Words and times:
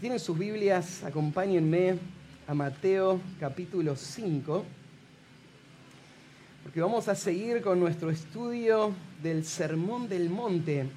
tienen 0.00 0.18
sus 0.18 0.38
Biblias, 0.38 1.04
acompáñenme 1.04 1.98
a 2.48 2.54
Mateo 2.54 3.20
capítulo 3.38 3.94
5, 3.94 4.64
porque 6.62 6.80
vamos 6.80 7.06
a 7.08 7.14
seguir 7.14 7.60
con 7.60 7.78
nuestro 7.78 8.08
estudio 8.10 8.94
del 9.22 9.44
Sermón 9.44 10.08
del 10.08 10.30
Monte. 10.30 10.88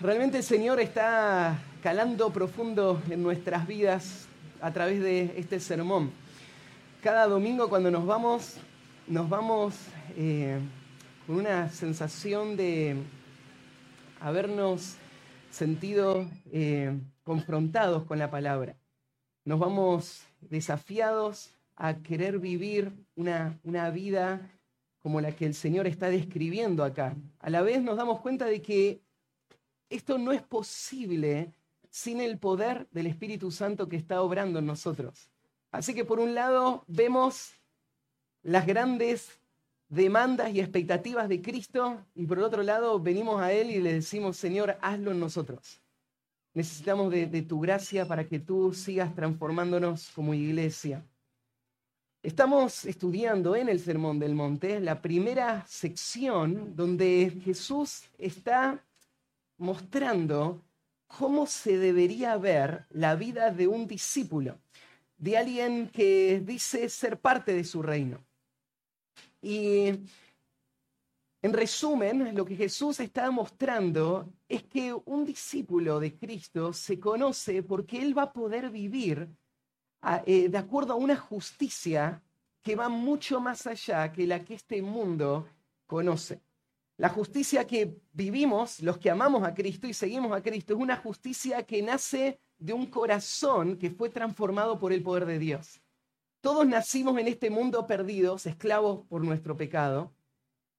Realmente 0.00 0.38
el 0.38 0.44
Señor 0.44 0.80
está 0.80 1.58
calando 1.82 2.32
profundo 2.32 3.02
en 3.10 3.22
nuestras 3.22 3.66
vidas 3.66 4.26
a 4.62 4.72
través 4.72 5.02
de 5.02 5.34
este 5.36 5.60
sermón. 5.60 6.10
Cada 7.02 7.26
domingo 7.26 7.68
cuando 7.68 7.90
nos 7.90 8.06
vamos, 8.06 8.54
nos 9.06 9.28
vamos 9.28 9.74
eh, 10.16 10.58
con 11.26 11.36
una 11.36 11.68
sensación 11.68 12.56
de 12.56 12.96
habernos 14.22 14.96
sentido 15.54 16.28
eh, 16.52 16.98
confrontados 17.22 18.04
con 18.04 18.18
la 18.18 18.30
palabra. 18.30 18.76
Nos 19.44 19.58
vamos 19.58 20.24
desafiados 20.40 21.54
a 21.76 21.94
querer 22.02 22.38
vivir 22.38 22.92
una, 23.14 23.58
una 23.62 23.90
vida 23.90 24.50
como 24.98 25.20
la 25.20 25.32
que 25.32 25.46
el 25.46 25.54
Señor 25.54 25.86
está 25.86 26.08
describiendo 26.08 26.84
acá. 26.84 27.16
A 27.38 27.50
la 27.50 27.62
vez 27.62 27.82
nos 27.82 27.96
damos 27.96 28.20
cuenta 28.20 28.46
de 28.46 28.62
que 28.62 29.00
esto 29.90 30.18
no 30.18 30.32
es 30.32 30.42
posible 30.42 31.52
sin 31.90 32.20
el 32.20 32.38
poder 32.38 32.88
del 32.90 33.06
Espíritu 33.06 33.50
Santo 33.50 33.88
que 33.88 33.96
está 33.96 34.22
obrando 34.22 34.58
en 34.58 34.66
nosotros. 34.66 35.30
Así 35.70 35.94
que 35.94 36.04
por 36.04 36.20
un 36.20 36.34
lado 36.34 36.84
vemos 36.86 37.52
las 38.42 38.66
grandes 38.66 39.40
demandas 39.94 40.52
y 40.52 40.60
expectativas 40.60 41.28
de 41.28 41.40
Cristo 41.40 42.04
y 42.14 42.26
por 42.26 42.38
otro 42.40 42.62
lado 42.62 42.98
venimos 42.98 43.40
a 43.40 43.52
Él 43.52 43.70
y 43.70 43.80
le 43.80 43.94
decimos, 43.94 44.36
Señor, 44.36 44.76
hazlo 44.80 45.12
en 45.12 45.20
nosotros. 45.20 45.80
Necesitamos 46.52 47.10
de, 47.10 47.26
de, 47.26 47.42
tu 47.42 47.60
gracia 47.60 48.06
para 48.06 48.26
que 48.26 48.38
tú 48.38 48.72
sigas 48.72 49.14
transformándonos 49.14 50.10
como 50.14 50.34
iglesia. 50.34 51.04
Estamos 52.22 52.84
estudiando 52.84 53.54
en 53.54 53.68
el 53.68 53.80
Sermón 53.80 54.18
del 54.18 54.34
Monte 54.34 54.80
la 54.80 55.02
primera 55.02 55.64
sección 55.66 56.74
donde 56.74 57.40
Jesús 57.44 58.04
está 58.18 58.82
mostrando 59.58 60.62
cómo 61.06 61.46
se 61.46 61.78
debería 61.78 62.36
ver 62.36 62.86
la 62.90 63.14
vida 63.14 63.50
de 63.50 63.68
un 63.68 63.86
discípulo, 63.86 64.58
de 65.18 65.36
alguien 65.36 65.88
que 65.88 66.40
dice 66.44 66.88
ser 66.88 67.20
parte 67.20 67.52
de 67.52 67.64
su 67.64 67.82
reino. 67.82 68.24
Y 69.44 69.88
en 71.42 71.52
resumen, 71.52 72.34
lo 72.34 72.46
que 72.46 72.56
Jesús 72.56 72.98
está 72.98 73.30
mostrando 73.30 74.32
es 74.48 74.62
que 74.62 74.94
un 75.04 75.26
discípulo 75.26 76.00
de 76.00 76.16
Cristo 76.16 76.72
se 76.72 76.98
conoce 76.98 77.62
porque 77.62 78.00
él 78.00 78.16
va 78.16 78.22
a 78.22 78.32
poder 78.32 78.70
vivir 78.70 79.28
eh, 80.24 80.48
de 80.48 80.56
acuerdo 80.56 80.94
a 80.94 80.96
una 80.96 81.16
justicia 81.16 82.22
que 82.62 82.74
va 82.74 82.88
mucho 82.88 83.38
más 83.38 83.66
allá 83.66 84.10
que 84.10 84.26
la 84.26 84.42
que 84.42 84.54
este 84.54 84.80
mundo 84.80 85.46
conoce. 85.84 86.40
La 86.96 87.10
justicia 87.10 87.66
que 87.66 87.98
vivimos, 88.14 88.80
los 88.80 88.96
que 88.96 89.10
amamos 89.10 89.42
a 89.42 89.52
Cristo 89.52 89.86
y 89.86 89.92
seguimos 89.92 90.32
a 90.32 90.42
Cristo, 90.42 90.72
es 90.72 90.80
una 90.80 90.96
justicia 90.96 91.66
que 91.66 91.82
nace 91.82 92.40
de 92.56 92.72
un 92.72 92.86
corazón 92.86 93.76
que 93.76 93.90
fue 93.90 94.08
transformado 94.08 94.78
por 94.78 94.90
el 94.90 95.02
poder 95.02 95.26
de 95.26 95.38
Dios. 95.38 95.83
Todos 96.44 96.66
nacimos 96.66 97.18
en 97.18 97.26
este 97.26 97.48
mundo 97.48 97.86
perdidos, 97.86 98.44
esclavos 98.44 99.06
por 99.06 99.24
nuestro 99.24 99.56
pecado, 99.56 100.12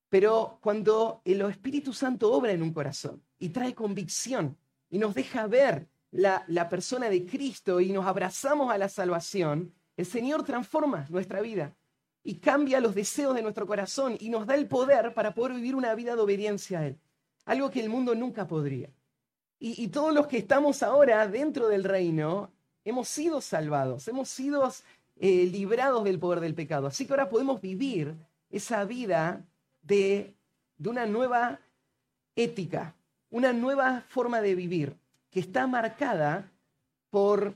pero 0.10 0.60
cuando 0.62 1.24
el 1.26 1.42
Espíritu 1.42 1.92
Santo 1.92 2.32
obra 2.32 2.52
en 2.52 2.62
un 2.62 2.72
corazón 2.72 3.24
y 3.40 3.50
trae 3.50 3.74
convicción 3.74 4.56
y 4.92 5.00
nos 5.00 5.16
deja 5.16 5.48
ver 5.48 5.88
la, 6.12 6.70
persona 6.70 7.10
de 7.10 7.26
Cristo 7.26 7.82
y 7.82 7.92
nos 7.92 8.06
abrazamos 8.06 8.72
a 8.72 8.78
la 8.78 8.90
salvación, 8.90 9.74
el 9.98 10.06
Señor 10.06 10.44
transforma 10.44 11.08
nuestra 11.10 11.42
vida 11.42 11.76
y 12.22 12.36
cambia 12.36 12.80
los 12.80 12.94
deseos 12.94 13.34
de 13.34 13.42
nuestro 13.42 13.66
corazón 13.66 14.18
y 14.20 14.30
nos 14.30 14.46
da 14.46 14.54
el 14.54 14.68
poder 14.68 15.16
para 15.16 15.34
poder 15.34 15.56
vivir 15.56 15.74
una 15.74 15.96
vida 15.96 16.16
de 16.16 16.22
obediencia 16.22 16.78
a 16.78 16.86
Él, 16.86 17.00
algo 17.44 17.72
que 17.72 17.82
el 17.82 17.90
mundo 17.90 18.14
nunca 18.14 18.48
podría. 18.48 18.92
Y 19.58 19.88
todos 19.88 20.14
los 20.14 20.28
que 20.28 20.38
estamos 20.38 20.84
ahora 20.84 21.28
dentro 21.28 21.68
del 21.68 21.86
reino 21.86 22.52
hemos 22.86 23.08
sido 23.08 23.42
salvados, 23.42 24.08
hemos 24.08 24.30
sido 24.30 24.72
eh, 25.18 25.46
librados 25.46 26.04
del 26.04 26.20
poder 26.20 26.40
del 26.40 26.56
pecado. 26.56 26.88
Así 26.88 27.06
que 27.06 27.14
ahora 27.14 27.30
podemos 27.30 27.62
vivir 27.62 28.16
esa 28.50 28.84
vida 28.86 29.46
de, 29.82 30.36
de 30.78 30.90
una 30.90 31.06
nueva 31.06 31.60
ética, 32.36 32.96
una 33.30 33.54
nueva 33.54 34.04
forma 34.08 34.42
de 34.42 34.56
vivir 34.56 34.98
que 35.30 35.40
está 35.40 35.68
marcada 35.68 36.52
por 37.10 37.56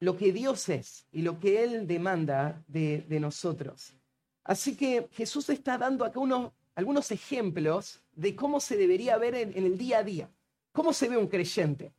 lo 0.00 0.16
que 0.16 0.32
Dios 0.32 0.68
es 0.68 1.06
y 1.12 1.22
lo 1.22 1.40
que 1.40 1.62
Él 1.62 1.86
demanda 1.86 2.62
de, 2.68 3.04
de 3.08 3.20
nosotros. 3.20 3.94
Así 4.44 4.76
que 4.76 5.08
Jesús 5.12 5.48
está 5.50 5.76
dando 5.76 6.04
acá 6.04 6.20
unos, 6.20 6.52
algunos 6.74 7.10
ejemplos 7.10 8.00
de 8.14 8.34
cómo 8.34 8.60
se 8.60 8.76
debería 8.76 9.16
ver 9.18 9.34
en, 9.34 9.56
en, 9.56 9.64
el 9.64 9.76
día 9.76 9.98
a 9.98 10.04
día, 10.04 10.30
cómo 10.72 10.92
se 10.92 11.08
ve 11.08 11.16
un 11.16 11.26
creyente. 11.26 11.92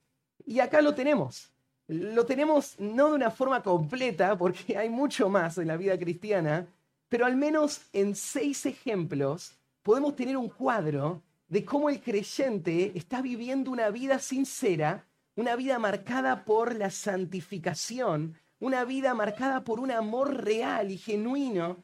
Y 0.46 0.60
acá 0.60 0.82
lo 0.82 0.96
tenemos. 0.96 1.52
Lo 1.90 2.24
tenemos 2.24 2.80
no 2.80 3.10
de 3.10 3.16
una 3.16 3.32
forma 3.32 3.64
completa, 3.64 4.38
porque 4.38 4.78
hay 4.78 4.90
mucho 4.90 5.28
más 5.28 5.58
en 5.58 5.70
la 5.70 5.76
vida 5.76 5.98
cristiana, 5.98 6.68
pero 7.08 7.26
al 7.26 7.36
menos 7.36 7.82
en 7.94 8.16
seis 8.16 8.68
ejemplos 8.68 9.58
podemos 9.82 10.16
tener 10.16 10.38
un 10.38 10.50
cuadro 10.50 11.24
de 11.48 11.66
cómo 11.66 11.90
el 11.90 12.00
creyente 12.00 12.92
está 12.94 13.24
viviendo 13.24 13.72
una 13.72 13.90
vida 13.90 14.20
sincera, 14.20 15.08
una 15.36 15.56
vida 15.56 15.80
marcada 15.80 16.46
por 16.46 16.76
la 16.76 16.92
santificación, 16.92 18.36
una 18.60 18.86
vida 18.86 19.16
marcada 19.16 19.64
por 19.64 19.80
un 19.80 19.90
amor 19.90 20.44
real 20.44 20.92
y 20.92 20.98
genuino 21.00 21.84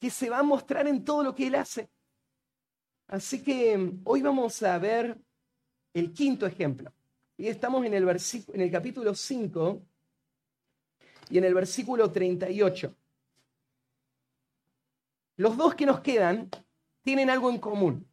que 0.00 0.10
se 0.10 0.30
va 0.30 0.40
a 0.40 0.42
mostrar 0.42 0.88
en 0.88 1.04
todo 1.04 1.22
lo 1.22 1.36
que 1.36 1.46
él 1.46 1.54
hace. 1.54 1.88
Así 3.06 3.44
que 3.44 3.92
hoy 4.02 4.20
vamos 4.20 4.60
a 4.64 4.76
ver 4.78 5.16
el 5.94 6.12
quinto 6.12 6.44
ejemplo. 6.44 6.92
Y 7.40 7.46
estamos 7.46 7.86
en 7.86 7.94
el, 7.94 8.02
en 8.08 8.60
el 8.60 8.70
capítulo 8.70 9.14
5 9.14 9.80
y 11.30 11.38
en 11.38 11.44
el 11.44 11.54
versículo 11.54 12.10
38. 12.10 12.92
Los 15.36 15.56
dos 15.56 15.76
que 15.76 15.86
nos 15.86 16.00
quedan 16.00 16.50
tienen 17.04 17.30
algo 17.30 17.48
en 17.48 17.58
común. 17.58 18.04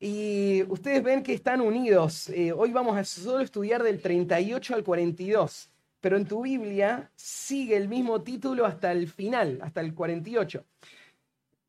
Y 0.00 0.64
ustedes 0.64 1.04
ven 1.04 1.22
que 1.22 1.34
están 1.34 1.60
unidos. 1.60 2.30
Eh, 2.30 2.50
hoy 2.50 2.72
vamos 2.72 2.96
a 2.96 3.04
solo 3.04 3.38
estudiar 3.38 3.84
del 3.84 4.02
38 4.02 4.74
al 4.74 4.82
42, 4.82 5.70
pero 6.00 6.16
en 6.16 6.26
tu 6.26 6.42
Biblia 6.42 7.12
sigue 7.14 7.76
el 7.76 7.86
mismo 7.86 8.22
título 8.22 8.66
hasta 8.66 8.90
el 8.90 9.06
final, 9.06 9.60
hasta 9.62 9.80
el 9.80 9.94
48. 9.94 10.64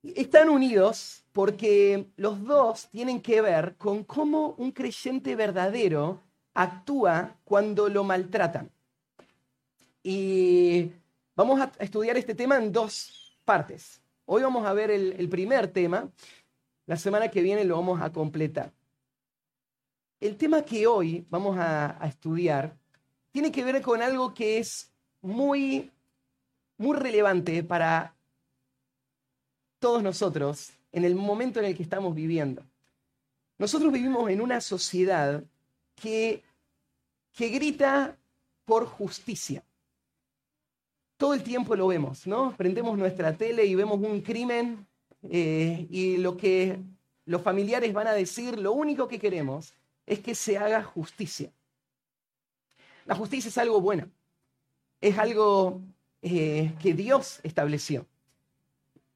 Están 0.01 0.49
unidos 0.49 1.23
porque 1.33 2.07
los 2.15 2.43
dos 2.43 2.89
tienen 2.89 3.21
que 3.21 3.41
ver 3.41 3.75
con 3.77 4.03
cómo 4.03 4.55
un 4.57 4.71
creyente 4.71 5.35
verdadero 5.35 6.32
actúa 6.53 7.35
cuando 7.43 7.89
lo 7.89 8.03
maltratan. 8.03 8.69
Y 10.01 10.91
vamos 11.35 11.59
a 11.61 11.71
estudiar 11.79 12.17
este 12.17 12.35
tema 12.35 12.57
en 12.57 12.71
dos 12.71 13.37
partes. 13.45 14.01
Hoy 14.25 14.43
vamos 14.43 14.65
a 14.65 14.73
ver 14.73 14.91
el, 14.91 15.29
primer 15.29 15.67
tema, 15.67 16.09
la 16.85 16.97
semana 16.97 17.29
que 17.29 17.41
viene 17.41 17.63
lo 17.63 17.75
vamos 17.75 18.01
a 18.01 18.11
completar. 18.11 18.71
El 20.19 20.37
tema 20.37 20.63
que 20.63 20.87
hoy 20.87 21.25
vamos 21.29 21.57
a, 21.57 22.01
a 22.01 22.07
estudiar 22.07 22.77
tiene 23.31 23.51
que 23.51 23.63
ver 23.63 23.81
con 23.81 24.01
algo 24.01 24.33
que 24.33 24.59
es 24.59 24.91
muy, 25.21 25.91
muy 26.77 26.97
relevante 26.97 27.63
para 27.63 28.15
todos 29.79 30.01
nosotros 30.03 30.71
en 30.91 31.03
el 31.03 31.15
momento 31.15 31.59
en 31.59 31.65
el 31.65 31.75
que 31.75 31.83
estamos 31.83 32.15
viviendo. 32.15 32.63
Nosotros 33.57 33.91
vivimos 33.91 34.29
en 34.29 34.39
una 34.39 34.61
sociedad 34.61 35.43
que, 35.95 36.43
grita 37.37 38.17
por 38.65 38.85
justicia. 38.85 39.63
Todo 41.17 41.33
el 41.33 41.43
tiempo 41.43 41.75
lo 41.75 41.87
vemos, 41.87 42.27
¿no? 42.27 42.55
Prendemos 42.57 42.97
nuestra 42.97 43.35
tele 43.37 43.65
y 43.65 43.75
vemos 43.75 43.99
un 43.99 44.21
crimen 44.21 44.85
eh, 45.23 45.87
y 45.89 46.17
lo 46.17 46.35
que 46.35 46.79
los 47.25 47.41
familiares 47.41 47.93
van 47.93 48.07
a 48.07 48.13
decir, 48.13 48.59
lo 48.59 48.73
único 48.73 49.07
que 49.07 49.19
queremos 49.19 49.73
es 50.05 50.19
que 50.19 50.35
se 50.35 50.57
haga 50.57 50.83
justicia. 50.83 51.51
La 53.05 53.15
justicia 53.15 53.49
es 53.49 53.57
algo 53.57 53.81
bueno, 53.81 54.09
es 55.01 55.17
algo 55.17 55.81
eh, 56.21 56.73
que 56.81 56.93
Dios 56.93 57.39
estableció 57.43 58.05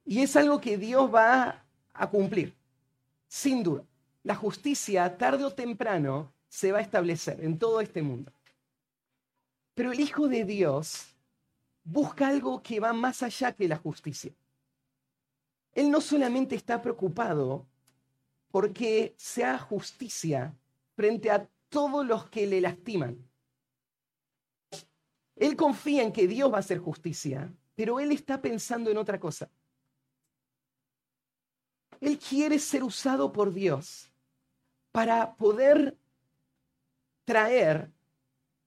y 0.05 0.21
es 0.21 0.35
algo 0.35 0.61
que 0.61 0.77
Dios 0.77 1.13
va 1.13 1.65
a 1.93 2.09
cumplir, 2.09 2.55
sin 3.27 3.63
duda. 3.63 3.83
La 4.23 4.35
justicia, 4.35 5.17
tarde 5.17 5.43
o 5.43 5.53
temprano, 5.53 6.31
se 6.47 6.71
va 6.71 6.79
a 6.79 6.81
establecer 6.81 7.43
en 7.43 7.57
todo 7.57 7.81
este 7.81 8.01
mundo. 8.01 8.31
Pero 9.73 9.91
el 9.91 9.99
Hijo 9.99 10.27
de 10.27 10.43
Dios 10.43 11.15
busca 11.83 12.27
algo 12.27 12.61
que 12.61 12.79
va 12.79 12.93
más 12.93 13.23
allá 13.23 13.53
que 13.53 13.67
la 13.67 13.77
justicia. 13.77 14.33
Él 15.73 15.91
no 15.91 16.01
solamente 16.01 16.55
está 16.55 16.81
preocupado 16.81 17.67
porque 18.49 19.13
sea 19.17 19.59
justicia 19.59 20.55
frente 20.95 21.29
a 21.29 21.47
todos 21.69 22.05
los 22.05 22.29
que 22.29 22.47
le 22.47 22.61
lastiman. 22.61 23.17
Él 25.35 25.55
confía 25.55 26.01
en 26.03 26.11
que 26.11 26.27
Dios 26.27 26.51
va 26.51 26.57
a 26.57 26.61
hacer 26.61 26.79
justicia, 26.79 27.53
pero 27.75 27.99
él 27.99 28.11
está 28.11 28.41
pensando 28.41 28.89
en 28.89 28.97
otra 28.97 29.19
cosa. 29.19 29.49
Él 31.99 32.17
quiere 32.17 32.57
ser 32.57 32.83
usado 32.83 33.31
por 33.31 33.53
Dios 33.53 34.11
para 34.91 35.35
poder 35.35 35.95
traer 37.27 37.91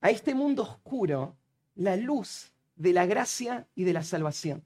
a 0.01 0.11
este 0.11 0.35
mundo 0.35 0.61
oscuro 0.61 1.35
la 1.73 1.95
luz 1.95 2.53
de 2.75 2.93
la 2.93 3.07
gracia 3.07 3.67
y 3.73 3.85
de 3.85 3.93
la 3.93 4.03
salvación. 4.03 4.63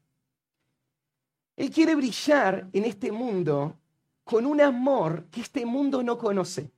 Él 1.55 1.71
quiere 1.71 1.95
brillar 1.95 2.67
en 2.73 2.83
este 2.83 3.13
mundo 3.13 3.79
con 4.25 4.45
un 4.45 4.59
amor 4.59 5.27
que 5.31 5.39
este 5.39 5.65
mundo 5.65 6.03
no 6.03 6.17
conoce, 6.17 6.69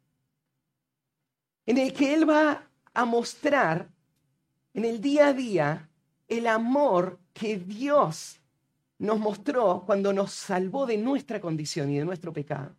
en 1.65 1.79
el 1.79 1.91
que 1.91 2.13
Él 2.13 2.29
va 2.29 2.69
a 2.93 3.05
mostrar 3.05 3.89
en 4.75 4.85
el 4.85 5.01
día 5.01 5.29
a 5.29 5.33
día 5.33 5.89
el 6.27 6.45
amor 6.45 7.19
que 7.33 7.57
Dios 7.57 8.39
nos 8.99 9.17
mostró 9.17 9.83
cuando 9.87 10.13
nos 10.13 10.33
salvó 10.33 10.85
de 10.85 10.97
nuestra 10.97 11.41
condición 11.41 11.89
y 11.89 11.97
de 11.97 12.05
nuestro 12.05 12.31
pecado. 12.31 12.75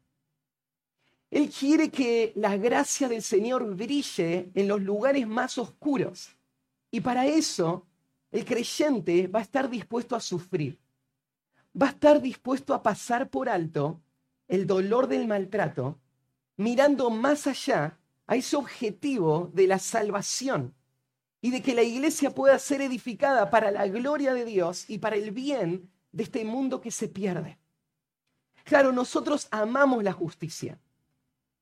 Él 1.30 1.50
quiere 1.50 1.90
que 1.90 2.32
la 2.36 2.56
gracia 2.56 3.08
del 3.08 3.22
Señor 3.22 3.74
brille 3.74 4.50
en 4.54 4.68
los 4.68 4.80
lugares 4.80 5.26
más 5.26 5.58
oscuros. 5.58 6.30
Y 6.90 7.00
para 7.00 7.26
eso 7.26 7.86
el 8.30 8.44
creyente 8.44 9.26
va 9.26 9.40
a 9.40 9.42
estar 9.42 9.68
dispuesto 9.68 10.16
a 10.16 10.20
sufrir. 10.20 10.78
Va 11.80 11.88
a 11.88 11.90
estar 11.90 12.20
dispuesto 12.20 12.74
a 12.74 12.82
pasar 12.82 13.28
por 13.28 13.48
alto 13.48 14.00
el 14.48 14.66
dolor 14.66 15.06
del 15.06 15.26
maltrato, 15.28 15.98
mirando 16.56 17.10
más 17.10 17.46
allá 17.46 17.98
a 18.26 18.36
ese 18.36 18.56
objetivo 18.56 19.50
de 19.52 19.66
la 19.66 19.78
salvación 19.78 20.74
y 21.40 21.50
de 21.50 21.62
que 21.62 21.74
la 21.74 21.82
iglesia 21.82 22.34
pueda 22.34 22.58
ser 22.58 22.80
edificada 22.80 23.50
para 23.50 23.70
la 23.70 23.86
gloria 23.86 24.34
de 24.34 24.44
Dios 24.44 24.88
y 24.88 24.98
para 24.98 25.16
el 25.16 25.30
bien 25.30 25.90
de 26.12 26.24
este 26.24 26.44
mundo 26.44 26.80
que 26.80 26.90
se 26.90 27.08
pierde. 27.08 27.58
Claro, 28.64 28.92
nosotros 28.92 29.48
amamos 29.50 30.02
la 30.02 30.12
justicia, 30.12 30.78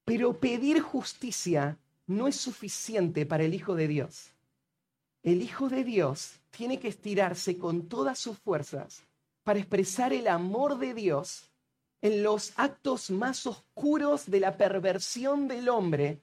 pero 0.06 0.38
pedir 0.38 0.80
justicia 0.80 1.76
no 2.06 2.28
es 2.28 2.36
suficiente 2.36 3.26
para 3.26 3.42
el 3.42 3.52
Hijo 3.52 3.74
de 3.74 3.88
Dios. 3.88 4.30
El 5.24 5.42
Hijo 5.42 5.68
de 5.68 5.82
Dios 5.82 6.38
tiene 6.50 6.78
que 6.78 6.86
estirarse 6.86 7.58
con 7.58 7.88
todas 7.88 8.16
sus 8.16 8.38
fuerzas 8.38 9.02
para 9.42 9.58
expresar 9.58 10.12
el 10.12 10.28
amor 10.28 10.78
de 10.78 10.94
Dios 10.94 11.50
en 12.00 12.22
los 12.22 12.52
actos 12.56 13.10
más 13.10 13.48
oscuros 13.48 14.30
de 14.30 14.38
la 14.38 14.56
perversión 14.56 15.48
del 15.48 15.68
hombre, 15.68 16.20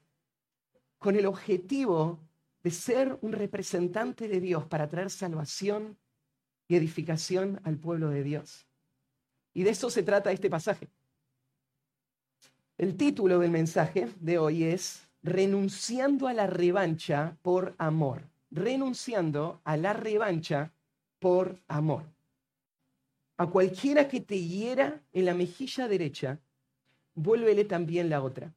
con 0.98 1.18
el 1.18 1.26
objetivo 1.26 2.20
de 2.64 2.72
ser 2.72 3.18
un 3.22 3.34
representante 3.34 4.30
de 4.30 4.40
Dios 4.40 4.66
para 4.66 4.88
traer 4.88 5.10
salvación 5.10 5.98
y 6.70 6.78
edificación 6.78 7.60
al 7.66 7.76
pueblo 7.76 8.10
de 8.10 8.24
Dios. 8.24 8.66
Y 9.54 9.64
de 9.64 9.72
eso 9.72 9.90
se 9.90 10.04
trata 10.04 10.32
este 10.32 10.50
pasaje. 10.50 10.88
El 12.80 12.98
título 12.98 13.38
del 13.38 13.52
mensaje 13.52 14.10
de 14.20 14.40
hoy 14.40 14.64
es 14.64 15.08
Renunciando 15.22 16.28
a 16.28 16.34
la 16.34 16.48
revancha 16.48 17.38
por 17.44 17.76
amor. 17.78 18.24
Renunciando 18.50 19.62
a 19.64 19.78
la 19.78 19.94
revancha 19.94 20.74
por 21.20 21.62
amor. 21.68 22.04
A 23.38 23.46
cualquiera 23.46 24.08
que 24.08 24.22
te 24.22 24.40
hiera 24.40 25.00
en 25.12 25.26
la 25.26 25.36
mejilla 25.36 25.88
derecha, 25.88 26.40
vuélvele 27.14 27.64
también 27.66 28.10
la 28.10 28.24
otra. 28.24 28.52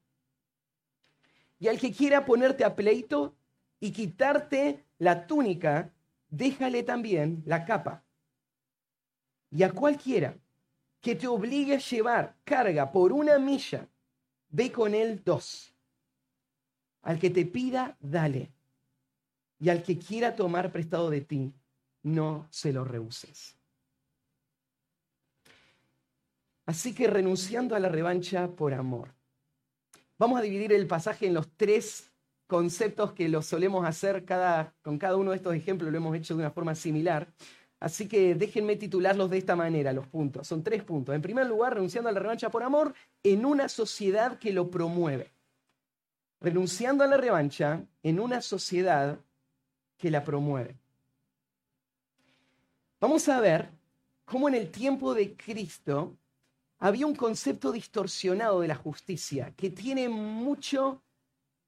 Y 1.59 1.69
al 1.69 1.79
que 1.79 1.93
quiera 1.93 2.25
ponerte 2.25 2.65
a 2.65 2.75
pleito 2.75 3.37
y 3.81 3.93
quitarte 3.93 4.83
la 4.99 5.27
túnica, 5.27 5.93
déjale 6.31 6.83
también 6.83 7.43
la 7.45 7.67
capa. 7.67 8.03
Y 9.51 9.63
a 9.63 9.73
cualquiera 9.73 10.39
que 11.03 11.15
te 11.15 11.27
obligue 11.27 11.75
a 11.75 11.81
llevar 11.81 12.35
carga 12.45 12.91
por 12.91 13.13
una 13.13 13.39
milla, 13.39 13.87
ve 14.49 14.73
con 14.73 14.95
él 14.95 15.23
dos. 15.25 15.73
Al 17.03 17.19
que 17.19 17.31
te 17.31 17.47
pida, 17.47 17.97
dale. 18.01 18.53
Y 19.59 19.69
al 19.69 19.83
que 19.83 19.99
quiera 19.99 20.35
tomar 20.35 20.73
prestado 20.73 21.09
de 21.11 21.21
ti, 21.21 21.53
no 22.03 22.47
se 22.51 22.73
lo 22.73 22.85
rehuses. 22.85 23.57
Así 26.67 26.95
que 26.95 27.07
renunciando 27.07 27.77
a 27.77 27.81
la 27.81 27.89
revancha 27.89 28.49
por 28.49 28.75
amor. 28.75 29.15
Vamos 30.19 30.39
a 30.39 30.43
dividir 30.43 30.73
el 30.73 30.87
pasaje 30.87 31.27
en 31.27 31.35
los 31.35 31.49
tres 31.57 32.11
conceptos 32.47 33.13
que 33.13 33.29
lo 33.29 33.43
solemos 33.43 33.85
hacer 33.87 34.25
cada, 34.25 34.75
con 34.83 34.99
cada 34.99 35.17
uno 35.17 35.31
de 35.31 35.37
estos 35.37 35.55
ejemplos, 35.55 35.91
lo 35.91 35.99
hemos 35.99 36.17
hecho 36.17 36.35
de 36.35 36.41
una 36.41 36.51
forma 36.51 36.75
similar. 36.75 37.29
Así 37.79 38.09
que 38.09 38.35
déjenme 38.35 38.77
titularlos 38.77 39.31
de 39.31 39.39
esta 39.39 39.55
manera, 39.55 39.93
los 39.93 40.07
puntos. 40.07 40.47
Son 40.47 40.63
tres 40.63 40.83
puntos. 40.83 41.15
En 41.15 41.23
primer 41.23 41.47
lugar, 41.47 41.75
renunciando 41.75 42.09
a 42.09 42.13
la 42.13 42.21
revancha 42.21 42.51
por 42.51 42.63
amor 42.63 42.95
en 43.23 43.45
una 43.45 43.69
sociedad 43.69 44.39
que 44.39 44.53
lo 44.53 44.71
promueve. 44.71 45.31
Renunciando 46.41 47.05
a 47.05 47.07
la 47.07 47.17
revancha 47.17 47.83
en 48.03 48.21
una 48.21 48.41
sociedad 48.41 49.19
que 49.99 50.11
la 50.11 50.25
promueve. 50.25 50.77
Vamos 53.01 53.29
a 53.29 53.41
ver 53.41 53.69
cómo 54.25 54.49
en 54.49 54.55
el 54.55 54.71
tiempo 54.71 55.15
de 55.15 55.35
Cristo 55.37 56.17
había 56.79 57.07
un 57.07 57.15
concepto 57.15 57.73
distorsionado 57.73 58.61
de 58.61 58.69
la 58.69 58.75
justicia 58.75 59.53
que 59.57 59.71
tiene 59.71 60.09
mucho 60.09 61.03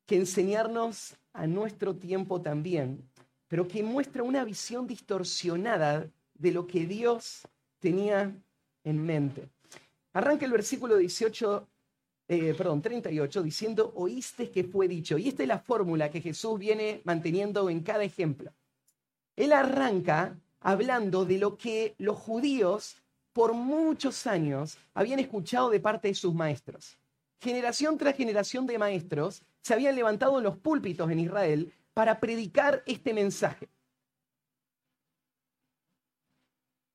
que 0.06 0.16
enseñarnos 0.16 1.16
a 1.32 1.46
nuestro 1.46 1.94
tiempo 1.94 2.40
también, 2.40 3.07
pero 3.48 3.66
que 3.66 3.82
muestra 3.82 4.22
una 4.22 4.44
visión 4.44 4.86
distorsionada 4.86 6.06
de 6.34 6.52
lo 6.52 6.66
que 6.66 6.86
Dios 6.86 7.42
tenía 7.80 8.32
en 8.84 9.04
mente. 9.04 9.48
Arranca 10.12 10.44
el 10.44 10.52
versículo 10.52 10.96
18, 10.96 11.68
eh, 12.28 12.54
perdón, 12.54 12.82
38 12.82 13.42
diciendo, 13.42 13.92
oíste 13.96 14.50
que 14.50 14.64
fue 14.64 14.86
dicho. 14.86 15.18
Y 15.18 15.28
esta 15.28 15.42
es 15.42 15.48
la 15.48 15.58
fórmula 15.58 16.10
que 16.10 16.20
Jesús 16.20 16.58
viene 16.58 17.00
manteniendo 17.04 17.68
en 17.70 17.80
cada 17.80 18.04
ejemplo. 18.04 18.52
Él 19.36 19.52
arranca 19.52 20.36
hablando 20.60 21.24
de 21.24 21.38
lo 21.38 21.56
que 21.56 21.94
los 21.98 22.16
judíos 22.16 22.96
por 23.32 23.54
muchos 23.54 24.26
años 24.26 24.76
habían 24.94 25.20
escuchado 25.20 25.70
de 25.70 25.80
parte 25.80 26.08
de 26.08 26.14
sus 26.14 26.34
maestros. 26.34 26.98
Generación 27.40 27.96
tras 27.96 28.16
generación 28.16 28.66
de 28.66 28.78
maestros 28.78 29.42
se 29.62 29.74
habían 29.74 29.94
levantado 29.94 30.38
en 30.38 30.44
los 30.44 30.56
púlpitos 30.56 31.08
en 31.10 31.20
Israel 31.20 31.72
para 31.98 32.20
predicar 32.20 32.84
este 32.86 33.12
mensaje. 33.12 33.68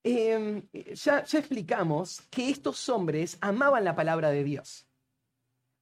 Em, 0.01 0.65
ya, 0.93 1.25
ya 1.25 1.39
explicamos 1.39 2.21
que 2.31 2.49
estos 2.49 2.87
hombres 2.87 3.37
amaban 3.41 3.83
la 3.83 3.97
palabra 3.97 4.29
de 4.29 4.45
Dios, 4.45 4.87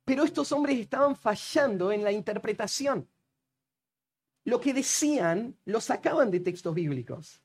pero 0.06 0.24
estos 0.24 0.52
hombres 0.52 0.80
estaban 0.80 1.16
fallando 1.16 1.92
en 1.92 2.04
la 2.04 2.12
interpretación. 2.12 3.08
Lo 4.44 4.60
que 4.60 4.74
decían 4.74 5.56
lo 5.66 5.82
sacaban 5.82 6.32
de 6.32 6.40
textos 6.40 6.74
bíblicos, 6.74 7.44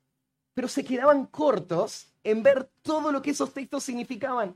pero 0.54 0.68
se 0.68 0.82
quedaban 0.82 1.26
cortos 1.26 2.06
en 2.24 2.42
ver 2.42 2.70
todo 2.80 3.12
lo 3.12 3.20
que 3.20 3.32
esos 3.32 3.52
textos 3.52 3.84
significaban. 3.84 4.54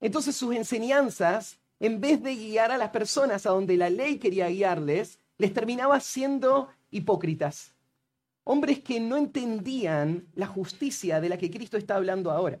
Entonces 0.00 0.34
sus 0.34 0.56
enseñanzas, 0.56 1.60
en 1.78 2.00
vez 2.00 2.20
de 2.20 2.34
guiar 2.34 2.72
a 2.72 2.78
las 2.78 2.90
personas 2.90 3.46
a 3.46 3.50
donde 3.50 3.76
la 3.76 3.90
ley 3.90 4.18
quería 4.18 4.48
guiarles, 4.48 5.21
les 5.38 5.52
terminaba 5.52 5.98
siendo 6.00 6.68
hipócritas. 6.90 7.74
Hombres 8.44 8.80
que 8.80 9.00
no 9.00 9.16
entendían 9.16 10.28
la 10.34 10.46
justicia 10.46 11.20
de 11.20 11.28
la 11.28 11.38
que 11.38 11.50
Cristo 11.50 11.76
está 11.76 11.96
hablando 11.96 12.30
ahora. 12.30 12.60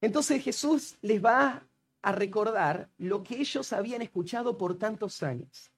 Entonces 0.00 0.42
Jesús 0.42 0.96
les 1.02 1.24
va 1.24 1.66
a 2.02 2.12
recordar 2.12 2.90
lo 2.98 3.22
que 3.22 3.40
ellos 3.40 3.72
habían 3.72 4.02
escuchado 4.02 4.56
por 4.56 4.78
tantos 4.78 5.22
años. 5.22 5.70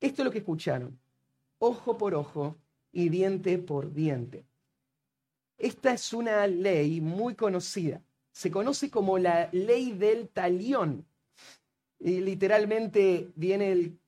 Esto 0.00 0.22
es 0.22 0.24
lo 0.26 0.30
que 0.30 0.38
escucharon, 0.38 0.98
ojo 1.58 1.96
por 1.96 2.14
ojo 2.14 2.58
y 2.92 3.08
diente 3.08 3.58
por 3.58 3.92
diente. 3.92 4.46
Esta 5.56 5.92
es 5.92 6.12
una 6.12 6.46
ley 6.46 7.00
muy 7.00 7.34
conocida. 7.34 8.02
Se 8.32 8.50
conoce 8.50 8.90
como 8.90 9.18
la 9.18 9.48
ley 9.52 9.92
del 9.92 10.28
talión. 10.28 11.06
Y 12.04 12.20
literalmente 12.20 13.32
viene 13.34 13.72
el 13.72 13.98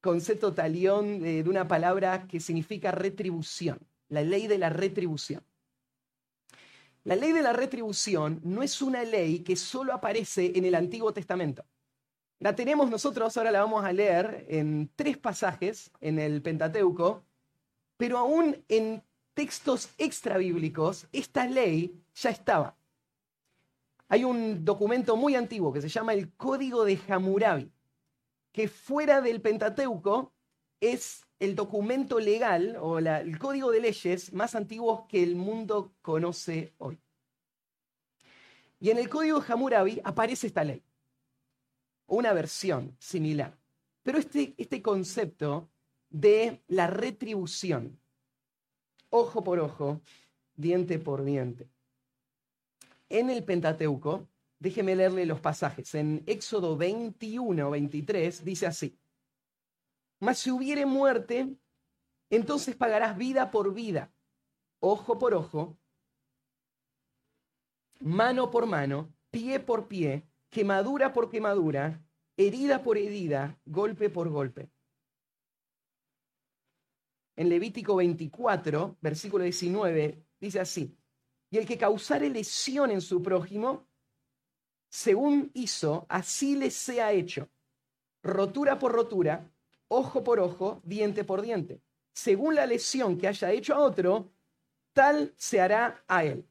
concepto 0.00 0.52
talión 0.52 1.20
de, 1.20 1.44
de 1.44 1.48
una 1.48 1.68
palabra 1.68 2.26
que 2.26 2.40
significa 2.40 2.90
retribución. 2.90 3.78
La 4.08 4.22
ley 4.22 4.48
de 4.48 4.58
la 4.58 4.68
retribución. 4.68 5.44
La 7.04 7.14
ley 7.14 7.30
de 7.30 7.42
la 7.42 7.52
retribución 7.52 8.40
no 8.42 8.64
es 8.64 8.82
una 8.82 9.04
ley 9.04 9.38
que 9.44 9.54
solo 9.54 9.92
aparece 9.92 10.50
en 10.56 10.64
el 10.64 10.74
Antiguo 10.74 11.12
Testamento. 11.12 11.64
La 12.40 12.56
tenemos 12.56 12.90
nosotros, 12.90 13.36
ahora 13.36 13.52
la 13.52 13.60
vamos 13.60 13.84
a 13.84 13.92
leer 13.92 14.46
en 14.48 14.90
tres 14.96 15.16
pasajes 15.16 15.92
en 16.00 16.18
el 16.18 16.42
Pentateuco, 16.42 17.22
pero 17.96 18.18
aún 18.18 18.56
en 18.68 19.04
textos 19.34 19.90
extrabíblicos, 19.98 21.06
esta 21.12 21.46
ley 21.46 22.02
ya 22.12 22.30
estaba. 22.30 22.76
Hay 24.12 24.24
un 24.24 24.64
documento 24.64 25.16
muy 25.16 25.36
antiguo 25.36 25.72
que 25.72 25.80
se 25.80 25.88
llama 25.88 26.12
el 26.14 26.32
Código 26.32 26.84
de 26.84 26.98
Hammurabi. 27.08 27.72
que 28.50 28.66
fuera 28.66 29.20
del 29.20 29.40
Pentateuco 29.40 30.32
es 30.80 31.24
el 31.38 31.54
documento 31.54 32.18
legal 32.18 32.76
o 32.80 32.98
el 32.98 33.38
código 33.38 33.70
de 33.70 33.80
leyes 33.80 34.32
más 34.32 34.56
antiguo 34.56 35.06
que 35.06 35.22
el 35.22 35.36
mundo 35.36 35.92
conoce 36.02 36.74
hoy. 36.78 36.98
Y 38.80 38.90
en 38.90 38.98
el 38.98 39.08
código 39.08 39.38
de 39.38 39.52
Hammurabi 39.52 40.00
aparece 40.02 40.48
esta 40.48 40.64
ley, 40.64 40.82
una 42.08 42.32
versión 42.32 42.96
similar. 42.98 43.56
Pero 44.02 44.18
este, 44.18 44.54
este 44.58 44.82
concepto 44.82 45.70
de 46.08 46.60
la 46.66 46.88
retribución, 46.88 48.00
ojo 49.10 49.44
por 49.44 49.60
ojo, 49.60 50.00
diente 50.56 50.98
por 50.98 51.22
diente. 51.22 51.68
En 53.10 53.28
el 53.28 53.44
Pentateuco, 53.44 54.28
déjeme 54.60 54.94
leerle 54.94 55.26
los 55.26 55.40
pasajes. 55.40 55.94
En 55.96 56.22
Éxodo 56.26 56.76
21, 56.76 57.68
23 57.70 58.44
dice 58.44 58.66
así. 58.66 58.96
Mas 60.20 60.38
si 60.38 60.50
hubiere 60.50 60.86
muerte, 60.86 61.56
entonces 62.30 62.76
pagarás 62.76 63.16
vida 63.16 63.50
por 63.50 63.74
vida, 63.74 64.14
ojo 64.78 65.18
por 65.18 65.34
ojo, 65.34 65.76
mano 67.98 68.50
por 68.50 68.66
mano, 68.66 69.12
pie 69.30 69.58
por 69.58 69.88
pie, 69.88 70.28
quemadura 70.48 71.12
por 71.12 71.30
quemadura, 71.30 72.04
herida 72.36 72.82
por 72.82 72.96
herida, 72.96 73.58
golpe 73.64 74.08
por 74.08 74.28
golpe. 74.28 74.70
En 77.34 77.48
Levítico 77.48 77.96
24, 77.96 78.98
versículo 79.00 79.44
19, 79.44 80.22
dice 80.38 80.60
así, 80.60 80.99
y 81.50 81.58
el 81.58 81.66
que 81.66 81.76
causare 81.76 82.30
lesión 82.30 82.90
en 82.90 83.00
su 83.00 83.22
prójimo, 83.22 83.86
según 84.88 85.50
hizo, 85.54 86.06
así 86.08 86.56
le 86.56 86.70
sea 86.70 87.12
hecho, 87.12 87.48
rotura 88.22 88.78
por 88.78 88.92
rotura, 88.92 89.50
ojo 89.88 90.22
por 90.22 90.38
ojo, 90.40 90.80
diente 90.84 91.24
por 91.24 91.42
diente. 91.42 91.80
Según 92.12 92.54
la 92.54 92.66
lesión 92.66 93.18
que 93.18 93.28
haya 93.28 93.50
hecho 93.50 93.74
a 93.74 93.80
otro, 93.80 94.30
tal 94.92 95.32
se 95.36 95.60
hará 95.60 96.04
a 96.06 96.24
él. 96.24 96.46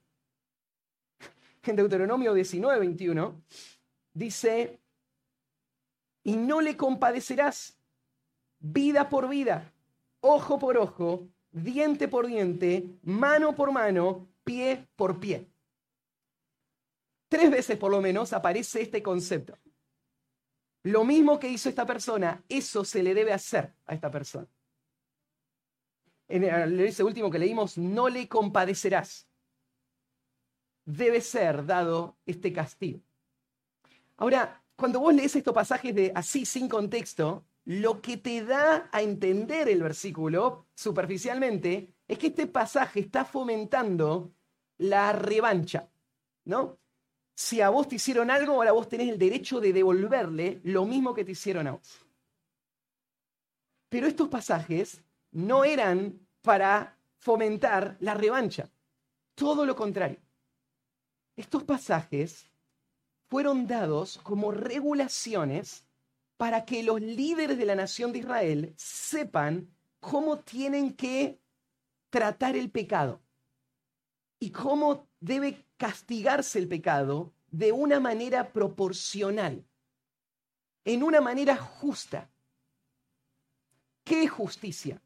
En 1.64 1.76
Deuteronomio 1.76 2.34
19, 2.34 2.80
21, 2.80 3.42
dice, 4.14 4.80
y 6.24 6.36
no 6.36 6.62
le 6.62 6.76
compadecerás 6.76 7.78
vida 8.60 9.10
por 9.10 9.30
vida, 9.30 9.72
ojo 10.22 10.60
por 10.60 10.78
ojo, 10.78 11.28
diente 11.52 12.08
por 12.08 12.28
diente, 12.28 12.86
mano 13.04 13.56
por 13.56 13.72
mano, 13.72 14.28
pie 14.50 14.88
por 14.96 15.20
pie. 15.20 15.48
Tres 17.28 17.52
veces 17.52 17.78
por 17.78 17.92
lo 17.92 18.02
menos 18.02 18.34
aparece 18.34 18.82
este 18.82 19.04
concepto. 19.04 19.56
Lo 20.82 21.04
mismo 21.04 21.40
que 21.40 21.50
hizo 21.50 21.70
esta 21.70 21.86
persona, 21.86 22.44
eso 22.50 22.84
se 22.84 23.04
le 23.04 23.14
debe 23.14 23.32
hacer 23.32 23.76
a 23.86 23.94
esta 23.94 24.10
persona. 24.10 24.48
En 26.28 26.80
ese 26.80 27.04
último 27.04 27.30
que 27.30 27.38
leímos, 27.38 27.78
no 27.78 28.10
le 28.10 28.28
compadecerás. 28.28 29.28
Debe 30.84 31.22
ser 31.22 31.64
dado 31.64 32.18
este 32.26 32.52
castigo. 32.52 33.02
Ahora, 34.18 34.64
cuando 34.76 35.00
vos 35.00 35.14
lees 35.14 35.36
estos 35.36 35.54
pasajes 35.54 35.94
de 35.94 36.12
así 36.16 36.44
sin 36.44 36.68
contexto, 36.68 37.46
lo 37.66 38.02
que 38.02 38.18
te 38.18 38.44
da 38.44 38.90
a 38.92 39.04
entender 39.04 39.70
el 39.70 39.84
versículo 39.84 40.66
superficialmente 40.74 41.94
es 42.08 42.18
que 42.18 42.28
este 42.28 42.48
pasaje 42.48 43.02
está 43.02 43.24
fomentando 43.24 44.34
la 44.80 45.14
revancha, 45.14 45.88
¿no? 46.46 46.80
si 47.40 47.62
a 47.62 47.70
vos 47.70 47.88
te 47.88 47.96
hicieron 47.96 48.30
algo, 48.30 48.56
ahora 48.56 48.74
vos 48.74 48.90
tenés 48.90 49.08
el 49.08 49.18
derecho 49.18 49.62
de 49.62 49.72
devolverle 49.72 50.60
lo 50.66 50.84
mismo 50.84 51.14
que 51.14 51.24
te 51.24 51.32
hicieron 51.32 51.68
a 51.68 51.72
vos. 51.72 52.06
Pero 53.88 54.08
estos 54.08 54.28
pasajes 54.28 55.02
no 55.32 55.64
eran 55.64 56.20
para 56.42 56.98
fomentar 57.16 57.96
la 58.02 58.14
revancha, 58.14 58.70
todo 59.36 59.66
lo 59.66 59.74
contrario. 59.74 60.20
Estos 61.38 61.64
pasajes 61.64 62.46
fueron 63.30 63.68
dados 63.68 64.20
como 64.22 64.52
regulaciones 64.52 65.86
para 66.36 66.66
que 66.66 66.84
los 66.84 67.00
líderes 67.00 67.58
de 67.58 67.66
la 67.66 67.76
nación 67.76 68.12
de 68.12 68.20
Israel 68.20 68.74
sepan 68.76 69.74
cómo 70.02 70.40
tienen 70.40 70.94
que 70.94 71.40
tratar 72.10 72.58
el 72.58 72.70
pecado 72.70 73.22
y 74.40 74.52
cómo 74.52 75.08
debe 75.20 75.66
castigarse 75.78 76.60
el 76.60 76.68
pecado 76.68 77.34
de 77.52 77.72
una 77.72 78.00
manera 78.00 78.52
proporcional, 78.52 79.66
en 80.86 81.04
una 81.04 81.22
manera 81.22 81.58
justa. 81.58 82.30
¿Qué 84.04 84.24
es 84.24 84.32
justicia? 84.32 85.02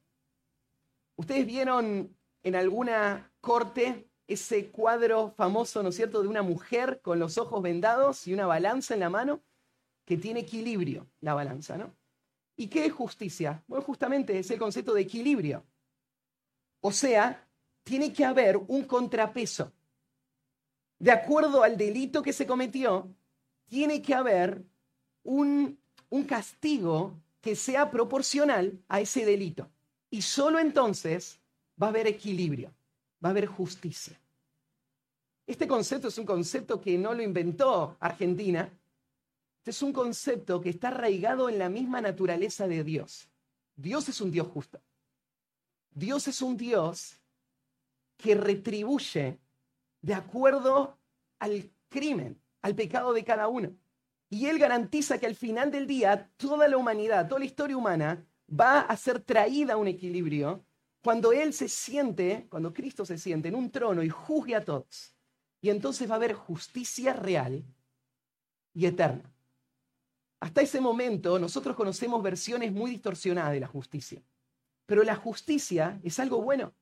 Ustedes 1.15 1.45
vieron 1.45 2.15
en 2.43 2.55
alguna 2.55 3.31
corte 3.41 4.09
ese 4.27 4.71
cuadro 4.71 5.31
famoso, 5.31 5.83
¿no 5.83 5.89
es 5.89 5.95
cierto?, 5.95 6.21
de 6.21 6.27
una 6.27 6.41
mujer 6.41 7.01
con 7.01 7.19
los 7.19 7.37
ojos 7.37 7.61
vendados 7.61 8.27
y 8.27 8.33
una 8.33 8.45
balanza 8.45 8.93
en 8.93 9.01
la 9.01 9.09
mano 9.09 9.41
que 10.05 10.17
tiene 10.17 10.41
equilibrio, 10.41 11.07
la 11.21 11.33
balanza, 11.33 11.77
¿no? 11.77 11.93
¿Y 12.55 12.67
qué 12.67 12.85
es 12.85 12.93
justicia? 12.93 13.63
Bueno, 13.67 13.83
justamente 13.83 14.37
es 14.37 14.49
el 14.51 14.59
concepto 14.59 14.93
de 14.93 15.01
equilibrio. 15.01 15.65
O 16.81 16.91
sea, 16.91 17.47
tiene 17.83 18.13
que 18.13 18.25
haber 18.25 18.57
un 18.67 18.83
contrapeso 18.83 19.71
de 20.99 21.11
acuerdo 21.11 21.63
al 21.63 21.77
delito 21.77 22.23
que 22.23 22.31
se 22.31 22.47
cometió, 22.47 23.13
tiene 23.67 24.01
que 24.01 24.13
haber 24.13 24.63
un, 25.23 25.77
un 26.09 26.23
castigo 26.23 27.19
que 27.41 27.57
sea 27.57 27.91
proporcional 27.91 28.79
a 28.87 29.01
ese 29.01 29.25
delito. 29.25 29.69
Y 30.09 30.21
solo 30.21 30.59
entonces 30.59 31.39
va 31.81 31.87
a 31.87 31.89
haber 31.89 32.07
equilibrio, 32.07 32.71
va 33.23 33.29
a 33.29 33.31
haber 33.31 33.47
justicia. 33.47 34.17
Este 35.45 35.67
concepto 35.67 36.07
es 36.07 36.17
un 36.17 36.25
concepto 36.25 36.79
que 36.79 36.97
no 36.97 37.13
lo 37.13 37.21
inventó 37.21 37.97
Argentina, 37.99 38.71
este 39.57 39.71
es 39.71 39.81
un 39.81 39.91
concepto 39.91 40.61
que 40.61 40.69
está 40.69 40.87
arraigado 40.87 41.49
en 41.49 41.59
la 41.59 41.67
misma 41.67 41.99
naturaleza 41.99 42.67
de 42.67 42.83
Dios. 42.83 43.27
Dios 43.75 44.07
es 44.07 44.21
un 44.21 44.31
Dios 44.31 44.47
justo. 44.47 44.79
Dios 45.93 46.27
es 46.29 46.41
un 46.41 46.55
Dios 46.55 47.19
que 48.17 48.35
retribuye 48.35 49.39
de 50.01 50.13
acuerdo 50.13 50.99
al 51.39 51.71
crimen, 51.89 52.41
al 52.61 52.75
pecado 52.75 53.13
de 53.13 53.23
cada 53.23 53.47
uno. 53.47 53.75
Y 54.29 54.47
Él 54.47 54.57
garantiza 54.57 55.17
que 55.17 55.25
al 55.25 55.35
final 55.35 55.71
del 55.71 55.85
día 55.85 56.31
toda 56.37 56.67
la 56.67 56.77
humanidad, 56.77 57.27
toda 57.27 57.39
la 57.39 57.45
historia 57.45 57.77
humana 57.77 58.25
va 58.49 58.81
a 58.81 58.97
ser 58.97 59.21
traída 59.21 59.73
a 59.73 59.77
un 59.77 59.87
equilibrio 59.87 60.65
cuando 61.03 61.33
Él 61.33 61.53
se 61.53 61.67
siente, 61.67 62.47
cuando 62.49 62.73
Cristo 62.73 63.05
se 63.05 63.17
siente 63.17 63.49
en 63.49 63.55
un 63.55 63.69
trono 63.69 64.03
y 64.03 64.09
juzgue 64.09 64.55
a 64.55 64.63
todos. 64.63 65.15
Y 65.61 65.69
entonces 65.69 66.09
va 66.09 66.13
a 66.13 66.17
haber 66.17 66.33
justicia 66.33 67.13
real 67.13 67.63
y 68.73 68.85
eterna. 68.85 69.33
Hasta 70.39 70.61
ese 70.61 70.81
momento 70.81 71.39
nosotros 71.39 71.75
conocemos 71.75 72.21
versiones 72.21 72.71
muy 72.71 72.91
distorsionadas 72.91 73.53
de 73.53 73.59
la 73.61 73.67
justicia. 73.67 74.21
Pero 74.85 75.03
la 75.03 75.15
justicia 75.15 75.99
es 76.03 76.19
algo 76.19 76.41
bueno. 76.41 76.73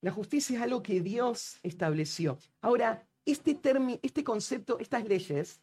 La 0.00 0.12
justicia 0.12 0.56
es 0.56 0.62
algo 0.62 0.82
que 0.82 1.00
Dios 1.00 1.58
estableció. 1.62 2.38
Ahora, 2.60 3.06
este, 3.24 3.58
este 4.02 4.24
concepto, 4.24 4.78
estas 4.78 5.04
leyes 5.04 5.60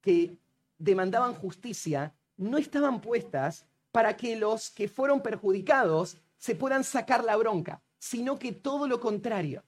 que 0.00 0.36
demandaban 0.78 1.34
justicia, 1.34 2.14
no 2.36 2.58
estaban 2.58 3.00
puestas 3.00 3.66
para 3.92 4.16
que 4.16 4.36
los 4.36 4.70
que 4.70 4.88
fueron 4.88 5.22
perjudicados 5.22 6.18
se 6.36 6.54
puedan 6.54 6.84
sacar 6.84 7.24
la 7.24 7.36
bronca, 7.36 7.82
sino 7.98 8.38
que 8.38 8.52
todo 8.52 8.86
lo 8.88 9.00
contrario. 9.00 9.64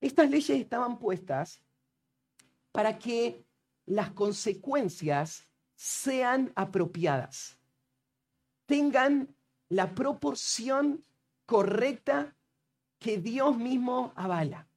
Estas 0.00 0.30
leyes 0.30 0.60
estaban 0.60 0.98
puestas 0.98 1.62
para 2.70 2.98
que 2.98 3.44
las 3.86 4.10
consecuencias 4.10 5.48
sean 5.74 6.52
apropiadas, 6.54 7.58
tengan 8.66 9.34
la 9.68 9.94
proporción 9.94 11.04
correcta 11.44 12.36
que 12.98 13.18
Dios 13.18 13.56
mismo 13.56 14.12
avala. 14.16 14.68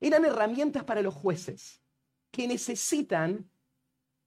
Eran 0.00 0.24
herramientas 0.24 0.84
para 0.84 1.02
los 1.02 1.14
jueces 1.14 1.82
que 2.30 2.48
necesitan 2.48 3.48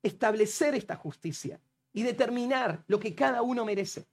establecer 0.04 0.76
esta 0.76 0.96
justicia 0.96 1.60
y 1.92 2.04
determinar 2.04 2.84
lo 2.88 3.00
que 3.00 3.16
cada 3.16 3.42
uno 3.42 3.66
merece. 3.66 4.08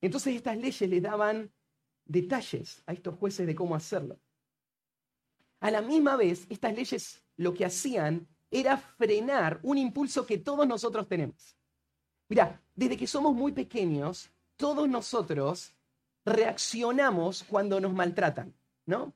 Entonces 0.00 0.34
estas 0.34 0.56
leyes 0.56 0.88
le 0.88 1.00
daban 1.00 1.52
detalles 2.04 2.82
a 2.86 2.92
estos 2.92 3.14
jueces 3.16 3.46
de 3.46 3.54
cómo 3.54 3.74
hacerlo. 3.74 4.18
A 5.60 5.70
la 5.70 5.80
misma 5.80 6.16
vez, 6.16 6.46
estas 6.48 6.74
leyes 6.74 7.22
lo 7.36 7.54
que 7.54 7.64
hacían 7.64 8.26
era 8.50 8.76
frenar 8.76 9.60
un 9.62 9.78
impulso 9.78 10.26
que 10.26 10.38
todos 10.38 10.66
nosotros 10.66 11.08
tenemos. 11.08 11.56
Mira, 12.28 12.60
desde 12.74 12.96
que 12.96 13.06
somos 13.06 13.34
muy 13.34 13.52
pequeños, 13.52 14.30
todos 14.56 14.88
nosotros 14.88 15.74
reaccionamos 16.24 17.44
cuando 17.44 17.80
nos 17.80 17.92
maltratan, 17.92 18.54
¿no? 18.86 19.14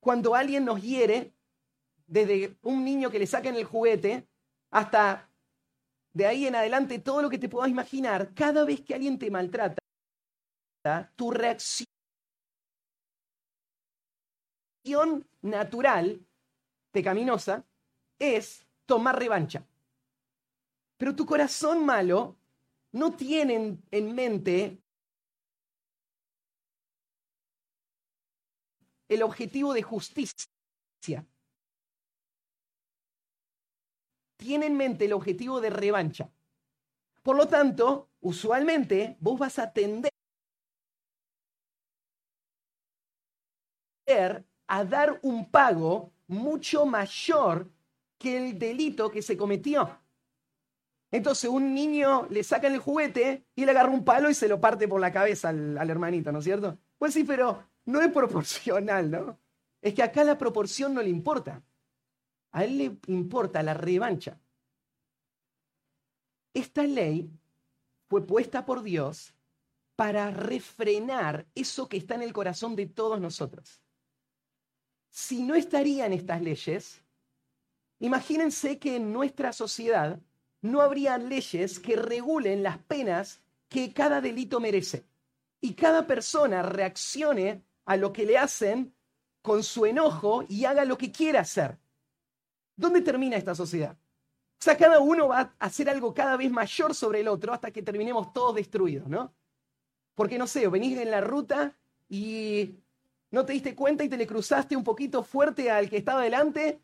Cuando 0.00 0.34
alguien 0.34 0.64
nos 0.64 0.82
hiere, 0.82 1.34
desde 2.06 2.56
un 2.62 2.84
niño 2.84 3.10
que 3.10 3.18
le 3.18 3.26
saquen 3.26 3.54
el 3.54 3.64
juguete 3.64 4.28
hasta 4.70 5.30
de 6.12 6.26
ahí 6.26 6.46
en 6.46 6.56
adelante, 6.56 6.98
todo 6.98 7.22
lo 7.22 7.30
que 7.30 7.38
te 7.38 7.48
puedas 7.48 7.70
imaginar, 7.70 8.34
cada 8.34 8.64
vez 8.64 8.80
que 8.80 8.94
alguien 8.94 9.18
te 9.18 9.30
maltrata, 9.30 9.80
tu 11.14 11.30
reacción 11.30 11.86
natural, 15.42 16.26
pecaminosa, 16.90 17.64
es 18.18 18.66
tomar 18.86 19.18
revancha. 19.18 19.64
Pero 20.96 21.14
tu 21.14 21.24
corazón 21.26 21.84
malo 21.84 22.36
no 22.92 23.12
tiene 23.12 23.78
en 23.90 24.14
mente 24.14 24.82
el 29.10 29.22
objetivo 29.22 29.74
de 29.74 29.82
justicia. 29.82 31.26
Tiene 34.36 34.66
en 34.66 34.76
mente 34.76 35.04
el 35.04 35.12
objetivo 35.12 35.60
de 35.60 35.68
revancha. 35.68 36.30
Por 37.22 37.36
lo 37.36 37.48
tanto, 37.48 38.08
usualmente 38.20 39.16
vos 39.20 39.38
vas 39.38 39.58
a 39.58 39.72
tender 39.72 40.10
a 44.66 44.84
dar 44.84 45.18
un 45.22 45.50
pago 45.50 46.12
mucho 46.26 46.86
mayor 46.86 47.70
que 48.18 48.36
el 48.36 48.58
delito 48.58 49.10
que 49.10 49.22
se 49.22 49.36
cometió. 49.36 49.98
Entonces 51.12 51.50
un 51.50 51.74
niño 51.74 52.26
le 52.30 52.44
sacan 52.44 52.72
el 52.72 52.78
juguete 52.78 53.44
y 53.56 53.64
le 53.64 53.72
agarra 53.72 53.90
un 53.90 54.04
palo 54.04 54.30
y 54.30 54.34
se 54.34 54.48
lo 54.48 54.60
parte 54.60 54.86
por 54.86 55.00
la 55.00 55.12
cabeza 55.12 55.48
al, 55.48 55.76
al 55.76 55.90
hermanito, 55.90 56.30
¿no 56.30 56.38
es 56.38 56.44
cierto? 56.44 56.78
Pues 56.98 57.14
sí, 57.14 57.24
pero 57.24 57.69
no 57.84 58.00
es 58.00 58.12
proporcional, 58.12 59.10
¿no? 59.10 59.38
Es 59.80 59.94
que 59.94 60.02
acá 60.02 60.24
la 60.24 60.38
proporción 60.38 60.94
no 60.94 61.02
le 61.02 61.08
importa. 61.08 61.62
A 62.52 62.64
él 62.64 62.78
le 62.78 62.98
importa 63.06 63.62
la 63.62 63.74
revancha. 63.74 64.40
Esta 66.52 66.82
ley 66.82 67.30
fue 68.08 68.26
puesta 68.26 68.66
por 68.66 68.82
Dios 68.82 69.34
para 69.96 70.30
refrenar 70.30 71.46
eso 71.54 71.88
que 71.88 71.96
está 71.96 72.14
en 72.14 72.22
el 72.22 72.32
corazón 72.32 72.74
de 72.74 72.86
todos 72.86 73.20
nosotros. 73.20 73.82
Si 75.08 75.42
no 75.42 75.54
estarían 75.54 76.12
estas 76.12 76.40
leyes, 76.40 77.02
imagínense 77.98 78.78
que 78.78 78.96
en 78.96 79.12
nuestra 79.12 79.52
sociedad 79.52 80.20
no 80.62 80.80
habría 80.80 81.18
leyes 81.18 81.78
que 81.78 81.96
regulen 81.96 82.62
las 82.62 82.78
penas 82.78 83.40
que 83.68 83.92
cada 83.92 84.20
delito 84.20 84.60
merece. 84.60 85.04
Y 85.60 85.74
cada 85.74 86.06
persona 86.06 86.62
reaccione 86.62 87.62
a 87.90 87.96
lo 87.96 88.12
que 88.12 88.24
le 88.24 88.38
hacen 88.38 88.94
con 89.42 89.64
su 89.64 89.84
enojo 89.84 90.44
y 90.48 90.64
haga 90.64 90.84
lo 90.84 90.96
que 90.96 91.10
quiera 91.10 91.40
hacer. 91.40 91.76
¿Dónde 92.76 93.00
termina 93.00 93.36
esta 93.36 93.52
sociedad? 93.52 93.98
O 93.98 94.62
sea, 94.62 94.76
cada 94.76 95.00
uno 95.00 95.26
va 95.26 95.40
a 95.40 95.66
hacer 95.66 95.90
algo 95.90 96.14
cada 96.14 96.36
vez 96.36 96.52
mayor 96.52 96.94
sobre 96.94 97.18
el 97.18 97.26
otro 97.26 97.52
hasta 97.52 97.72
que 97.72 97.82
terminemos 97.82 98.32
todos 98.32 98.54
destruidos, 98.54 99.08
¿no? 99.08 99.34
Porque 100.14 100.38
no 100.38 100.46
sé, 100.46 100.68
venís 100.68 100.98
en 100.98 101.10
la 101.10 101.20
ruta 101.20 101.76
y 102.08 102.76
no 103.32 103.44
te 103.44 103.54
diste 103.54 103.74
cuenta 103.74 104.04
y 104.04 104.08
te 104.08 104.16
le 104.16 104.26
cruzaste 104.28 104.76
un 104.76 104.84
poquito 104.84 105.24
fuerte 105.24 105.68
al 105.68 105.90
que 105.90 105.96
estaba 105.96 106.22
delante 106.22 106.80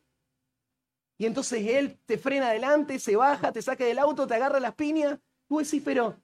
y 1.18 1.26
entonces 1.26 1.64
él 1.68 2.00
te 2.04 2.18
frena 2.18 2.48
adelante, 2.48 2.98
se 2.98 3.14
baja, 3.14 3.52
te 3.52 3.62
saca 3.62 3.84
del 3.84 4.00
auto, 4.00 4.26
te 4.26 4.34
agarra 4.34 4.58
las 4.58 4.75
piñas. 4.75 5.20
Tú 5.46 5.58
decís, 5.58 5.82
pero 5.84 6.20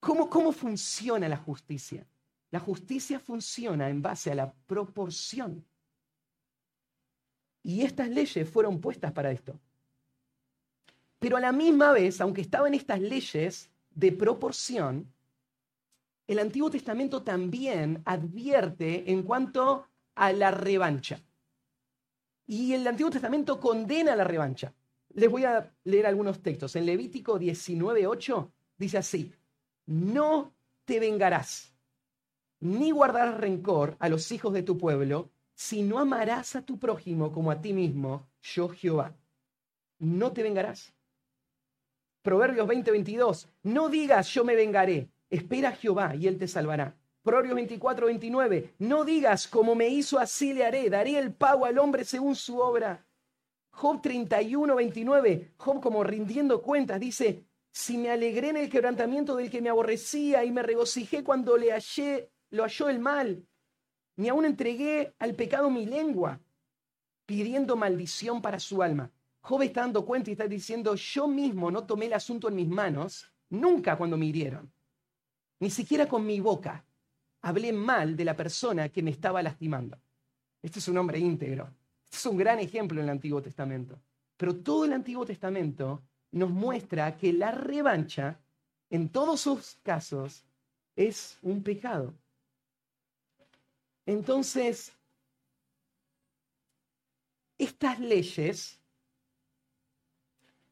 ¿cómo, 0.00 0.30
¿cómo 0.30 0.52
funciona 0.52 1.28
la 1.28 1.36
justicia? 1.36 2.06
La 2.54 2.60
justicia 2.60 3.18
funciona 3.18 3.88
en 3.88 4.00
base 4.00 4.30
a 4.30 4.34
la 4.36 4.52
proporción. 4.52 5.66
Y 7.64 7.82
estas 7.82 8.08
leyes 8.08 8.48
fueron 8.48 8.80
puestas 8.80 9.10
para 9.10 9.32
esto. 9.32 9.58
Pero 11.18 11.36
a 11.36 11.40
la 11.40 11.50
misma 11.50 11.90
vez, 11.90 12.20
aunque 12.20 12.42
estaban 12.42 12.72
estas 12.72 13.00
leyes 13.00 13.72
de 13.90 14.12
proporción, 14.12 15.12
el 16.28 16.38
Antiguo 16.38 16.70
Testamento 16.70 17.24
también 17.24 18.00
advierte 18.04 19.10
en 19.10 19.24
cuanto 19.24 19.88
a 20.14 20.32
la 20.32 20.52
revancha. 20.52 21.20
Y 22.46 22.72
el 22.72 22.86
Antiguo 22.86 23.10
Testamento 23.10 23.58
condena 23.58 24.14
la 24.14 24.22
revancha. 24.22 24.72
Les 25.14 25.28
voy 25.28 25.44
a 25.44 25.74
leer 25.82 26.06
algunos 26.06 26.40
textos. 26.40 26.76
En 26.76 26.86
Levítico 26.86 27.36
19.8 27.36 28.48
dice 28.78 28.98
así, 28.98 29.32
no 29.86 30.54
te 30.84 31.00
vengarás, 31.00 31.73
ni 32.64 32.92
guardarás 32.92 33.36
rencor 33.36 33.94
a 33.98 34.08
los 34.08 34.32
hijos 34.32 34.54
de 34.54 34.62
tu 34.62 34.78
pueblo, 34.78 35.30
si 35.54 35.82
no 35.82 35.98
amarás 35.98 36.56
a 36.56 36.62
tu 36.62 36.78
prójimo 36.78 37.30
como 37.30 37.50
a 37.50 37.60
ti 37.60 37.74
mismo, 37.74 38.26
yo 38.42 38.70
Jehová. 38.70 39.14
No 39.98 40.32
te 40.32 40.42
vengarás. 40.42 40.94
Proverbios 42.22 42.66
20:22, 42.66 43.48
no 43.64 43.90
digas 43.90 44.28
yo 44.32 44.44
me 44.44 44.56
vengaré, 44.56 45.10
espera 45.28 45.68
a 45.68 45.72
Jehová 45.72 46.14
y 46.16 46.26
él 46.26 46.38
te 46.38 46.48
salvará. 46.48 46.96
Proverbios 47.22 47.54
24, 47.54 48.06
29. 48.06 48.74
No 48.78 49.04
digas, 49.04 49.46
como 49.46 49.74
me 49.74 49.88
hizo, 49.88 50.18
así 50.18 50.52
le 50.52 50.64
haré. 50.64 50.88
Daré 50.90 51.18
el 51.18 51.32
pago 51.32 51.64
al 51.66 51.78
hombre 51.78 52.04
según 52.04 52.34
su 52.34 52.58
obra. 52.58 53.06
Job 53.70 54.00
31, 54.00 54.74
29. 54.74 55.52
Job 55.56 55.80
como 55.80 56.04
rindiendo 56.04 56.62
cuentas 56.62 57.00
dice, 57.00 57.44
si 57.72 57.98
me 57.98 58.10
alegré 58.10 58.50
en 58.50 58.58
el 58.58 58.70
quebrantamiento 58.70 59.36
del 59.36 59.50
que 59.50 59.62
me 59.62 59.70
aborrecía 59.70 60.44
y 60.44 60.50
me 60.52 60.62
regocijé 60.62 61.24
cuando 61.24 61.56
le 61.56 61.72
hallé, 61.72 62.30
lo 62.54 62.62
halló 62.62 62.88
el 62.88 63.00
mal, 63.00 63.44
ni 64.16 64.28
aún 64.28 64.44
entregué 64.44 65.14
al 65.18 65.34
pecado 65.34 65.70
mi 65.70 65.86
lengua, 65.86 66.40
pidiendo 67.26 67.76
maldición 67.76 68.40
para 68.40 68.60
su 68.60 68.82
alma. 68.82 69.10
Job 69.40 69.62
está 69.62 69.80
dando 69.80 70.06
cuenta 70.06 70.30
y 70.30 70.34
está 70.34 70.46
diciendo, 70.46 70.94
yo 70.94 71.26
mismo 71.26 71.70
no 71.70 71.84
tomé 71.84 72.06
el 72.06 72.12
asunto 72.12 72.48
en 72.48 72.54
mis 72.54 72.68
manos, 72.68 73.32
nunca 73.50 73.96
cuando 73.96 74.16
me 74.16 74.26
hirieron, 74.26 74.72
ni 75.60 75.68
siquiera 75.68 76.08
con 76.08 76.24
mi 76.24 76.40
boca 76.40 76.84
hablé 77.42 77.72
mal 77.72 78.16
de 78.16 78.24
la 78.24 78.36
persona 78.36 78.88
que 78.88 79.02
me 79.02 79.10
estaba 79.10 79.42
lastimando. 79.42 79.98
Este 80.62 80.78
es 80.78 80.88
un 80.88 80.96
hombre 80.96 81.18
íntegro. 81.18 81.68
Este 82.04 82.16
es 82.16 82.26
un 82.26 82.36
gran 82.36 82.58
ejemplo 82.58 83.00
en 83.00 83.04
el 83.04 83.10
Antiguo 83.10 83.42
Testamento. 83.42 84.00
Pero 84.36 84.56
todo 84.56 84.84
el 84.84 84.92
Antiguo 84.92 85.26
Testamento 85.26 86.02
nos 86.30 86.50
muestra 86.50 87.16
que 87.16 87.32
la 87.32 87.50
revancha, 87.50 88.40
en 88.88 89.10
todos 89.10 89.42
sus 89.42 89.76
casos, 89.82 90.44
es 90.96 91.38
un 91.42 91.62
pecado. 91.62 92.14
Entonces, 94.06 94.92
estas 97.58 97.98
leyes 98.00 98.80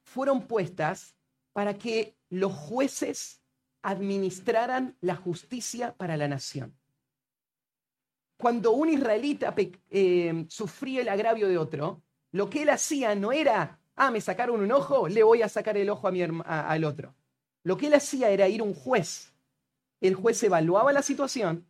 fueron 0.05 0.47
puestas 0.47 1.15
para 1.53 1.79
que 1.79 2.17
los 2.29 2.53
jueces 2.53 3.41
administraran 3.83 4.97
la 5.01 5.17
justicia 5.17 5.95
para 5.97 6.17
la 6.17 6.29
nación. 6.29 6.75
Cuando 8.37 8.73
un 8.73 8.89
israelita 8.89 9.55
eh, 9.91 10.47
sufría 10.49 11.03
el 11.03 11.09
agravio 11.09 11.49
de 11.49 11.59
otro, 11.59 12.03
lo 12.33 12.51
que 12.51 12.63
él 12.63 12.71
hacía 12.71 13.15
no 13.15 13.33
era, 13.33 13.81
ah, 13.95 14.11
me 14.11 14.21
sacaron 14.21 14.61
un 14.61 14.73
ojo, 14.73 15.09
le 15.09 15.23
voy 15.23 15.43
a 15.43 15.49
sacar 15.49 15.77
el 15.77 15.89
ojo 15.91 16.09
a 16.09 16.11
mi 16.11 16.23
al 16.23 16.85
otro. 16.85 17.15
Lo 17.63 17.77
que 17.77 17.87
él 17.87 17.95
hacía 17.95 18.31
era 18.31 18.49
ir 18.49 18.61
a 18.61 18.65
un 18.65 18.75
juez. 18.75 19.33
El 20.01 20.15
juez 20.15 20.43
evaluaba 20.43 20.93
la 20.93 21.03
situación, 21.03 21.67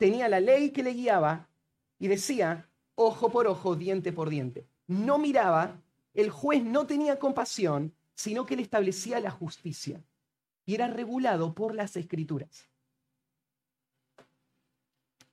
tenía 0.00 0.30
la 0.30 0.40
ley 0.40 0.70
que 0.70 0.82
le 0.82 0.94
guiaba 0.94 1.46
y 1.98 2.08
decía, 2.08 2.66
ojo 2.94 3.30
por 3.30 3.46
ojo, 3.46 3.76
diente 3.76 4.14
por 4.14 4.30
diente. 4.30 4.66
No 4.86 5.18
miraba, 5.18 5.78
el 6.14 6.30
juez 6.30 6.64
no 6.64 6.86
tenía 6.86 7.18
compasión, 7.18 7.94
sino 8.14 8.46
que 8.46 8.56
le 8.56 8.62
establecía 8.62 9.20
la 9.20 9.30
justicia 9.30 10.02
y 10.64 10.74
era 10.74 10.88
regulado 10.88 11.54
por 11.54 11.74
las 11.74 11.96
escrituras. 11.96 12.66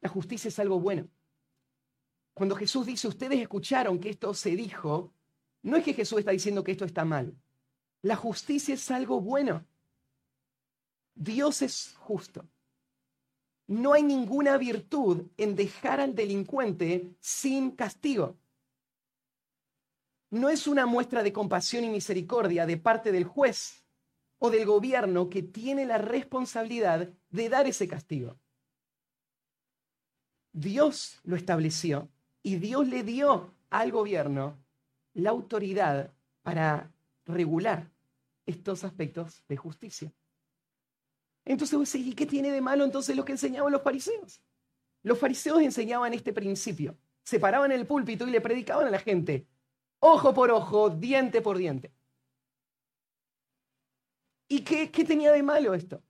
La 0.02 0.10
justicia 0.10 0.50
es 0.50 0.60
algo 0.60 0.82
bueno. 0.82 1.08
Cuando 2.34 2.54
Jesús 2.58 2.86
dice, 2.86 3.08
ustedes 3.08 3.40
escucharon 3.40 3.98
que 4.00 4.10
esto 4.10 4.34
se 4.34 4.50
dijo, 4.58 5.14
no 5.62 5.78
es 5.78 5.86
que 5.86 5.94
Jesús 5.94 6.20
está 6.20 6.32
diciendo 6.32 6.66
que 6.66 6.74
esto 6.74 6.84
está 6.84 7.06
mal. 7.06 7.34
La 8.02 8.18
justicia 8.18 8.74
es 8.74 8.92
algo 8.92 9.22
bueno. 9.22 9.66
Dios 11.16 11.62
es 11.62 11.96
justo. 12.00 12.46
No 13.68 13.94
hay 13.94 14.04
ninguna 14.04 14.58
virtud 14.58 15.28
en 15.38 15.56
dejar 15.56 16.00
al 16.00 16.16
delincuente 16.16 17.16
sin 17.20 17.72
castigo. 17.72 18.38
No 20.30 20.50
es 20.50 20.68
una 20.68 20.86
muestra 20.86 21.22
de 21.22 21.34
compasión 21.34 21.84
y 21.84 21.90
misericordia 21.90 22.66
de 22.66 22.78
parte 22.78 23.12
del 23.12 23.26
juez 23.26 23.84
o 24.40 24.50
del 24.50 24.66
gobierno 24.66 25.30
que 25.30 25.44
tiene 25.44 25.86
la 25.86 25.98
responsabilidad 25.98 27.10
de 27.30 27.50
dar 27.50 27.68
ese 27.68 27.88
castigo. 27.88 28.38
Dios 30.54 31.20
lo 31.24 31.36
estableció 31.36 32.10
y 32.44 32.56
Dios 32.58 32.88
le 32.88 33.04
dio 33.04 33.54
al 33.70 33.92
gobierno 33.92 34.58
la 35.14 35.30
autoridad 35.32 36.14
para 36.42 36.92
regular 37.26 37.92
estos 38.46 38.84
aspectos 38.84 39.44
de 39.48 39.58
justicia. 39.58 40.14
Entonces 41.48 41.96
¿y 41.96 42.14
qué 42.14 42.26
tiene 42.26 42.52
de 42.52 42.60
malo 42.60 42.84
entonces 42.84 43.16
lo 43.16 43.24
que 43.24 43.32
enseñaban 43.32 43.72
los 43.72 43.82
fariseos? 43.82 44.42
Los 45.02 45.18
fariseos 45.18 45.62
enseñaban 45.62 46.14
este 46.14 46.34
principio. 46.34 46.98
Se 47.24 47.40
paraban 47.40 47.72
en 47.72 47.80
el 47.80 47.88
púlpito 47.88 48.28
y 48.28 48.32
le 48.32 48.42
predicaban 48.42 48.86
a 48.86 48.92
la 48.92 49.00
gente, 49.00 49.48
ojo 50.00 50.34
por 50.34 50.52
ojo, 50.52 50.90
diente 50.90 51.42
por 51.42 51.58
diente. 51.58 51.94
¿Y 54.50 54.62
qué, 54.62 54.92
qué 54.92 55.06
tenía 55.06 55.32
de 55.32 55.42
malo 55.42 55.74
esto? 55.74 56.04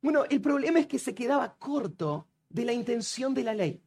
Bueno, 0.00 0.24
el 0.24 0.40
problema 0.40 0.78
es 0.78 0.86
que 0.86 0.98
se 0.98 1.14
quedaba 1.14 1.56
corto 1.56 2.26
de 2.48 2.64
la 2.64 2.72
intención 2.72 3.34
de 3.34 3.42
la 3.42 3.54
ley. 3.54 3.82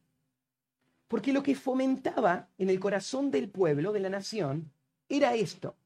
Porque 1.08 1.32
lo 1.32 1.42
que 1.42 1.56
fomentaba 1.56 2.48
en 2.56 2.70
el 2.70 2.78
corazón 2.78 3.32
del 3.32 3.50
pueblo, 3.50 3.92
de 3.92 4.00
la 4.00 4.10
nación, 4.10 4.70
era 5.08 5.34
esto, 5.34 5.76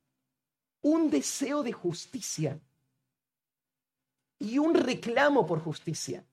un 0.83 1.09
deseo 1.09 1.62
de 1.62 1.72
justicia 1.72 2.61
y 4.42 4.59
un 4.59 4.74
reclamo 4.74 5.46
por 5.46 5.61
justicia. 5.61 6.24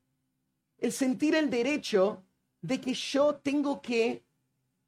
El 0.79 0.91
sentir 0.91 1.35
el 1.35 1.49
derecho 1.49 2.23
de 2.59 2.81
que 2.81 2.93
yo 2.93 3.35
tengo 3.35 3.81
que 3.81 4.23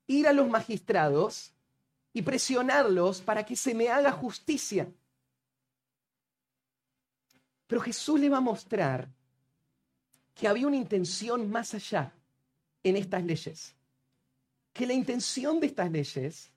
ir 0.08 0.28
a 0.28 0.34
los 0.34 0.50
magistrados 0.50 1.54
y 2.14 2.24
presionarlos 2.24 3.22
para 3.22 3.46
que 3.46 3.56
se 3.56 3.76
me 3.76 3.90
haga 3.90 4.12
justicia. 4.12 4.92
Pero 7.68 7.80
Jesús 7.82 8.20
le 8.20 8.28
va 8.28 8.38
a 8.38 8.42
mostrar 8.42 9.08
que 10.34 10.48
había 10.48 10.66
una 10.66 10.78
intención 10.78 11.50
más 11.50 11.76
allá 11.76 12.12
en 12.84 12.98
estas 12.98 13.24
leyes. 13.24 13.76
Que 14.74 14.88
la 14.88 14.94
intención 14.94 15.60
de 15.60 15.68
estas 15.68 15.92
leyes 15.92 16.50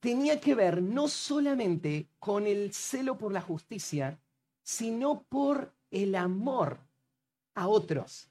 tenía 0.00 0.40
que 0.40 0.54
ver 0.54 0.80
no 0.80 1.06
solamente 1.06 2.08
con 2.18 2.46
el 2.46 2.72
celo 2.72 3.18
por 3.18 3.30
la 3.30 3.42
justicia, 3.42 4.18
sino 4.62 5.22
por 5.24 5.77
el 5.90 6.14
amor 6.14 6.80
a 7.54 7.68
otros. 7.68 8.30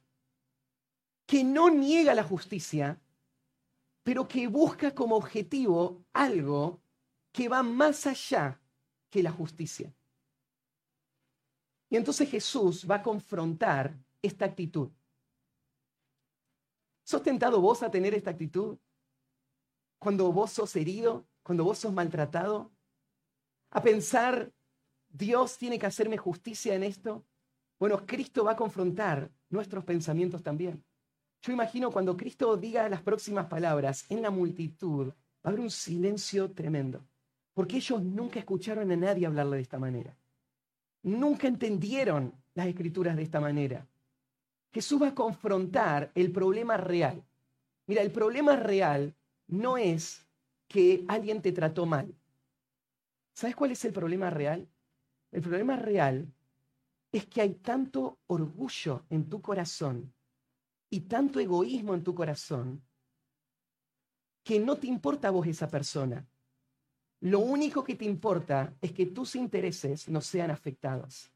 Que 1.26 1.43
no 1.43 1.70
niega 1.70 2.15
la 2.15 2.24
justicia, 2.24 3.02
pero 4.04 4.28
que 4.28 4.48
busca 4.48 4.96
como 4.96 5.15
objetivo 5.15 6.06
algo 6.13 6.82
que 7.32 7.50
va 7.50 7.62
más 7.63 8.08
allá 8.08 8.62
que 9.10 9.22
la 9.22 9.32
justicia. 9.32 9.93
Y 11.89 11.98
entonces 11.98 12.30
Jesús 12.30 12.86
va 12.89 12.96
a 12.96 13.04
confrontar 13.04 13.98
esta 14.22 14.46
actitud. 14.46 14.89
¿Sos 17.04 17.24
tentado 17.24 17.62
vos 17.62 17.84
a 17.84 17.91
tener 17.91 18.13
esta 18.13 18.32
actitud? 18.32 18.78
Cuando 20.00 20.32
vos 20.32 20.52
sos 20.52 20.76
herido, 20.76 21.26
cuando 21.43 21.63
vos 21.63 21.80
sos 21.80 21.93
maltratado, 21.93 22.72
a 23.70 23.82
pensar, 23.82 24.52
Dios 25.10 25.58
tiene 25.58 25.80
que 25.80 25.86
hacerme 25.86 26.17
justicia 26.17 26.76
en 26.76 26.84
esto. 26.84 27.26
Bueno, 27.80 28.06
Cristo 28.06 28.44
va 28.44 28.54
a 28.54 28.56
confrontar 28.56 29.30
nuestros 29.50 29.84
pensamientos 29.84 30.42
también. 30.42 30.84
Yo 31.42 31.54
imagino 31.54 31.92
cuando 31.92 32.18
Cristo 32.18 32.58
diga 32.58 32.90
las 32.90 33.02
próximas 33.02 33.46
palabras 33.46 34.06
en 34.10 34.22
la 34.22 34.32
multitud, 34.32 35.08
va 35.08 35.13
a 35.44 35.50
haber 35.50 35.60
un 35.62 35.70
silencio 35.70 36.52
tremendo, 36.52 37.06
porque 37.54 37.78
ellos 37.78 38.02
nunca 38.02 38.40
escucharon 38.40 38.92
a 38.92 38.96
nadie 38.96 39.28
hablarle 39.28 39.58
de 39.58 39.62
esta 39.62 39.78
manera. 39.78 40.18
Nunca 41.04 41.48
entendieron 41.48 42.34
las 42.56 42.68
escrituras 42.68 43.16
de 43.16 43.24
esta 43.24 43.40
manera. 43.40 43.88
Jesús 44.72 45.02
va 45.02 45.10
a 45.10 45.16
confrontar 45.16 46.12
el 46.16 46.32
problema 46.32 46.78
real. 46.78 47.24
Mira, 47.86 48.02
el 48.02 48.12
problema 48.12 48.56
real 48.56 49.16
no 49.48 49.78
es 49.78 50.26
que 50.68 51.06
alguien 51.08 51.42
te 51.42 51.52
trató 51.52 51.86
mal. 51.86 52.13
¿Sabes 53.34 53.56
cuál 53.56 53.72
es 53.72 53.86
el 53.86 53.94
problema 53.94 54.30
real? 54.30 54.68
El 55.32 55.42
problema 55.42 55.78
real 55.78 56.28
es 57.12 57.26
que 57.26 57.41
hay 57.41 57.56
tanto 57.56 58.20
orgullo 58.28 59.06
en 59.10 59.30
tu 59.30 59.41
corazón 59.41 60.13
y 60.89 61.02
tanto 61.02 61.39
egoísmo 61.39 61.93
en 61.93 62.04
tu 62.04 62.13
corazón 62.13 62.82
que 64.43 64.60
no 64.60 64.78
te 64.78 64.88
importa 64.88 65.28
a 65.28 65.32
vos 65.32 65.48
esa 65.48 65.67
persona. 65.67 66.26
Lo 67.22 67.39
único 67.39 67.84
que 67.84 67.96
te 67.96 68.06
importa 68.06 68.74
es 68.82 68.91
que 68.91 69.08
tus 69.08 69.36
intereses 69.36 70.08
no 70.08 70.22
sean 70.22 70.52
afectados. 70.52 71.32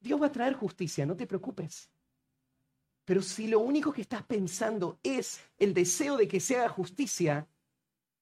Dios 0.00 0.20
va 0.20 0.26
a 0.26 0.32
traer 0.32 0.54
justicia, 0.54 1.06
no 1.06 1.16
te 1.16 1.26
preocupes. 1.26 1.90
Pero 3.04 3.22
si 3.22 3.48
lo 3.48 3.60
único 3.60 3.92
que 3.92 4.02
estás 4.02 4.22
pensando 4.24 4.98
es 5.02 5.40
el 5.58 5.74
deseo 5.74 6.16
de 6.16 6.28
que 6.28 6.40
se 6.40 6.56
haga 6.56 6.68
justicia, 6.68 7.48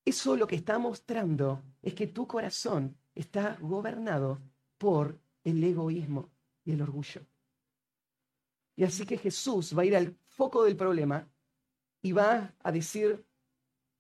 eso 0.05 0.37
lo 0.37 0.46
que 0.46 0.57
está 0.57 0.79
mostrando 0.79 1.62
es 1.83 1.94
que 1.94 2.07
tu 2.07 2.27
corazón 2.27 2.96
está 3.14 3.57
gobernado 3.61 4.40
por 4.79 5.18
el 5.48 5.62
egoísmo 5.62 6.30
y 6.64 6.72
el 6.72 6.82
orgullo. 6.82 7.22
Y 8.76 8.84
así 8.84 9.04
que 9.04 9.18
Jesús 9.18 9.76
va 9.76 9.82
a 9.82 9.87
ir 9.87 9.96
al 9.96 10.16
foco 10.28 10.64
del 10.64 10.76
problema 10.76 11.28
y 12.00 12.12
va 12.12 12.54
a 12.62 12.72
decir 12.72 13.24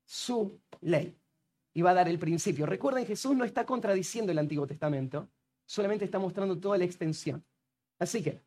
su 0.04 0.60
ley. 0.80 1.18
Y 1.74 1.82
va 1.82 1.90
a 1.90 1.94
dar 1.94 2.08
el 2.08 2.18
principio. 2.18 2.64
Recuerden, 2.64 3.06
Jesús 3.06 3.36
no 3.36 3.44
está 3.44 3.64
contradiciendo 3.66 4.32
el 4.32 4.38
Antiguo 4.38 4.66
Testamento, 4.66 5.28
solamente 5.64 6.04
está 6.04 6.18
mostrando 6.18 6.58
toda 6.58 6.78
la 6.78 6.84
extensión. 6.84 7.44
Así 7.98 8.22
que, 8.22 8.40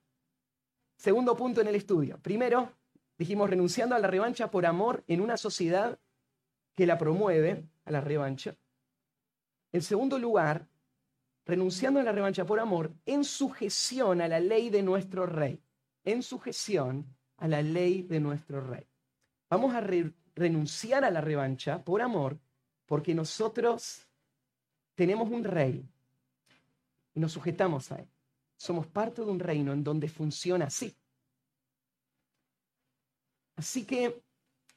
segundo 0.96 1.36
punto 1.36 1.62
en 1.62 1.68
el 1.68 1.76
estudio. 1.76 2.18
Primero, 2.22 2.72
dijimos 3.18 3.50
renunciando 3.50 3.96
a 3.96 4.00
la 4.00 4.08
revancha 4.08 4.50
por 4.50 4.66
amor 4.66 5.04
en 5.08 5.22
una 5.22 5.38
sociedad 5.38 6.00
que 6.76 6.86
la 6.86 6.98
promueve 6.98 7.68
a 7.86 7.92
la 7.92 8.02
revancha. 8.02 8.56
En 9.74 9.82
segundo 9.82 10.18
lugar, 10.18 10.68
renunciando 11.46 12.00
a 12.00 12.04
la 12.04 12.12
revancha 12.12 12.46
por 12.46 12.60
amor 12.60 12.94
en 13.06 13.24
sujeción 13.24 14.22
a 14.22 14.28
la 14.28 14.40
ley 14.40 14.70
de 14.70 14.84
nuestro 14.84 15.26
rey. 15.26 15.62
En 16.04 16.24
sujeción 16.24 17.06
a 17.38 17.48
la 17.48 17.62
ley 17.62 18.04
de 18.04 18.20
nuestro 18.20 18.62
rey. 18.62 18.88
Vamos 19.50 19.74
a 19.76 19.82
renunciar 20.36 21.04
a 21.04 21.12
la 21.12 21.22
revancha 21.22 21.84
por 21.84 22.02
amor 22.02 22.40
porque 22.86 23.14
nosotros 23.14 24.08
tenemos 24.96 25.30
un 25.30 25.44
rey 25.44 25.86
y 27.14 27.20
nos 27.20 27.34
sujetamos 27.34 27.92
a 27.92 27.98
él. 27.98 28.08
Somos 28.56 28.88
parte 28.88 29.22
de 29.22 29.32
un 29.32 29.40
reino 29.40 29.74
en 29.74 29.84
donde 29.84 30.08
funciona 30.08 30.66
así. 30.66 30.96
Así 33.56 33.86
que 33.86 34.22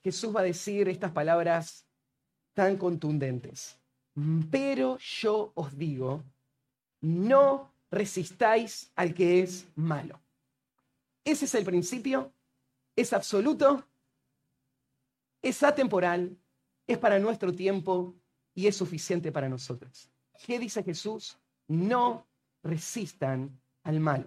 Jesús 0.02 0.34
va 0.34 0.40
a 0.40 0.44
decir 0.44 0.88
estas 0.88 1.12
palabras 1.12 1.86
tan 2.52 2.76
contundentes. 2.76 3.78
Pero 4.50 4.98
yo 4.98 5.52
os 5.54 5.76
digo, 5.76 6.24
no 7.04 7.70
resistáis 7.90 8.90
al 8.96 9.12
que 9.12 9.42
es 9.42 9.66
malo. 9.74 10.18
Ese 11.22 11.44
es 11.44 11.54
el 11.54 11.64
principio, 11.64 12.32
es 12.96 13.12
absoluto, 13.12 13.86
es 15.42 15.62
atemporal, 15.62 16.36
es 16.86 16.96
para 16.96 17.18
nuestro 17.18 17.52
tiempo 17.52 18.14
y 18.54 18.66
es 18.66 18.76
suficiente 18.76 19.30
para 19.30 19.50
nosotros. 19.50 20.08
¿Qué 20.46 20.58
dice 20.58 20.82
Jesús? 20.82 21.38
No 21.68 22.26
resistan 22.62 23.60
al 23.82 24.00
mal. 24.00 24.26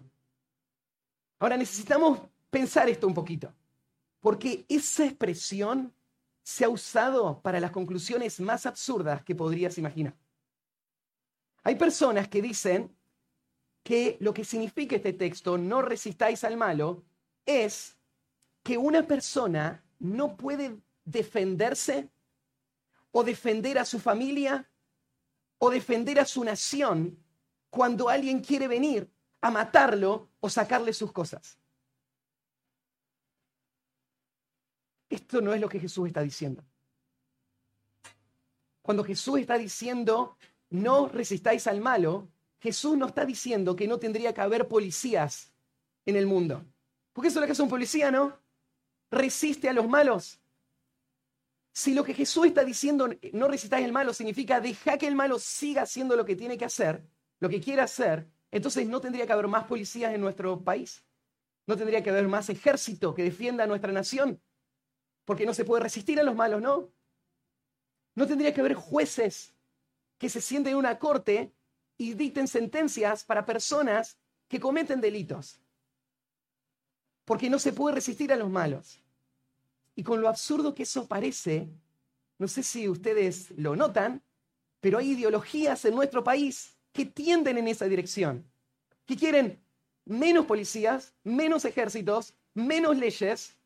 Ahora 1.39 1.57
necesitamos 1.57 2.19
pensar 2.51 2.89
esto 2.89 3.07
un 3.07 3.13
poquito, 3.15 3.51
porque 4.19 4.65
esa 4.69 5.05
expresión 5.05 5.91
se 6.43 6.63
ha 6.63 6.69
usado 6.69 7.41
para 7.41 7.59
las 7.59 7.71
conclusiones 7.71 8.39
más 8.39 8.67
absurdas 8.67 9.23
que 9.23 9.35
podrías 9.35 9.77
imaginar. 9.79 10.15
Hay 11.63 11.75
personas 11.75 12.27
que 12.27 12.41
dicen 12.41 12.95
que 13.83 14.17
lo 14.19 14.33
que 14.33 14.43
significa 14.43 14.95
este 14.95 15.13
texto, 15.13 15.57
no 15.57 15.81
resistáis 15.81 16.43
al 16.43 16.57
malo, 16.57 17.03
es 17.45 17.97
que 18.63 18.77
una 18.77 19.07
persona 19.07 19.83
no 19.99 20.35
puede 20.35 20.77
defenderse 21.05 22.09
o 23.11 23.23
defender 23.23 23.79
a 23.79 23.85
su 23.85 23.99
familia 23.99 24.69
o 25.57 25.69
defender 25.69 26.19
a 26.19 26.25
su 26.25 26.43
nación 26.43 27.17
cuando 27.69 28.09
alguien 28.09 28.41
quiere 28.41 28.67
venir 28.67 29.09
a 29.41 29.51
matarlo 29.51 30.29
o 30.39 30.49
sacarle 30.49 30.93
sus 30.93 31.11
cosas. 31.11 31.57
Esto 35.09 35.41
no 35.41 35.53
es 35.53 35.61
lo 35.61 35.69
que 35.69 35.79
Jesús 35.79 36.07
está 36.07 36.21
diciendo. 36.21 36.63
Cuando 38.81 39.03
Jesús 39.03 39.39
está 39.39 39.57
diciendo, 39.57 40.37
no 40.69 41.07
resistáis 41.07 41.67
al 41.67 41.81
malo, 41.81 42.29
Jesús 42.59 42.97
no 42.97 43.07
está 43.07 43.25
diciendo 43.25 43.75
que 43.75 43.87
no 43.87 43.99
tendría 43.99 44.33
que 44.33 44.41
haber 44.41 44.67
policías 44.67 45.53
en 46.05 46.15
el 46.15 46.25
mundo. 46.25 46.65
Porque 47.13 47.29
eso 47.29 47.39
es 47.39 47.41
lo 47.41 47.47
que 47.47 47.53
es 47.53 47.59
un 47.59 47.69
policía, 47.69 48.11
¿no? 48.11 48.37
Resiste 49.11 49.69
a 49.69 49.73
los 49.73 49.87
malos. 49.87 50.39
Si 51.73 51.93
lo 51.93 52.03
que 52.03 52.13
Jesús 52.13 52.47
está 52.47 52.63
diciendo, 52.63 53.09
no 53.33 53.47
resistáis 53.47 53.85
al 53.85 53.91
malo, 53.91 54.13
significa 54.13 54.59
deja 54.59 54.97
que 54.97 55.07
el 55.07 55.15
malo 55.15 55.37
siga 55.37 55.83
haciendo 55.83 56.15
lo 56.15 56.25
que 56.25 56.35
tiene 56.35 56.57
que 56.57 56.65
hacer, 56.65 57.03
lo 57.39 57.49
que 57.49 57.61
quiere 57.61 57.81
hacer, 57.81 58.27
entonces 58.51 58.87
no 58.87 59.01
tendría 59.01 59.25
que 59.25 59.33
haber 59.33 59.47
más 59.47 59.65
policías 59.65 60.13
en 60.13 60.21
nuestro 60.21 60.63
país. 60.63 61.05
No 61.67 61.75
tendría 61.75 62.01
que 62.01 62.09
haber 62.09 62.27
más 62.27 62.49
ejército 62.49 63.13
que 63.13 63.23
defienda 63.23 63.65
a 63.65 63.67
nuestra 63.67 63.91
nación. 63.91 64.41
Porque 65.25 65.45
no 65.45 65.53
se 65.53 65.65
puede 65.65 65.83
resistir 65.83 66.19
a 66.19 66.23
los 66.23 66.35
malos, 66.35 66.61
¿no? 66.61 66.89
No 68.15 68.25
tendría 68.25 68.53
que 68.53 68.61
haber 68.61 68.73
jueces 68.73 69.53
que 70.17 70.29
se 70.29 70.41
sienten 70.41 70.73
en 70.73 70.79
una 70.79 70.99
corte 70.99 71.53
y 71.97 72.13
dicten 72.13 72.47
sentencias 72.47 73.23
para 73.23 73.45
personas 73.45 74.17
que 74.47 74.59
cometen 74.59 75.01
delitos. 75.01 75.59
Porque 77.25 77.49
no 77.49 77.59
se 77.59 77.73
puede 77.73 77.95
resistir 77.95 78.31
a 78.31 78.37
los 78.37 78.49
malos. 78.49 79.01
Y 79.95 80.03
con 80.03 80.21
lo 80.21 80.29
absurdo 80.29 80.73
que 80.73 80.83
eso 80.83 81.07
parece, 81.07 81.69
no 82.37 82.47
sé 82.47 82.63
si 82.63 82.87
ustedes 82.87 83.51
lo 83.57 83.75
notan, 83.75 84.21
pero 84.79 84.99
hay 84.99 85.11
ideologías 85.11 85.83
en 85.85 85.95
nuestro 85.95 86.23
país 86.23 86.77
que 86.91 87.05
tienden 87.05 87.57
en 87.57 87.67
esa 87.67 87.85
dirección, 87.85 88.45
que 89.05 89.17
quieren 89.17 89.59
menos 90.05 90.45
policías, 90.45 91.13
menos 91.23 91.65
ejércitos, 91.65 92.33
menos 92.53 92.97
leyes, 92.97 93.57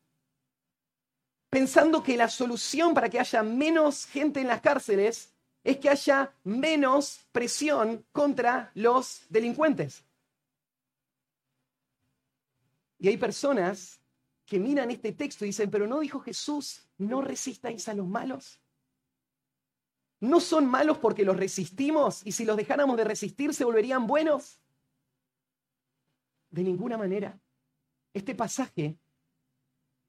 pensando 1.50 2.02
que 2.02 2.16
la 2.16 2.28
solución 2.28 2.94
para 2.94 3.10
que 3.10 3.20
haya 3.20 3.42
menos 3.42 4.06
gente 4.06 4.40
en 4.40 4.48
las 4.48 4.62
cárceles 4.62 5.31
es 5.64 5.78
que 5.78 5.88
haya 5.88 6.34
menos 6.44 7.20
presión 7.32 8.04
contra 8.12 8.70
los 8.74 9.24
delincuentes. 9.28 10.04
Y 12.98 13.08
hay 13.08 13.16
personas 13.16 14.00
que 14.46 14.58
miran 14.58 14.90
este 14.90 15.12
texto 15.12 15.44
y 15.44 15.48
dicen, 15.48 15.70
pero 15.70 15.86
no 15.86 16.00
dijo 16.00 16.20
Jesús, 16.20 16.88
no 16.98 17.20
resistáis 17.20 17.88
a 17.88 17.94
los 17.94 18.06
malos. 18.06 18.60
¿No 20.20 20.38
son 20.40 20.66
malos 20.66 20.98
porque 20.98 21.24
los 21.24 21.36
resistimos 21.36 22.24
y 22.24 22.32
si 22.32 22.44
los 22.44 22.56
dejáramos 22.56 22.96
de 22.96 23.04
resistir 23.04 23.54
se 23.54 23.64
volverían 23.64 24.06
buenos? 24.06 24.60
De 26.50 26.62
ninguna 26.62 26.96
manera. 26.96 27.40
Este 28.14 28.34
pasaje 28.34 28.98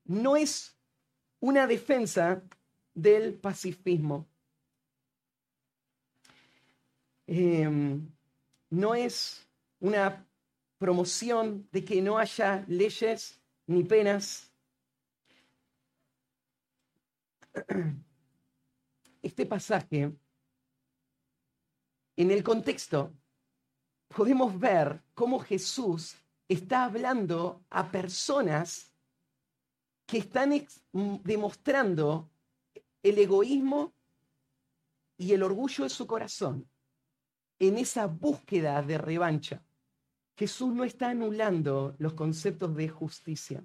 no 0.06 0.36
es 0.36 0.78
una 1.40 1.66
defensa 1.66 2.44
del 2.94 3.34
pacifismo. 3.40 4.28
Em, 7.26 8.12
no 8.70 8.96
es 8.96 9.48
una 9.80 10.28
promoción 10.78 11.68
de 11.72 11.86
que 11.86 12.02
no 12.02 12.18
haya 12.18 12.66
leyes 12.68 13.40
ni 13.68 13.84
penas. 13.84 14.52
Este 19.22 19.46
pasaje, 19.46 20.12
en 22.18 22.32
el 22.32 22.44
contexto, 22.44 23.14
podemos 24.10 24.60
ver 24.60 25.02
cómo 25.14 25.40
Jesús 25.40 26.18
está 26.50 26.84
hablando 26.84 27.64
a 27.70 27.90
personas 27.90 28.92
que 30.06 30.18
están 30.18 30.52
demostrando 31.24 32.30
el 33.02 33.18
egoísmo 33.18 33.94
y 35.18 35.32
el 35.32 35.42
orgullo 35.42 35.86
de 35.86 35.90
su 35.90 36.06
corazón 36.06 36.68
en 37.60 37.78
esa 37.78 38.08
búsqueda 38.08 38.82
de 38.82 38.98
revancha. 38.98 39.62
Jesús 40.36 40.74
no 40.74 40.84
está 40.84 41.10
anulando 41.10 41.96
los 42.00 42.14
conceptos 42.14 42.76
de 42.76 42.90
justicia, 42.90 43.64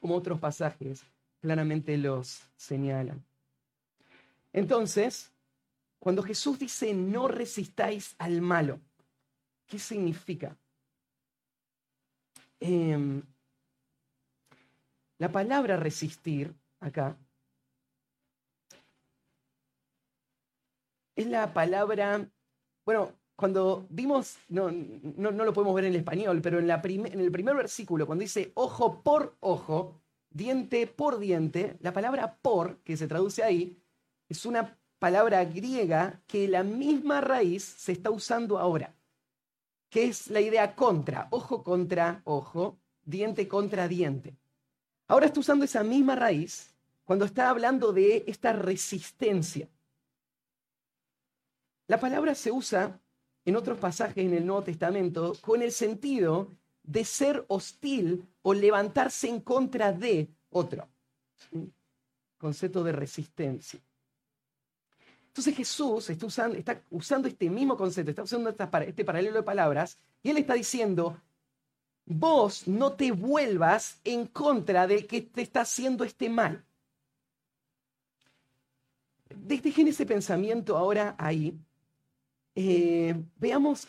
como 0.00 0.14
otros 0.14 0.38
pasajes 0.38 1.04
claramente 1.40 1.96
los 1.96 2.42
señalan. 2.56 3.24
Entonces, 4.52 5.32
cuando 5.98 6.22
Jesús 6.22 6.58
dice 6.58 6.94
no 6.94 7.28
resistáis 7.28 8.14
al 8.18 8.40
malo, 8.40 8.80
¿qué 9.66 9.78
significa? 9.78 10.56
Em, 12.60 13.22
la 15.18 15.30
palabra 15.32 15.76
resistir 15.76 16.54
acá 16.80 17.16
es 21.20 21.26
la 21.26 21.52
palabra, 21.52 22.26
bueno, 22.90 23.12
cuando 23.36 23.86
vimos, 23.88 24.38
no, 24.48 24.68
no, 24.68 25.30
lo 25.30 25.52
podemos 25.52 25.76
ver 25.76 25.84
en 25.84 25.92
el 25.92 26.00
español, 26.00 26.40
pero 26.42 26.58
en, 26.58 26.66
la 26.66 26.82
en 26.84 27.20
el 27.20 27.30
primer 27.30 27.54
versículo, 27.54 28.04
cuando 28.04 28.22
dice 28.22 28.50
ojo 28.54 29.00
por 29.04 29.36
ojo, 29.38 30.00
diente 30.28 30.88
por 30.88 31.20
diente, 31.20 31.76
la 31.82 31.92
palabra 31.92 32.36
por, 32.42 32.78
que 32.78 32.96
se 32.96 33.06
traduce 33.06 33.44
ahí, 33.44 33.78
es 34.28 34.44
una 34.44 34.76
palabra 34.98 35.44
griega 35.44 36.20
que 36.26 36.48
la 36.48 36.64
misma 36.64 37.20
raíz 37.20 37.62
se 37.62 37.92
está 37.92 38.10
usando 38.10 38.58
ahora, 38.58 38.92
que 39.88 40.06
es 40.06 40.26
la 40.26 40.40
idea 40.40 40.74
contra, 40.74 41.28
ojo 41.30 41.62
contra 41.62 42.22
ojo, 42.24 42.80
diente 43.04 43.46
contra 43.46 43.86
diente. 43.86 44.34
Ahora 45.06 45.26
está 45.26 45.38
usando 45.38 45.64
esa 45.64 45.84
misma 45.84 46.16
raíz 46.16 46.74
cuando 47.04 47.24
está 47.24 47.50
hablando 47.50 47.92
de 47.92 48.24
esta 48.26 48.52
resistencia. 48.52 49.68
La 51.90 51.98
palabra 51.98 52.36
se 52.36 52.52
usa 52.52 53.00
en 53.44 53.56
otros 53.56 53.76
pasajes 53.76 54.24
en 54.24 54.32
el 54.32 54.46
Nuevo 54.46 54.62
Testamento 54.62 55.32
con 55.40 55.60
el 55.60 55.72
sentido 55.72 56.56
de 56.84 57.04
ser 57.04 57.44
hostil 57.48 58.28
o 58.42 58.54
levantarse 58.54 59.28
en 59.28 59.40
contra 59.40 59.92
de 59.92 60.30
otro. 60.50 60.88
Concepto 62.38 62.84
de 62.84 62.92
resistencia. 62.92 63.80
Entonces 65.26 65.56
Jesús 65.56 66.08
está 66.10 66.26
usando, 66.90 67.26
este 67.26 67.50
mismo 67.50 67.76
concepto, 67.76 68.10
está 68.10 68.22
usando 68.22 68.50
este 68.50 69.04
paralelo 69.04 69.38
de 69.38 69.42
palabras, 69.42 69.98
y 70.22 70.30
él 70.30 70.36
está 70.36 70.54
diciendo, 70.54 71.20
vos 72.06 72.68
no 72.68 72.92
te 72.92 73.10
vuelvas 73.10 73.98
en 74.04 74.28
contra 74.28 74.86
del 74.86 75.08
que 75.08 75.22
te 75.22 75.42
está 75.42 75.62
haciendo 75.62 76.04
este 76.04 76.28
mal. 76.28 76.64
Dejen 79.28 79.88
ese 79.88 80.06
pensamiento 80.06 80.76
ahora 80.76 81.16
ahí 81.18 81.58
eh, 82.54 83.14
veamos 83.36 83.88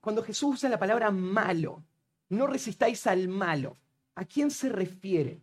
cuando 0.00 0.22
Jesús 0.22 0.54
usa 0.54 0.70
la 0.70 0.78
palabra 0.78 1.10
malo, 1.10 1.84
no 2.28 2.46
resistáis 2.46 3.06
al 3.06 3.28
malo. 3.28 3.76
¿A 4.14 4.24
quién 4.24 4.50
se 4.50 4.68
refiere? 4.68 5.40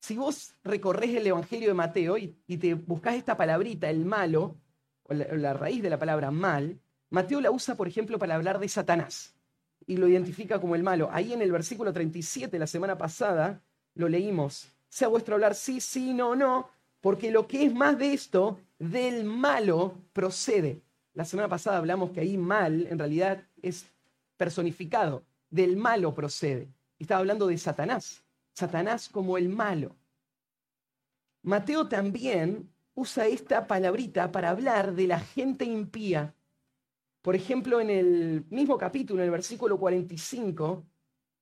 Si 0.00 0.16
vos 0.16 0.54
recorres 0.62 1.10
el 1.10 1.26
Evangelio 1.26 1.68
de 1.68 1.74
Mateo 1.74 2.16
y, 2.16 2.28
te 2.56 2.74
buscas 2.74 3.16
esta 3.16 3.36
palabrita, 3.36 3.90
el 3.90 4.04
malo, 4.04 4.56
o 5.02 5.14
la, 5.14 5.52
raíz 5.54 5.82
de 5.82 5.90
la 5.90 5.98
palabra 5.98 6.30
mal, 6.30 6.78
Mateo 7.10 7.40
la 7.40 7.50
usa, 7.50 7.74
por 7.74 7.88
ejemplo, 7.88 8.18
para 8.18 8.34
hablar 8.34 8.58
de 8.58 8.68
Satanás 8.68 9.34
y 9.86 9.96
lo 9.96 10.08
identifica 10.08 10.60
como 10.60 10.74
el 10.74 10.82
malo. 10.82 11.08
Ahí 11.12 11.32
en 11.32 11.42
el 11.42 11.52
versículo 11.52 11.92
37, 11.92 12.58
la 12.58 12.66
semana 12.66 12.96
pasada, 12.98 13.62
lo 13.94 14.08
leímos. 14.08 14.68
Sea 14.88 15.08
vuestro 15.08 15.34
hablar 15.34 15.54
sí, 15.54 15.80
sí, 15.80 16.12
no, 16.12 16.34
no, 16.34 16.68
porque 17.00 17.30
lo 17.30 17.46
que 17.46 17.64
es 17.64 17.74
más 17.74 17.98
de 17.98 18.12
esto, 18.12 18.58
del 18.78 19.24
malo 19.24 19.94
procede. 20.12 20.82
La 21.16 21.24
semana 21.24 21.48
pasada 21.48 21.78
hablamos 21.78 22.10
que 22.10 22.20
ahí 22.20 22.36
mal 22.36 22.86
en 22.90 22.98
realidad 22.98 23.42
es 23.62 23.86
personificado, 24.36 25.24
del 25.48 25.74
malo 25.74 26.14
procede. 26.14 26.68
Estaba 26.98 27.20
hablando 27.20 27.46
de 27.46 27.56
Satanás, 27.56 28.22
Satanás 28.52 29.08
como 29.08 29.38
el 29.38 29.48
malo. 29.48 29.96
Mateo 31.40 31.88
también 31.88 32.70
usa 32.94 33.26
esta 33.28 33.66
palabrita 33.66 34.30
para 34.30 34.50
hablar 34.50 34.94
de 34.94 35.06
la 35.06 35.18
gente 35.18 35.64
impía. 35.64 36.34
Por 37.22 37.34
ejemplo, 37.34 37.80
en 37.80 37.88
el 37.88 38.44
mismo 38.50 38.76
capítulo, 38.76 39.22
en 39.22 39.24
el 39.24 39.32
versículo 39.32 39.78
45, 39.78 40.84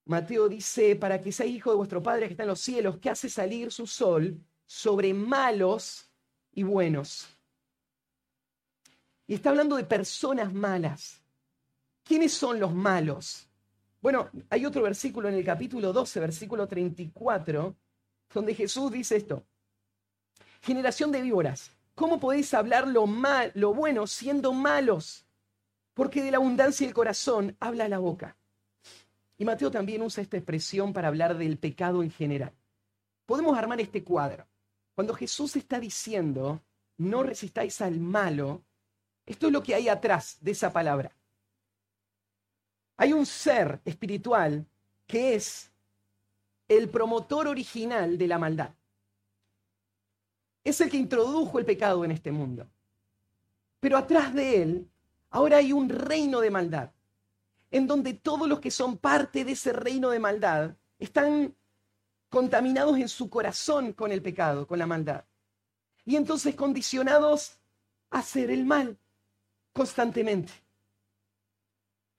Mateo 0.04 0.48
dice, 0.48 0.94
para 0.94 1.20
que 1.20 1.32
seáis 1.32 1.56
hijo 1.56 1.70
de 1.70 1.76
vuestro 1.78 2.00
Padre 2.00 2.28
que 2.28 2.34
está 2.34 2.44
en 2.44 2.50
los 2.50 2.60
cielos, 2.60 2.98
que 2.98 3.10
hace 3.10 3.28
salir 3.28 3.72
su 3.72 3.88
sol 3.88 4.40
sobre 4.66 5.12
malos 5.12 6.12
y 6.52 6.62
buenos 6.62 7.33
y 9.26 9.34
está 9.34 9.50
hablando 9.50 9.76
de 9.76 9.84
personas 9.84 10.52
malas. 10.52 11.22
¿Quiénes 12.02 12.32
son 12.32 12.60
los 12.60 12.74
malos? 12.74 13.48
Bueno, 14.00 14.28
hay 14.50 14.66
otro 14.66 14.82
versículo 14.82 15.28
en 15.28 15.34
el 15.34 15.44
capítulo 15.44 15.92
12, 15.92 16.20
versículo 16.20 16.68
34, 16.68 17.74
donde 18.34 18.54
Jesús 18.54 18.92
dice 18.92 19.16
esto. 19.16 19.46
Generación 20.60 21.10
de 21.10 21.22
víboras, 21.22 21.70
¿cómo 21.94 22.20
podéis 22.20 22.52
hablar 22.52 22.86
lo, 22.86 23.06
mal, 23.06 23.50
lo 23.54 23.72
bueno 23.72 24.06
siendo 24.06 24.52
malos? 24.52 25.26
Porque 25.94 26.22
de 26.22 26.30
la 26.30 26.36
abundancia 26.36 26.86
del 26.86 26.94
corazón 26.94 27.56
habla 27.60 27.88
la 27.88 27.98
boca. 27.98 28.36
Y 29.38 29.44
Mateo 29.44 29.70
también 29.70 30.02
usa 30.02 30.22
esta 30.22 30.36
expresión 30.36 30.92
para 30.92 31.08
hablar 31.08 31.38
del 31.38 31.58
pecado 31.58 32.02
en 32.02 32.10
general. 32.10 32.52
Podemos 33.26 33.56
armar 33.56 33.80
este 33.80 34.04
cuadro. 34.04 34.46
Cuando 34.94 35.14
Jesús 35.14 35.56
está 35.56 35.80
diciendo, 35.80 36.62
no 36.98 37.22
resistáis 37.22 37.80
al 37.80 37.98
malo, 37.98 38.64
esto 39.26 39.46
es 39.46 39.52
lo 39.52 39.62
que 39.62 39.74
hay 39.74 39.88
atrás 39.88 40.38
de 40.40 40.50
esa 40.50 40.72
palabra. 40.72 41.12
Hay 42.96 43.12
un 43.12 43.26
ser 43.26 43.80
espiritual 43.84 44.66
que 45.06 45.34
es 45.34 45.72
el 46.68 46.88
promotor 46.88 47.48
original 47.48 48.16
de 48.18 48.28
la 48.28 48.38
maldad. 48.38 48.74
Es 50.62 50.80
el 50.80 50.90
que 50.90 50.96
introdujo 50.96 51.58
el 51.58 51.64
pecado 51.64 52.04
en 52.04 52.10
este 52.10 52.32
mundo. 52.32 52.66
Pero 53.80 53.98
atrás 53.98 54.32
de 54.32 54.62
él, 54.62 54.90
ahora 55.30 55.58
hay 55.58 55.72
un 55.72 55.88
reino 55.88 56.40
de 56.40 56.50
maldad, 56.50 56.90
en 57.70 57.86
donde 57.86 58.14
todos 58.14 58.48
los 58.48 58.60
que 58.60 58.70
son 58.70 58.96
parte 58.96 59.44
de 59.44 59.52
ese 59.52 59.72
reino 59.72 60.10
de 60.10 60.18
maldad 60.18 60.76
están 60.98 61.54
contaminados 62.30 62.96
en 62.98 63.08
su 63.08 63.28
corazón 63.28 63.92
con 63.92 64.10
el 64.10 64.22
pecado, 64.22 64.66
con 64.66 64.78
la 64.78 64.86
maldad. 64.86 65.24
Y 66.06 66.16
entonces 66.16 66.54
condicionados 66.54 67.58
a 68.10 68.20
hacer 68.20 68.50
el 68.50 68.64
mal 68.64 68.98
constantemente. 69.74 70.52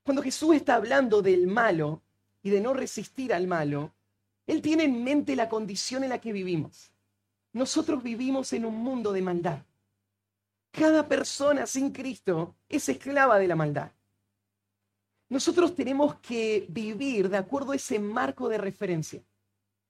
Cuando 0.03 0.21
Jesús 0.21 0.55
está 0.55 0.75
hablando 0.75 1.23
del 1.23 1.47
malo 1.47 2.03
y 2.43 2.51
de 2.51 2.61
no 2.61 2.73
resistir 2.73 3.33
al 3.33 3.47
malo, 3.47 3.91
Él 4.45 4.61
tiene 4.61 4.83
en 4.83 5.03
mente 5.03 5.35
la 5.35 5.49
condición 5.49 6.03
en 6.03 6.11
la 6.11 6.21
que 6.21 6.31
vivimos. 6.31 6.91
Nosotros 7.53 8.03
vivimos 8.03 8.53
en 8.53 8.65
un 8.65 8.75
mundo 8.75 9.11
de 9.11 9.23
maldad. 9.23 9.63
Cada 10.69 11.07
persona 11.07 11.65
sin 11.65 11.91
Cristo 11.91 12.55
es 12.69 12.87
esclava 12.89 13.39
de 13.39 13.47
la 13.47 13.55
maldad. 13.55 13.91
nosotros 15.27 15.73
tenemos 15.73 16.15
que 16.19 16.67
vivir 16.69 17.29
de 17.29 17.37
acuerdo 17.37 17.71
a 17.71 17.75
ese 17.75 17.97
marco 17.97 18.47
de 18.47 18.59
referencia. 18.59 19.23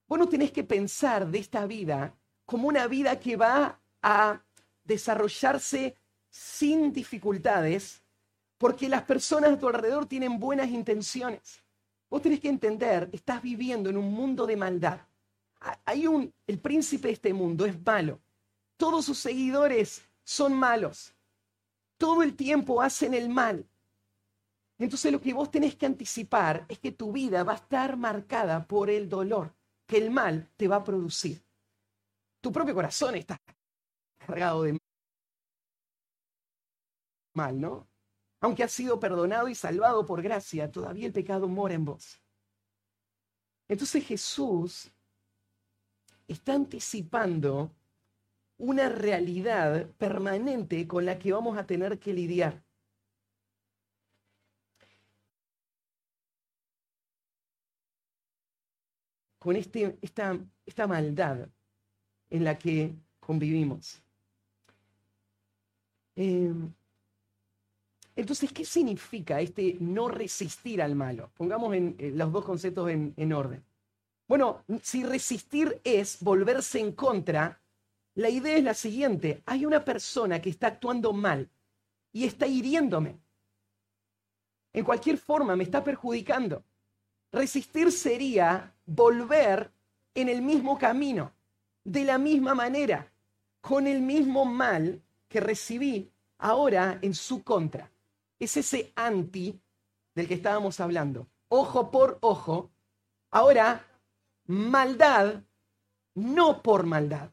Vos 0.07 0.17
no 0.17 0.29
tenés 0.29 0.51
que 0.51 0.63
pensar 0.63 1.27
de 1.27 1.39
esta 1.39 1.65
vida 1.65 2.15
como 2.45 2.67
una 2.67 2.87
vida 2.87 3.19
que 3.19 3.35
va 3.35 3.81
a 4.01 4.41
desarrollarse 4.83 5.97
sin 6.35 6.91
dificultades, 6.91 8.03
porque 8.57 8.89
las 8.89 9.03
personas 9.03 9.53
a 9.53 9.57
tu 9.57 9.69
alrededor 9.69 10.05
tienen 10.05 10.37
buenas 10.37 10.67
intenciones. 10.67 11.63
Vos 12.09 12.21
tenés 12.21 12.41
que 12.41 12.49
entender, 12.49 13.09
estás 13.13 13.41
viviendo 13.41 13.89
en 13.89 13.95
un 13.95 14.11
mundo 14.11 14.45
de 14.45 14.57
maldad. 14.57 14.99
Hay 15.85 16.07
un, 16.07 16.33
el 16.45 16.59
príncipe 16.59 17.07
de 17.07 17.13
este 17.13 17.33
mundo 17.33 17.65
es 17.65 17.81
malo. 17.85 18.19
Todos 18.75 19.05
sus 19.05 19.17
seguidores 19.17 20.09
son 20.25 20.53
malos. 20.53 21.15
Todo 21.97 22.21
el 22.21 22.35
tiempo 22.35 22.81
hacen 22.81 23.13
el 23.13 23.29
mal. 23.29 23.65
Entonces 24.77 25.13
lo 25.13 25.21
que 25.21 25.33
vos 25.33 25.49
tenés 25.49 25.77
que 25.77 25.85
anticipar 25.85 26.65
es 26.67 26.79
que 26.79 26.91
tu 26.91 27.13
vida 27.13 27.45
va 27.45 27.53
a 27.53 27.63
estar 27.63 27.95
marcada 27.95 28.67
por 28.67 28.89
el 28.89 29.07
dolor 29.07 29.55
que 29.87 29.97
el 29.97 30.11
mal 30.11 30.49
te 30.57 30.67
va 30.67 30.77
a 30.77 30.83
producir. 30.83 31.41
Tu 32.41 32.51
propio 32.51 32.75
corazón 32.75 33.15
está 33.15 33.39
cargado 34.17 34.63
de 34.63 34.77
mal, 37.35 37.59
¿no? 37.59 37.87
Aunque 38.39 38.63
has 38.63 38.71
sido 38.71 38.99
perdonado 38.99 39.47
y 39.47 39.55
salvado 39.55 40.05
por 40.05 40.21
gracia, 40.21 40.71
todavía 40.71 41.07
el 41.07 41.13
pecado 41.13 41.47
mora 41.47 41.73
en 41.73 41.85
vos. 41.85 42.21
Entonces 43.67 44.05
Jesús 44.05 44.91
está 46.27 46.53
anticipando 46.53 47.71
una 48.57 48.89
realidad 48.89 49.89
permanente 49.97 50.87
con 50.87 51.05
la 51.05 51.19
que 51.19 51.33
vamos 51.33 51.57
a 51.57 51.65
tener 51.65 51.99
que 51.99 52.13
lidiar. 52.13 52.63
Con 59.39 59.55
este, 59.55 59.97
esta, 60.01 60.39
esta 60.65 60.87
maldad 60.87 61.49
en 62.29 62.43
la 62.43 62.57
que 62.57 62.95
convivimos. 63.19 64.01
Em, 66.15 66.73
entonces, 68.15 68.51
¿qué 68.51 68.65
significa 68.65 69.41
este 69.41 69.77
no 69.79 70.07
resistir 70.07 70.81
al 70.81 70.95
malo? 70.95 71.31
Pongamos 71.35 71.75
en, 71.75 71.95
eh, 71.99 72.11
los 72.11 72.31
dos 72.31 72.45
conceptos 72.45 72.89
en 72.89 73.33
orden. 73.33 73.63
Bueno, 74.27 74.63
si 74.81 75.03
resistir 75.03 75.79
es 75.83 76.17
volverse 76.21 76.79
en 76.79 76.93
contra, 76.93 77.61
la 78.15 78.29
idea 78.29 78.57
es 78.57 78.63
la 78.63 78.73
siguiente. 78.73 79.43
Hay 79.45 79.65
una 79.65 79.85
persona 79.85 80.41
que 80.41 80.49
está 80.49 80.67
actuando 80.67 81.13
mal 81.13 81.49
y 82.11 82.25
está 82.25 82.47
hiriéndome. 82.47 83.19
En 84.73 84.83
cualquier 84.83 85.17
forma, 85.17 85.55
me 85.55 85.63
está 85.63 85.83
perjudicando. 85.83 86.63
Resistir 87.31 87.91
sería 87.91 88.73
volver 88.85 89.71
en 90.15 90.29
el 90.29 90.41
mismo 90.41 90.77
camino, 90.77 91.33
de 91.83 92.03
la 92.03 92.17
misma 92.17 92.55
manera, 92.55 93.11
con 93.61 93.85
el 93.85 94.01
mismo 94.01 94.45
mal 94.45 95.01
que 95.27 95.39
recibí 95.39 96.09
ahora 96.37 96.97
en 97.01 97.13
su 97.13 97.43
contra. 97.43 97.91
Es 98.39 98.57
ese 98.57 98.91
anti 98.95 99.59
del 100.13 100.27
que 100.27 100.35
estábamos 100.35 100.79
hablando. 100.79 101.27
Ojo 101.49 101.91
por 101.91 102.17
ojo. 102.21 102.71
Ahora, 103.31 103.85
maldad, 104.45 105.43
no 106.15 106.61
por 106.61 106.85
maldad. 106.85 107.31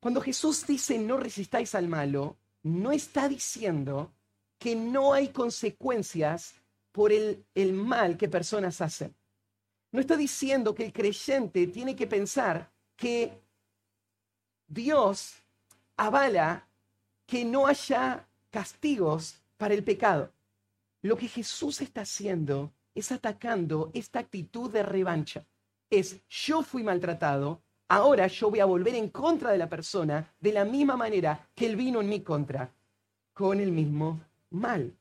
Cuando 0.00 0.20
Jesús 0.20 0.66
dice 0.66 0.98
no 0.98 1.16
resistáis 1.16 1.74
al 1.74 1.88
malo, 1.88 2.36
no 2.64 2.92
está 2.92 3.28
diciendo 3.28 4.12
que 4.58 4.74
no 4.74 5.12
hay 5.12 5.28
consecuencias 5.28 6.54
por 6.92 7.12
el, 7.12 7.44
el 7.54 7.72
mal 7.72 8.16
que 8.16 8.28
personas 8.28 8.80
hacen. 8.80 9.14
No 9.92 10.00
está 10.00 10.16
diciendo 10.16 10.74
que 10.74 10.84
el 10.84 10.92
creyente 10.92 11.66
tiene 11.66 11.94
que 11.94 12.06
pensar 12.06 12.72
que 12.96 13.42
Dios 14.66 15.34
avala 15.96 16.68
que 17.26 17.44
no 17.44 17.66
haya 17.66 18.28
castigos 18.50 19.41
para 19.62 19.74
el 19.74 19.84
pecado. 19.84 20.32
Lo 21.02 21.16
que 21.16 21.28
Jesús 21.28 21.82
está 21.82 22.00
haciendo 22.00 22.72
es 22.96 23.12
atacando 23.12 23.92
esta 23.94 24.18
actitud 24.18 24.68
de 24.72 24.82
revancha. 24.82 25.46
Es 25.88 26.20
yo 26.28 26.64
fui 26.64 26.82
maltratado, 26.82 27.62
ahora 27.86 28.26
yo 28.26 28.50
voy 28.50 28.58
a 28.58 28.64
volver 28.64 28.96
en 28.96 29.10
contra 29.10 29.52
de 29.52 29.58
la 29.58 29.68
persona 29.68 30.34
de 30.40 30.52
la 30.52 30.64
misma 30.64 30.96
manera 30.96 31.48
que 31.54 31.66
él 31.66 31.76
vino 31.76 32.00
en 32.00 32.08
mi 32.08 32.22
contra, 32.22 32.74
con 33.32 33.60
el 33.60 33.70
mismo 33.70 34.20
mal. 34.50 34.96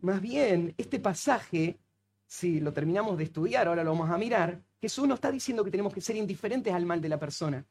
Más 0.00 0.22
bien, 0.22 0.74
este 0.78 0.98
pasaje, 0.98 1.78
si 2.26 2.60
lo 2.60 2.72
terminamos 2.72 3.18
de 3.18 3.24
estudiar, 3.24 3.68
ahora 3.68 3.84
lo 3.84 3.90
vamos 3.90 4.08
a 4.08 4.16
mirar, 4.16 4.58
Jesús 4.80 5.06
no 5.06 5.16
está 5.16 5.30
diciendo 5.30 5.62
que 5.62 5.70
tenemos 5.70 5.92
que 5.92 6.00
ser 6.00 6.16
indiferentes 6.16 6.72
al 6.72 6.86
mal 6.86 7.02
de 7.02 7.10
la 7.10 7.20
persona. 7.20 7.62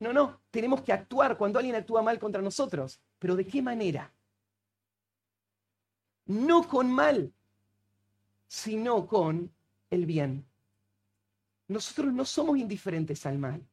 No, 0.00 0.12
no, 0.12 0.40
tenemos 0.50 0.82
que 0.82 0.92
actuar 0.92 1.38
cuando 1.38 1.60
alguien 1.60 1.76
actúa 1.76 2.02
mal 2.02 2.18
contra 2.18 2.42
nosotros. 2.42 3.00
Pero 3.20 3.36
¿de 3.36 3.46
qué 3.46 3.62
manera? 3.62 4.12
No 6.26 6.66
con 6.66 6.90
mal, 6.90 7.32
sino 8.48 9.06
con 9.06 9.50
el 9.90 10.06
bien. 10.06 10.44
Nosotros 11.68 12.12
no 12.12 12.24
somos 12.24 12.58
indiferentes 12.58 13.26
al 13.26 13.38
mal, 13.38 13.66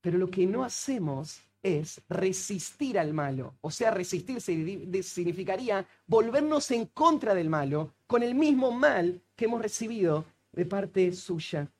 pero 0.00 0.18
lo 0.18 0.30
que 0.30 0.46
no 0.46 0.64
hacemos 0.64 1.42
es 1.62 2.00
resistir 2.08 2.98
al 2.98 3.12
malo. 3.12 3.56
O 3.60 3.70
sea, 3.70 3.90
resistir 3.90 4.40
significaría 4.40 5.86
volvernos 6.06 6.70
en 6.70 6.86
contra 6.86 7.34
del 7.34 7.50
malo 7.50 7.94
con 8.06 8.22
el 8.22 8.34
mismo 8.34 8.72
mal 8.72 9.20
que 9.36 9.44
hemos 9.44 9.60
recibido 9.60 10.24
de 10.52 10.64
parte 10.64 11.12
suya. 11.12 11.70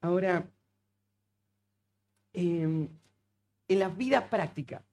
Ahora, 0.00 0.46
em, 2.32 2.88
en 3.68 3.78
la 3.78 3.88
vida 3.88 4.28
práctica, 4.28 4.84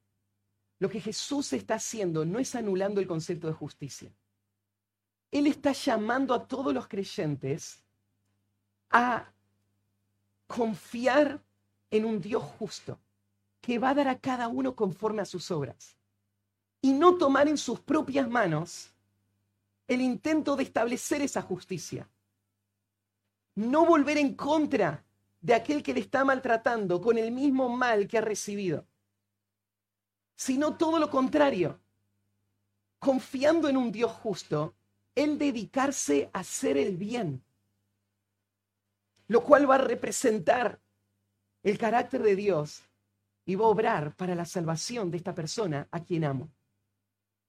lo 0.78 0.88
que 0.88 1.00
Jesús 1.00 1.52
está 1.52 1.76
haciendo 1.76 2.24
no 2.24 2.38
es 2.38 2.54
anulando 2.54 3.00
el 3.00 3.06
concepto 3.06 3.46
de 3.46 3.52
justicia. 3.52 4.12
Él 5.30 5.46
está 5.46 5.72
llamando 5.72 6.34
a 6.34 6.46
todos 6.46 6.74
los 6.74 6.86
creyentes 6.88 7.82
a 8.90 9.32
confiar 10.46 11.42
en 11.90 12.04
un 12.04 12.20
Dios 12.20 12.42
justo, 12.42 12.98
que 13.60 13.78
va 13.78 13.90
a 13.90 13.94
dar 13.94 14.08
a 14.08 14.18
cada 14.18 14.48
uno 14.48 14.74
conforme 14.74 15.22
a 15.22 15.24
sus 15.24 15.50
obras, 15.50 15.96
y 16.80 16.92
no 16.92 17.16
tomar 17.16 17.48
en 17.48 17.56
sus 17.56 17.80
propias 17.80 18.28
manos 18.28 18.92
el 19.86 20.00
intento 20.00 20.56
de 20.56 20.64
establecer 20.64 21.22
esa 21.22 21.42
justicia. 21.42 22.08
No 23.54 23.86
volver 23.86 24.18
en 24.18 24.34
contra 24.34 25.03
de 25.44 25.52
aquel 25.52 25.82
que 25.82 25.92
le 25.92 26.00
está 26.00 26.24
maltratando 26.24 27.02
con 27.02 27.18
el 27.18 27.30
mismo 27.30 27.68
mal 27.68 28.08
que 28.08 28.16
ha 28.16 28.22
recibido, 28.22 28.86
sino 30.34 30.78
todo 30.78 30.98
lo 30.98 31.10
contrario. 31.10 31.78
Confiando 32.98 33.68
en 33.68 33.76
un 33.76 33.92
Dios 33.92 34.10
justo, 34.10 34.74
el 35.14 35.36
dedicarse 35.36 36.30
a 36.32 36.38
hacer 36.38 36.78
el 36.78 36.96
bien, 36.96 37.44
lo 39.28 39.44
cual 39.44 39.70
va 39.70 39.74
a 39.74 39.86
representar 39.92 40.80
el 41.62 41.76
carácter 41.76 42.22
de 42.22 42.36
Dios 42.36 42.82
y 43.44 43.54
va 43.54 43.66
a 43.66 43.68
obrar 43.68 44.16
para 44.16 44.34
la 44.34 44.46
salvación 44.46 45.10
de 45.10 45.18
esta 45.18 45.34
persona 45.34 45.86
a 45.90 46.02
quien 46.02 46.24
amo. 46.24 46.48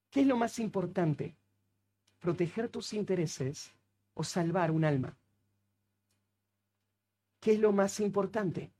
¿Qué 0.09 0.19
es 0.19 0.27
lo 0.27 0.35
más 0.35 0.59
importante? 0.59 1.37
¿Proteger 2.19 2.67
tus 2.67 2.91
intereses 2.91 3.71
o 4.13 4.25
salvar 4.25 4.69
un 4.69 4.83
alma? 4.83 5.17
¿Qué 7.45 7.51
es 7.51 7.59
lo 7.59 7.71
más 7.71 7.99
importante? 7.99 8.73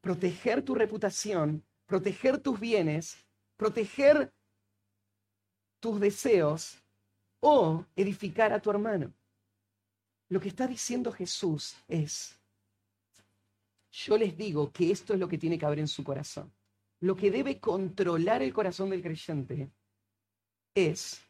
Proteger 0.00 0.62
tu 0.62 0.76
reputación, 0.76 1.64
proteger 1.84 2.38
tus 2.38 2.60
bienes, 2.60 3.26
proteger 3.56 4.32
tus 5.80 5.98
deseos 5.98 6.80
o 7.40 7.84
edificar 7.96 8.52
a 8.52 8.60
tu 8.60 8.70
hermano. 8.70 9.12
Lo 10.28 10.38
que 10.38 10.46
está 10.46 10.68
diciendo 10.68 11.10
Jesús 11.10 11.74
es, 11.88 12.38
yo 13.90 14.16
les 14.16 14.36
digo 14.36 14.70
que 14.70 14.92
esto 14.92 15.14
es 15.14 15.18
lo 15.18 15.26
que 15.26 15.36
tiene 15.36 15.58
que 15.58 15.66
haber 15.66 15.80
en 15.80 15.88
su 15.88 16.04
corazón. 16.04 16.54
Lo 17.00 17.16
que 17.16 17.32
debe 17.32 17.58
controlar 17.58 18.42
el 18.42 18.54
corazón 18.54 18.90
del 18.90 19.02
creyente 19.02 19.72
es 20.72 21.20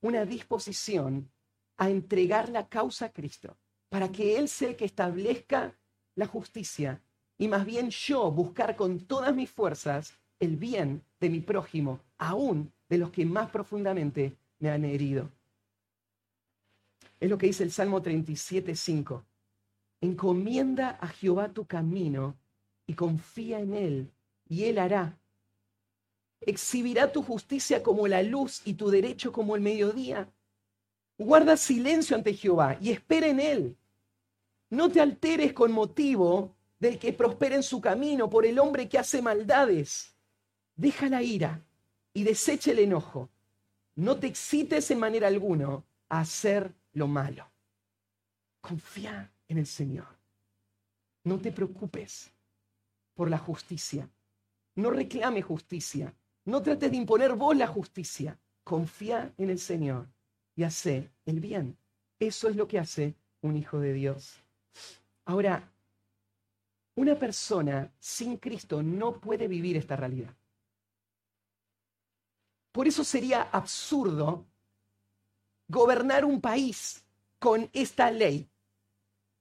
una 0.00 0.24
disposición 0.24 1.30
a 1.76 1.88
entregar 1.88 2.48
la 2.48 2.68
causa 2.68 3.06
a 3.06 3.12
Cristo 3.12 3.56
para 3.88 4.10
que 4.10 4.36
Él 4.38 4.48
sea 4.48 4.68
el 4.68 4.76
que 4.76 4.84
establezca 4.84 5.74
la 6.14 6.26
justicia 6.26 7.00
y 7.38 7.48
más 7.48 7.64
bien 7.64 7.90
yo 7.90 8.30
buscar 8.30 8.76
con 8.76 9.00
todas 9.00 9.34
mis 9.34 9.50
fuerzas 9.50 10.18
el 10.40 10.56
bien 10.56 11.02
de 11.20 11.30
mi 11.30 11.40
prójimo, 11.40 12.00
aún 12.18 12.72
de 12.88 12.98
los 12.98 13.10
que 13.10 13.24
más 13.24 13.50
profundamente 13.50 14.36
me 14.58 14.70
han 14.70 14.84
herido. 14.84 15.30
Es 17.20 17.28
lo 17.28 17.38
que 17.38 17.46
dice 17.46 17.64
el 17.64 17.72
Salmo 17.72 18.00
37, 18.02 18.74
5. 18.74 19.24
Encomienda 20.00 20.90
a 21.00 21.08
Jehová 21.08 21.48
tu 21.48 21.66
camino 21.66 22.36
y 22.86 22.94
confía 22.94 23.60
en 23.60 23.74
Él, 23.74 24.12
y 24.48 24.64
Él 24.64 24.78
hará. 24.78 25.18
exhibirá 26.40 27.10
tu 27.10 27.22
justicia 27.22 27.82
como 27.82 28.06
la 28.06 28.22
luz 28.22 28.62
y 28.64 28.74
tu 28.74 28.90
derecho 28.90 29.32
como 29.32 29.56
el 29.56 29.60
mediodía. 29.60 30.32
Guarda 31.18 31.56
silencio 31.56 32.16
ante 32.16 32.32
Jehová 32.32 32.78
y 32.80 32.90
espera 32.90 33.26
en 33.26 33.40
él. 33.40 33.76
No 34.70 34.88
te 34.88 35.00
alteres 35.00 35.52
con 35.52 35.72
motivo 35.72 36.54
del 36.78 36.96
que 36.96 37.12
prospera 37.12 37.56
en 37.56 37.64
su 37.64 37.80
camino, 37.80 38.30
por 38.30 38.46
el 38.46 38.56
hombre 38.60 38.88
que 38.88 38.98
hace 38.98 39.20
maldades. 39.20 40.14
Deja 40.76 41.08
la 41.08 41.20
ira 41.20 41.60
y 42.14 42.22
desecha 42.22 42.70
el 42.70 42.78
enojo. 42.78 43.30
No 43.96 44.16
te 44.16 44.28
excites 44.28 44.92
en 44.92 45.00
manera 45.00 45.26
alguna 45.26 45.82
a 46.08 46.20
hacer 46.20 46.72
lo 46.92 47.08
malo. 47.08 47.50
Confía 48.60 49.32
en 49.48 49.58
el 49.58 49.66
Señor. 49.66 50.06
No 51.24 51.40
te 51.40 51.50
preocupes 51.50 52.30
por 53.14 53.28
la 53.28 53.38
justicia. 53.38 54.08
No 54.76 54.90
reclame 54.90 55.42
justicia. 55.42 56.14
No 56.44 56.62
trates 56.62 56.92
de 56.92 56.96
imponer 56.96 57.34
vos 57.34 57.56
la 57.56 57.66
justicia. 57.66 58.38
Confía 58.62 59.34
en 59.36 59.50
el 59.50 59.58
Señor 59.58 60.06
y 60.58 60.64
hace 60.64 61.08
el 61.24 61.38
bien. 61.38 61.78
Eso 62.18 62.48
es 62.48 62.56
lo 62.56 62.66
que 62.66 62.80
hace 62.80 63.14
un 63.42 63.56
hijo 63.56 63.78
de 63.78 63.92
Dios. 63.92 64.42
Ahora, 65.24 65.72
una 66.96 67.16
persona 67.16 67.92
sin 68.00 68.38
Cristo 68.38 68.82
no 68.82 69.20
puede 69.20 69.46
vivir 69.46 69.76
esta 69.76 69.94
realidad. 69.94 70.34
Por 72.72 72.88
eso 72.88 73.04
sería 73.04 73.42
absurdo 73.42 74.46
gobernar 75.68 76.24
un 76.24 76.40
país 76.40 77.04
con 77.38 77.70
esta 77.72 78.10
ley, 78.10 78.50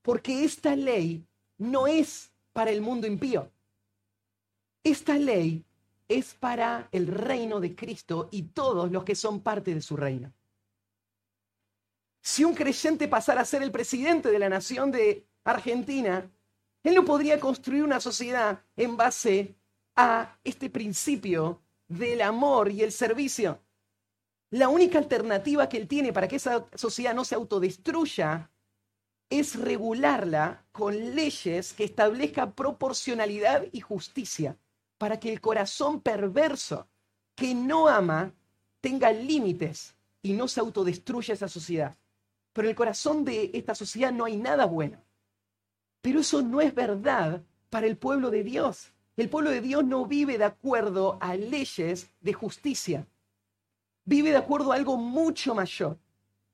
porque 0.04 0.44
esta 0.44 0.76
ley 0.76 1.26
no 1.58 1.88
es 1.88 2.32
para 2.54 2.70
el 2.70 2.82
mundo 2.82 3.08
impío. 3.08 3.52
Esta 4.84 5.18
ley 5.18 5.66
es 6.08 6.36
para 6.36 6.90
el 6.92 7.08
reino 7.08 7.60
de 7.60 7.76
Cristo 7.76 8.30
y 8.32 8.44
todos 8.44 8.92
los 8.92 9.04
que 9.04 9.16
son 9.16 9.42
parte 9.42 9.74
de 9.74 9.82
su 9.82 9.98
reino. 9.98 10.32
Si 12.22 12.44
un 12.44 12.54
creyente 12.54 13.08
pasara 13.08 13.42
a 13.42 13.46
ser 13.46 13.64
el 13.64 13.72
presidente 13.72 14.30
de 14.32 14.40
la 14.40 14.50
nación 14.50 14.92
de 14.92 15.26
Argentina, 15.44 16.30
él 16.84 16.96
no 16.96 17.06
podría 17.06 17.40
construir 17.40 17.84
una 17.84 18.00
sociedad 18.00 18.64
en 18.76 18.98
base 18.98 19.56
a 19.96 20.38
este 20.44 20.70
principio 20.70 21.62
del 21.88 22.22
amor 22.22 22.72
y 22.72 22.84
el 22.84 22.92
servicio. 22.92 23.60
La 24.52 24.70
única 24.70 24.98
alternativa 24.98 25.68
que 25.68 25.78
él 25.78 25.88
tiene 25.88 26.14
para 26.14 26.28
que 26.28 26.38
esa 26.38 26.66
sociedad 26.76 27.14
no 27.14 27.26
se 27.26 27.36
autodestruya 27.36 28.50
es 29.30 29.56
regularla 29.60 30.66
con 30.72 31.16
leyes 31.16 31.74
que 31.74 31.84
establezcan 31.84 32.54
proporcionalidad 32.54 33.66
y 33.72 33.82
justicia, 33.82 34.58
para 34.98 35.20
que 35.20 35.32
el 35.32 35.42
corazón 35.42 36.02
perverso 36.02 36.88
que 37.36 37.54
no 37.54 37.88
ama 37.88 38.34
tenga 38.80 39.12
límites 39.12 39.96
y 40.22 40.34
no 40.34 40.48
se 40.48 40.60
autodestruya 40.60 41.34
esa 41.34 41.50
sociedad. 41.50 41.98
Pero 42.58 42.70
en 42.70 42.72
el 42.72 42.76
corazón 42.76 43.24
de 43.24 43.52
esta 43.54 43.76
sociedad 43.76 44.12
no 44.12 44.26
hay 44.26 44.36
nada 44.36 44.66
bueno. 44.66 44.98
Pero 46.02 46.22
eso 46.22 46.42
no 46.42 46.60
es 46.60 46.74
verdad 46.74 47.44
para 47.70 47.86
el 47.86 47.98
pueblo 47.98 48.32
de 48.32 48.44
Dios. 48.44 48.94
El 49.16 49.30
pueblo 49.30 49.52
de 49.52 49.62
Dios 49.62 49.86
no 49.86 50.08
vive 50.08 50.40
de 50.40 50.46
acuerdo 50.46 51.20
a 51.22 51.36
leyes 51.36 52.10
de 52.20 52.34
justicia. 52.34 53.06
Vive 54.06 54.32
de 54.32 54.38
acuerdo 54.38 54.72
a 54.72 54.76
algo 54.76 54.98
mucho 54.98 55.54
mayor. 55.54 56.00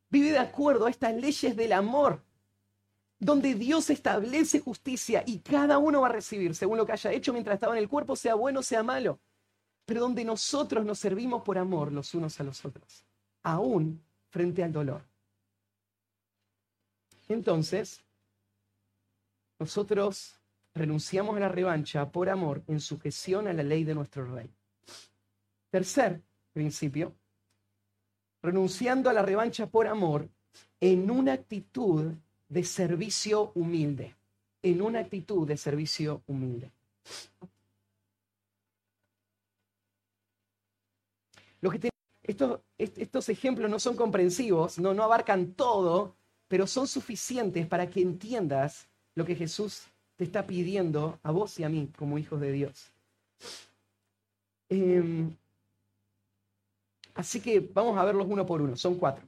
Vive 0.10 0.32
de 0.32 0.40
acuerdo 0.40 0.88
a 0.88 0.90
estas 0.90 1.16
leyes 1.16 1.56
del 1.56 1.72
amor, 1.72 2.22
donde 3.18 3.54
Dios 3.54 3.90
establece 3.90 4.60
justicia 4.60 5.24
y 5.26 5.40
cada 5.40 5.78
uno 5.78 6.02
va 6.02 6.08
a 6.08 6.12
recibir 6.12 6.54
según 6.54 6.80
lo 6.80 6.86
que 6.86 6.92
haya 6.92 7.14
hecho 7.14 7.32
mientras 7.32 7.54
estaba 7.54 7.78
en 7.78 7.82
el 7.82 7.88
cuerpo, 7.88 8.18
sea 8.18 8.36
bueno 8.36 8.60
o 8.60 8.64
sea 8.64 8.84
malo. 8.84 9.22
Pero 9.86 10.02
donde 10.02 10.26
nosotros 10.26 10.84
nos 10.84 11.00
servimos 11.00 11.44
por 11.44 11.58
amor 11.58 11.94
los 11.94 12.14
unos 12.14 12.38
a 12.42 12.44
los 12.44 12.66
otros, 12.66 13.06
aún 13.42 14.04
frente 14.32 14.66
al 14.66 14.74
dolor. 14.74 15.13
Entonces, 17.30 18.02
nosotros 19.60 20.40
renunciamos 20.74 21.38
a 21.38 21.42
la 21.42 21.50
revancha 21.50 22.10
por 22.12 22.30
amor 22.30 22.64
en 22.68 22.80
sujeción 22.80 23.48
a 23.48 23.54
la 23.54 23.64
ley 23.64 23.84
de 23.84 23.96
nuestro 23.96 24.26
rey. 24.26 24.50
Tercer 25.70 26.22
principio, 26.52 27.14
renunciando 28.42 29.10
a 29.10 29.14
la 29.14 29.22
revancha 29.22 29.68
por 29.68 29.88
amor 29.88 30.28
en 30.80 31.10
una 31.10 31.34
actitud 31.34 32.12
de 32.50 32.64
servicio 32.64 33.52
humilde, 33.56 34.16
en 34.62 34.82
una 34.82 35.00
actitud 35.00 35.48
de 35.48 35.58
servicio 35.58 36.22
humilde. 36.28 36.72
Que 41.62 41.90
estos, 42.24 42.60
estos 42.78 43.30
ejemplos 43.30 43.70
no 43.70 43.80
son 43.80 43.96
comprensivos, 43.96 44.80
no, 44.80 44.94
no 44.94 45.04
abarcan 45.04 45.54
todo, 45.54 46.16
pero 46.54 46.68
son 46.68 46.88
suficientes 46.88 47.66
para 47.66 47.90
que 47.90 48.00
entiendas 48.00 48.88
lo 49.16 49.26
que 49.26 49.36
Jesús 49.36 49.88
te 50.16 50.24
está 50.24 50.46
pidiendo 50.46 51.20
a 51.24 51.32
vos 51.32 51.60
y 51.60 51.64
a 51.64 51.70
mí 51.70 51.92
como 51.98 52.20
hijos 52.20 52.40
de 52.40 52.52
Dios. 52.52 52.92
Em, 54.70 55.36
así 57.16 57.42
que 57.42 57.60
vamos 57.60 57.98
a 57.98 58.06
verlos 58.06 58.28
uno 58.30 58.46
por 58.46 58.62
uno, 58.62 58.78
son 58.78 59.00
cuatro. 59.00 59.26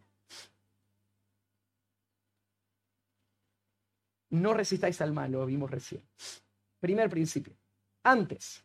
No 4.29 4.53
resistáis 4.53 5.01
al 5.01 5.11
mal, 5.11 5.31
lo 5.31 5.47
vimos 5.47 5.71
recién. 5.71 6.03
Primer 6.79 7.09
principio. 7.09 7.55
Antes, 8.03 8.63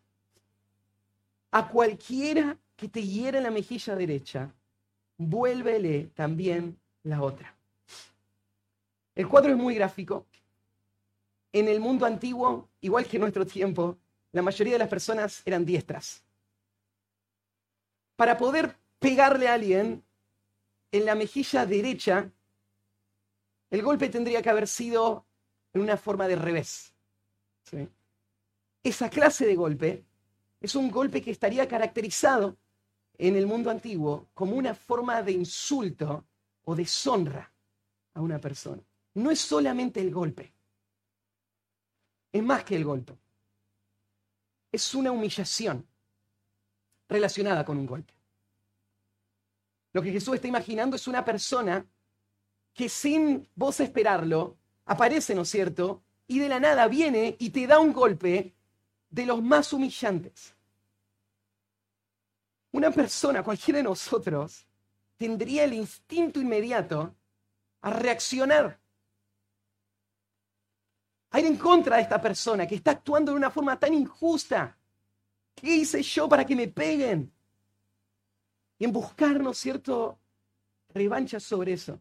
a 1.50 1.66
cualquiera 1.66 2.58
que 2.76 2.90
te 2.90 3.02
hiera 3.02 3.38
en 3.38 3.44
la 3.44 3.50
mejilla 3.50 3.96
derecha, 3.96 4.52
vuélvele 5.16 6.10
también 6.14 6.78
la 7.04 7.22
otra. 7.22 7.56
El 9.20 9.28
cuadro 9.28 9.50
es 9.50 9.58
muy 9.58 9.74
gráfico, 9.74 10.26
en 11.52 11.68
el 11.68 11.78
mundo 11.78 12.06
antiguo, 12.06 12.70
igual 12.80 13.04
que 13.04 13.18
en 13.18 13.20
nuestro 13.20 13.44
tiempo, 13.44 13.98
la 14.32 14.40
mayoría 14.40 14.72
de 14.72 14.78
las 14.78 14.88
personas 14.88 15.42
eran 15.44 15.66
diestras. 15.66 16.24
Para 18.16 18.38
poder 18.38 18.78
pegarle 18.98 19.46
a 19.46 19.52
alguien 19.52 20.02
en 20.90 21.04
la 21.04 21.14
mejilla 21.14 21.66
derecha, 21.66 22.32
el 23.68 23.82
golpe 23.82 24.08
tendría 24.08 24.40
que 24.40 24.48
haber 24.48 24.66
sido 24.66 25.26
en 25.74 25.82
una 25.82 25.98
forma 25.98 26.26
de 26.26 26.36
revés. 26.36 26.94
Esa 28.82 29.10
clase 29.10 29.44
de 29.44 29.54
golpe 29.54 30.06
es 30.62 30.74
un 30.74 30.90
golpe 30.90 31.20
que 31.20 31.32
estaría 31.32 31.68
caracterizado 31.68 32.56
en 33.18 33.36
el 33.36 33.46
mundo 33.46 33.70
antiguo 33.70 34.30
como 34.32 34.56
una 34.56 34.74
forma 34.74 35.22
de 35.22 35.32
insulto 35.32 36.24
o 36.64 36.74
deshonra 36.74 37.52
a 38.14 38.22
una 38.22 38.38
persona. 38.38 38.82
No 39.14 39.30
es 39.30 39.40
solamente 39.40 40.00
el 40.00 40.10
golpe, 40.12 40.52
es 42.32 42.42
más 42.42 42.64
que 42.64 42.76
el 42.76 42.84
golpe. 42.84 43.18
Es 44.72 44.94
una 44.94 45.10
humillación 45.10 45.86
relacionada 47.08 47.64
con 47.64 47.76
un 47.76 47.86
golpe. 47.86 48.14
Lo 49.92 50.02
que 50.02 50.12
Jesús 50.12 50.36
está 50.36 50.46
imaginando 50.46 50.96
es 50.96 51.08
una 51.08 51.24
persona 51.24 51.84
que 52.72 52.88
sin 52.88 53.48
vos 53.54 53.80
esperarlo 53.80 54.56
aparece, 54.86 55.34
¿no 55.34 55.42
es 55.42 55.50
cierto? 55.50 56.02
Y 56.28 56.38
de 56.38 56.48
la 56.48 56.60
nada 56.60 56.86
viene 56.86 57.36
y 57.38 57.50
te 57.50 57.66
da 57.66 57.80
un 57.80 57.92
golpe 57.92 58.54
de 59.10 59.26
los 59.26 59.42
más 59.42 59.72
humillantes. 59.72 60.54
Una 62.72 62.92
persona, 62.92 63.42
cualquiera 63.42 63.78
de 63.78 63.84
nosotros, 63.84 64.66
tendría 65.16 65.64
el 65.64 65.74
instinto 65.74 66.40
inmediato 66.40 67.16
a 67.80 67.90
reaccionar 67.90 68.79
a 71.30 71.40
ir 71.40 71.46
en 71.46 71.56
contra 71.56 71.96
de 71.96 72.02
esta 72.02 72.20
persona 72.20 72.66
que 72.66 72.74
está 72.74 72.92
actuando 72.92 73.32
de 73.32 73.38
una 73.38 73.50
forma 73.50 73.78
tan 73.78 73.94
injusta. 73.94 74.76
¿Qué 75.54 75.76
hice 75.76 76.02
yo 76.02 76.28
para 76.28 76.44
que 76.44 76.56
me 76.56 76.68
peguen? 76.68 77.30
Y 78.78 78.84
en 78.84 78.92
buscar, 78.92 79.40
¿no 79.40 79.50
es 79.50 79.58
cierto?, 79.58 80.18
revancha 80.92 81.38
sobre 81.38 81.74
eso. 81.74 82.00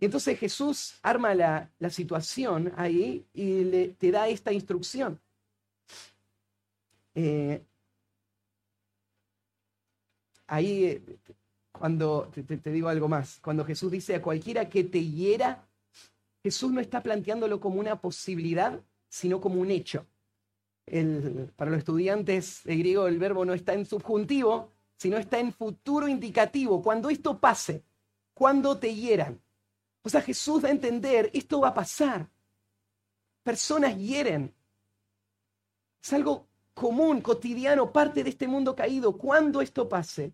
Y 0.00 0.04
entonces 0.04 0.38
Jesús 0.38 0.98
arma 1.02 1.34
la, 1.34 1.70
situación 1.90 2.72
ahí 2.76 3.26
y 3.32 3.64
le, 3.64 3.88
te 3.88 4.10
da 4.10 4.28
esta 4.28 4.52
instrucción. 4.52 5.18
Eh, 7.14 7.64
ahí, 10.46 10.84
eh, 10.84 11.02
cuando 11.72 12.30
te, 12.32 12.42
te, 12.42 12.70
digo 12.70 12.88
algo 12.88 13.08
más, 13.08 13.40
cuando 13.40 13.64
Jesús 13.64 13.90
dice 13.90 14.14
a 14.14 14.22
cualquiera 14.22 14.68
que 14.68 14.84
te 14.84 15.04
hiera, 15.04 15.67
Jesús 16.42 16.72
no 16.72 16.80
está 16.80 17.02
planteándolo 17.02 17.60
como 17.60 17.80
una 17.80 18.00
posibilidad, 18.00 18.80
sino 19.08 19.40
como 19.40 19.60
un 19.60 19.70
hecho. 19.70 20.06
para 21.56 21.70
los 21.70 21.78
estudiantes 21.78 22.62
de 22.64 22.76
griego 22.76 23.06
el 23.06 23.18
verbo 23.18 23.44
no 23.44 23.52
está 23.52 23.74
en 23.74 23.84
subjuntivo, 23.84 24.72
sino 24.96 25.16
está 25.18 25.38
en 25.38 25.52
futuro 25.52 26.08
indicativo. 26.08 26.82
Cuando 26.82 27.10
esto 27.10 27.38
pase, 27.38 27.84
cuando 28.34 28.78
te 28.78 28.94
hieran. 28.94 29.40
O 30.02 30.08
sea, 30.08 30.22
Jesús 30.22 30.62
da 30.62 30.68
a 30.68 30.72
entender, 30.72 31.30
esto 31.34 31.60
va 31.60 31.68
a 31.68 31.74
pasar. 31.74 32.30
Personas 33.42 33.96
hieren. 33.96 34.54
Es 36.02 36.12
algo 36.12 36.48
común, 36.72 37.20
cotidiano, 37.20 37.92
parte 37.92 38.22
de 38.24 38.30
este 38.30 38.46
mundo 38.46 38.74
caído. 38.74 39.18
Cuando 39.18 39.60
esto 39.60 39.88
pase, 39.88 40.32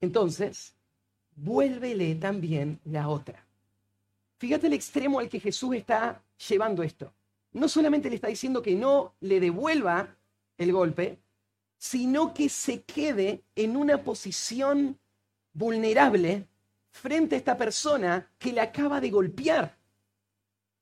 entonces, 0.00 0.76
vuélvele 1.34 2.14
también 2.14 2.80
la 2.84 3.08
otra. 3.08 3.47
Fíjate 4.38 4.68
el 4.68 4.72
extremo 4.72 5.18
al 5.18 5.28
que 5.28 5.40
Jesús 5.40 5.74
está 5.74 6.22
llevando 6.48 6.82
esto. 6.82 7.12
No 7.52 7.68
solamente 7.68 8.08
le 8.08 8.16
está 8.16 8.28
diciendo 8.28 8.62
que 8.62 8.74
no 8.74 9.14
le 9.20 9.40
devuelva 9.40 10.16
el 10.56 10.72
golpe, 10.72 11.18
sino 11.76 12.32
que 12.32 12.48
se 12.48 12.82
quede 12.82 13.42
en 13.56 13.76
una 13.76 14.02
posición 14.02 14.98
vulnerable 15.52 16.46
frente 16.90 17.34
a 17.34 17.38
esta 17.38 17.56
persona 17.56 18.30
que 18.38 18.52
le 18.52 18.60
acaba 18.60 19.00
de 19.00 19.10
golpear 19.10 19.76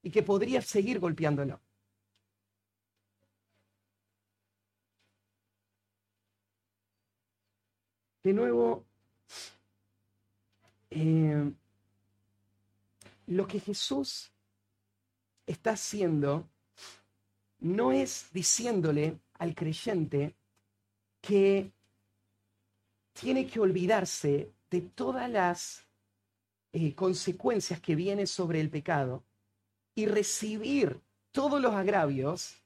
y 0.03 0.11
que 0.11 0.23
podría 0.23 0.61
seguir 0.61 0.99
golpeándolo. 0.99 1.61
De 8.23 8.33
nuevo, 8.33 8.85
eh, 10.91 11.53
lo 13.27 13.47
que 13.47 13.61
Jesús 13.61 14.33
está 15.47 15.73
haciendo 15.73 16.49
no 17.59 17.93
es 17.93 18.29
diciéndole 18.33 19.19
al 19.39 19.55
creyente 19.55 20.35
que 21.21 21.73
tiene 23.13 23.47
que 23.47 23.61
olvidarse 23.61 24.53
de 24.71 24.81
todas 24.81 25.31
las 25.31 25.87
eh, 26.73 26.95
consecuencias 26.95 27.81
que 27.81 27.95
vienen 27.95 28.27
sobre 28.27 28.61
el 28.61 28.71
pecado 28.71 29.25
y 29.95 30.07
recibir 30.07 31.01
todos 31.33 31.61
los 31.61 31.75
agravios 31.75 32.63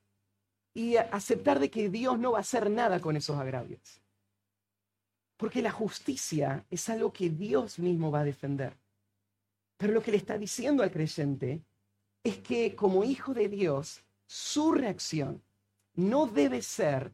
y 0.74 0.96
aceptar 0.96 1.58
de 1.58 1.70
que 1.70 1.88
Dios 1.88 2.18
no 2.18 2.32
va 2.32 2.38
a 2.38 2.42
hacer 2.42 2.70
nada 2.70 3.00
con 3.00 3.16
esos 3.16 3.38
agravios. 3.38 4.00
Porque 5.36 5.62
la 5.62 5.70
justicia 5.70 6.64
es 6.70 6.88
algo 6.88 7.12
que 7.12 7.30
Dios 7.30 7.78
mismo 7.78 8.11
va 8.11 8.20
a 8.20 8.24
defender. 8.24 8.76
Pero 9.80 9.94
lo 9.94 10.02
que 10.02 10.10
le 10.10 10.18
está 10.18 10.36
diciendo 10.36 10.82
al 10.82 10.90
creyente 10.90 11.62
es 12.22 12.36
que 12.36 12.76
como 12.76 13.02
hijo 13.02 13.32
de 13.32 13.48
Dios, 13.48 14.02
su 14.26 14.72
reacción 14.72 15.40
no 15.94 16.26
debe 16.26 16.60
ser 16.60 17.10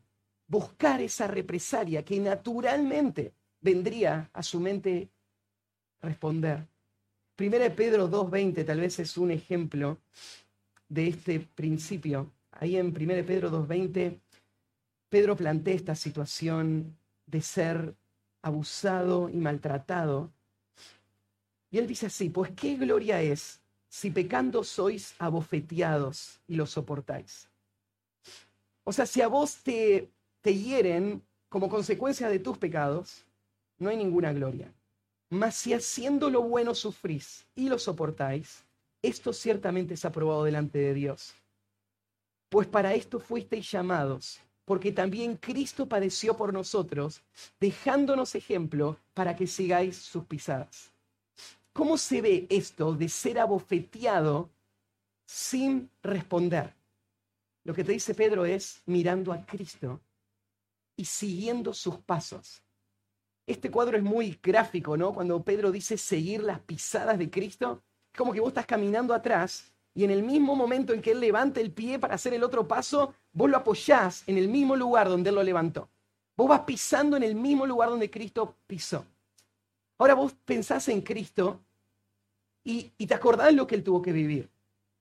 buscar 0.48 1.00
esa 1.00 1.28
represalia 1.28 2.04
que 2.04 2.18
naturalmente 2.18 3.32
vendría 3.60 4.28
a 4.32 4.42
su 4.42 4.58
mente 4.58 5.08
responder. 6.02 6.66
Primera 7.36 7.62
de 7.62 7.70
Pedro 7.70 8.10
2.20 8.10 8.66
tal 8.66 8.80
vez 8.80 8.98
es 8.98 9.16
un 9.16 9.30
ejemplo 9.30 9.98
de 10.88 11.06
este 11.06 11.38
principio. 11.38 12.32
Ahí 12.50 12.76
en 12.76 12.92
Primera 12.92 13.18
de 13.18 13.28
Pedro 13.28 13.48
2.20, 13.48 14.18
Pedro 15.08 15.36
plantea 15.36 15.74
esta 15.74 15.94
situación 15.94 16.96
de 17.26 17.42
ser 17.42 17.94
abusado 18.42 19.28
y 19.28 19.36
maltratado. 19.36 20.32
Y 21.70 21.78
él 21.78 21.86
dice 21.86 22.06
así, 22.06 22.28
pues 22.28 22.52
qué 22.52 22.76
gloria 22.76 23.20
es 23.22 23.60
si 23.88 24.10
pecando 24.10 24.62
sois 24.62 25.14
abofeteados 25.18 26.40
y 26.46 26.56
lo 26.56 26.66
soportáis. 26.66 27.48
O 28.84 28.92
sea, 28.92 29.06
si 29.06 29.20
a 29.20 29.28
vos 29.28 29.56
te, 29.62 30.10
te 30.40 30.54
hieren 30.54 31.22
como 31.48 31.68
consecuencia 31.68 32.28
de 32.28 32.38
tus 32.38 32.58
pecados, 32.58 33.24
no 33.78 33.88
hay 33.88 33.96
ninguna 33.96 34.32
gloria. 34.32 34.72
Mas 35.28 35.56
si 35.56 35.72
haciendo 35.72 36.30
lo 36.30 36.42
bueno 36.42 36.74
sufrís 36.74 37.46
y 37.54 37.68
lo 37.68 37.78
soportáis, 37.78 38.64
esto 39.02 39.32
ciertamente 39.32 39.94
es 39.94 40.04
aprobado 40.04 40.44
delante 40.44 40.78
de 40.78 40.94
Dios. 40.94 41.34
Pues 42.48 42.68
para 42.68 42.94
esto 42.94 43.18
fuisteis 43.18 43.70
llamados, 43.70 44.40
porque 44.64 44.92
también 44.92 45.36
Cristo 45.36 45.88
padeció 45.88 46.36
por 46.36 46.52
nosotros, 46.52 47.22
dejándonos 47.58 48.34
ejemplo 48.34 48.98
para 49.14 49.34
que 49.34 49.46
sigáis 49.46 49.96
sus 49.96 50.24
pisadas. 50.24 50.92
¿Cómo 51.76 51.98
se 51.98 52.22
ve 52.22 52.46
esto 52.48 52.94
de 52.94 53.06
ser 53.06 53.38
abofeteado 53.38 54.48
sin 55.26 55.90
responder? 56.02 56.74
Lo 57.64 57.74
que 57.74 57.84
te 57.84 57.92
dice 57.92 58.14
Pedro 58.14 58.46
es 58.46 58.80
mirando 58.86 59.30
a 59.30 59.44
Cristo 59.44 60.00
y 60.96 61.04
siguiendo 61.04 61.74
sus 61.74 61.98
pasos. 61.98 62.62
Este 63.46 63.70
cuadro 63.70 63.98
es 63.98 64.02
muy 64.02 64.40
gráfico, 64.42 64.96
¿no? 64.96 65.12
Cuando 65.12 65.44
Pedro 65.44 65.70
dice 65.70 65.98
seguir 65.98 66.42
las 66.42 66.60
pisadas 66.60 67.18
de 67.18 67.28
Cristo, 67.28 67.82
es 68.10 68.16
como 68.16 68.32
que 68.32 68.40
vos 68.40 68.48
estás 68.48 68.64
caminando 68.64 69.12
atrás 69.12 69.70
y 69.92 70.04
en 70.04 70.10
el 70.12 70.22
mismo 70.22 70.56
momento 70.56 70.94
en 70.94 71.02
que 71.02 71.10
Él 71.10 71.20
levanta 71.20 71.60
el 71.60 71.72
pie 71.72 71.98
para 71.98 72.14
hacer 72.14 72.32
el 72.32 72.42
otro 72.42 72.66
paso, 72.66 73.14
vos 73.34 73.50
lo 73.50 73.58
apoyás 73.58 74.24
en 74.26 74.38
el 74.38 74.48
mismo 74.48 74.76
lugar 74.76 75.10
donde 75.10 75.28
Él 75.28 75.36
lo 75.36 75.42
levantó. 75.42 75.90
Vos 76.38 76.48
vas 76.48 76.60
pisando 76.60 77.18
en 77.18 77.22
el 77.22 77.34
mismo 77.34 77.66
lugar 77.66 77.90
donde 77.90 78.10
Cristo 78.10 78.56
pisó. 78.66 79.04
Ahora 79.98 80.14
vos 80.14 80.34
pensás 80.46 80.88
en 80.88 81.02
Cristo 81.02 81.65
y, 82.68 83.06
te 83.06 83.14
acordás 83.14 83.54
lo 83.54 83.64
que 83.64 83.76
él 83.76 83.84
tuvo 83.84 84.02
que 84.02 84.10
vivir. 84.10 84.50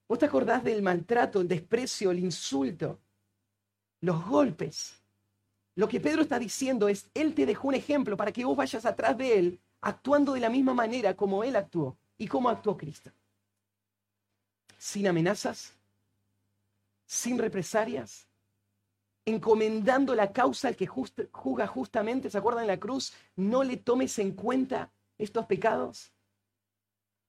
Vos 0.08 0.20
te 0.20 0.26
acordás 0.26 0.62
del 0.62 0.82
maltrato, 0.82 1.40
el 1.40 1.48
desprecio, 1.48 2.12
el 2.12 2.20
insulto, 2.20 3.00
los 4.00 4.24
golpes. 4.24 5.02
Lo 5.74 5.88
que 5.88 5.98
Pedro 5.98 6.22
está 6.22 6.38
diciendo 6.38 6.88
es, 6.88 7.10
él 7.12 7.34
te 7.34 7.44
dejó 7.44 7.66
un 7.68 7.74
ejemplo 7.74 8.16
para 8.16 8.30
que 8.30 8.44
vos 8.44 8.56
vayas 8.56 8.86
atrás 8.86 9.18
de 9.18 9.38
él 9.38 9.60
actuando 9.80 10.34
de 10.34 10.40
la 10.40 10.48
misma 10.48 10.74
manera 10.74 11.14
como 11.16 11.42
él 11.42 11.56
actuó 11.56 11.98
y 12.16 12.28
como 12.28 12.48
actuó 12.48 12.76
Cristo. 12.76 13.10
Sin 14.78 15.08
amenazas, 15.08 15.74
sin 17.04 17.36
represalias, 17.36 18.28
encomendando 19.24 20.14
la 20.14 20.32
causa 20.32 20.68
al 20.68 20.76
que 20.76 20.86
juzga 20.86 21.66
justamente, 21.66 22.30
¿se 22.30 22.38
acuerdan 22.38 22.62
en 22.62 22.68
la 22.68 22.78
cruz? 22.78 23.12
No 23.34 23.64
le 23.64 23.76
tomes 23.76 24.20
en 24.20 24.32
cuenta 24.32 24.92
estos 25.18 25.46
pecados. 25.46 26.12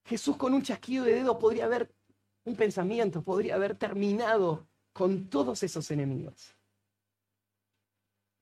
Jesús 0.08 0.38
con 0.38 0.54
un 0.54 0.62
chasquido 0.62 1.04
de 1.04 1.16
dedo 1.16 1.38
podría 1.38 1.66
haber 1.66 1.94
un 2.46 2.56
pensamiento, 2.56 3.22
podría 3.22 3.56
haber 3.56 3.76
terminado 3.76 4.66
con 4.94 5.30
todos 5.30 5.62
esos 5.64 5.92
enemigos. 5.92 6.56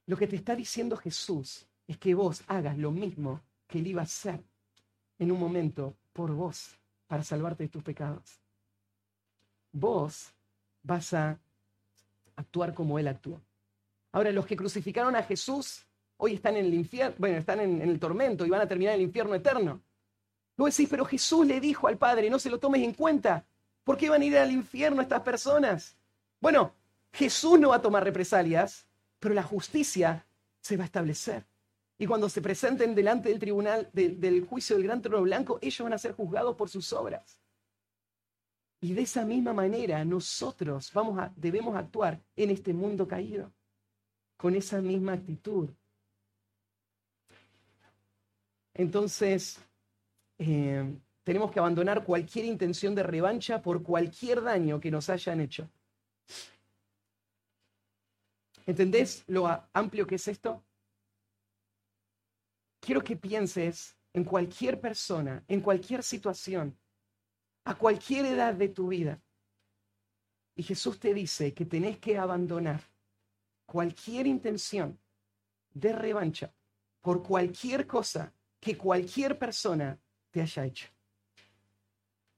Lo 0.06 0.16
que 0.16 0.28
te 0.28 0.36
está 0.36 0.56
diciendo 0.56 0.96
Jesús 0.96 1.66
es 1.88 1.98
que 1.98 2.14
vos 2.14 2.44
hagas 2.48 2.78
lo 2.78 2.92
mismo 2.92 3.42
que 3.66 3.80
él 3.80 3.88
iba 3.88 4.02
a 4.02 4.06
hacer 4.06 4.44
en 5.18 5.32
un 5.32 5.40
momento 5.40 5.98
por 6.14 6.32
vos 6.32 6.78
para 7.08 7.24
salvarte 7.24 7.64
de 7.64 7.70
tus 7.70 7.82
pecados. 7.82 8.40
Vos 9.72 10.32
vas 10.84 11.14
a 11.14 11.40
actuar 12.36 12.76
como 12.76 13.00
él 13.00 13.08
actuó. 13.08 13.42
Ahora, 14.12 14.32
los 14.32 14.46
que 14.46 14.56
crucificaron 14.56 15.16
a 15.16 15.24
Jesús 15.24 15.84
hoy 16.18 16.36
están 16.36 16.58
en 16.58 16.66
el 16.66 16.74
infierno, 16.76 17.16
bueno, 17.18 17.38
están 17.38 17.60
en, 17.60 17.82
en 17.82 17.90
el 17.90 18.00
tormento 18.00 18.46
y 18.46 18.50
van 18.52 18.62
a 18.62 18.68
terminar 18.68 18.94
en 18.94 19.00
el 19.00 19.08
infierno 19.08 19.34
eterno. 19.34 19.82
Vos 20.58 20.76
decís, 20.76 20.90
pero 20.90 21.06
Jesús 21.06 21.46
le 21.46 21.60
dijo 21.60 21.88
al 21.88 21.98
Padre, 21.98 22.30
no 22.30 22.40
se 22.40 22.50
lo 22.50 22.60
tomes 22.60 22.82
en 22.82 22.94
cuenta. 22.94 23.46
¿Por 23.84 23.98
qué 23.98 24.10
van 24.10 24.22
a 24.22 24.26
ir 24.26 24.38
al 24.38 24.52
infierno 24.52 25.02
estas 25.02 25.22
personas? 25.22 25.98
Bueno, 26.40 26.74
Jesús 27.12 27.60
no 27.60 27.70
va 27.70 27.78
a 27.78 27.82
tomar 27.82 28.04
represalias, 28.04 28.88
pero 29.20 29.36
la 29.36 29.44
justicia 29.44 30.26
se 30.62 30.78
va 30.78 30.84
a 30.84 30.86
establecer. 30.86 31.46
Y 31.98 32.08
cuando 32.08 32.30
se 32.30 32.42
presenten 32.42 32.96
delante 32.96 33.30
del 33.30 33.40
tribunal, 33.40 33.90
del 33.94 34.46
juicio 34.46 34.76
del 34.76 34.86
gran 34.86 35.02
trono 35.02 35.22
blanco, 35.22 35.60
ellos 35.62 35.84
van 35.84 35.94
a 35.94 35.98
ser 35.98 36.14
juzgados 36.14 36.56
por 36.56 36.70
sus 36.70 36.92
obras. 36.92 37.40
Y 38.82 38.94
de 38.94 39.04
esa 39.04 39.26
misma 39.26 39.54
manera 39.54 40.04
nosotros 40.04 40.92
vamos 40.94 41.18
a, 41.20 41.32
debemos 41.36 41.76
actuar 41.76 42.22
en 42.36 42.50
este 42.50 42.74
mundo 42.74 43.08
caído, 43.08 43.52
con 44.36 44.56
esa 44.56 44.82
misma 44.82 45.14
actitud. 45.14 45.70
Entonces, 48.74 49.58
eh, 50.38 50.98
tenemos 51.24 51.52
que 51.52 51.60
abandonar 51.60 52.04
cualquier 52.04 52.46
intención 52.46 52.94
de 52.94 53.04
revancha 53.04 53.62
por 53.62 53.82
cualquier 53.82 54.44
daño 54.44 54.80
que 54.80 54.92
nos 54.92 55.10
hayan 55.10 55.42
hecho. 55.42 55.70
¿Entendés 58.66 59.24
lo 59.28 59.48
amplio 59.74 60.08
que 60.08 60.16
es 60.16 60.28
esto? 60.28 60.64
Quiero 62.80 63.04
que 63.04 63.16
pienses 63.16 63.98
en 64.14 64.24
cualquier 64.24 64.80
persona, 64.80 65.44
en 65.48 65.62
cualquier 65.62 66.04
situación, 66.04 66.78
a 67.66 67.76
cualquier 67.76 68.26
edad 68.28 68.54
de 68.54 68.70
tu 68.70 68.88
vida. 68.88 69.22
Y 70.56 70.64
Jesús 70.64 71.00
te 71.00 71.14
dice 71.14 71.54
que 71.54 71.66
tenés 71.66 71.98
que 71.98 72.18
abandonar 72.18 72.82
cualquier 73.66 74.28
intención 74.28 75.00
de 75.74 75.92
revancha 75.92 76.54
por 77.02 77.24
cualquier 77.24 77.86
cosa 77.86 78.34
que 78.60 78.78
cualquier 78.78 79.38
persona 79.38 80.00
te 80.36 80.42
haya 80.42 80.66
hecho. 80.66 80.90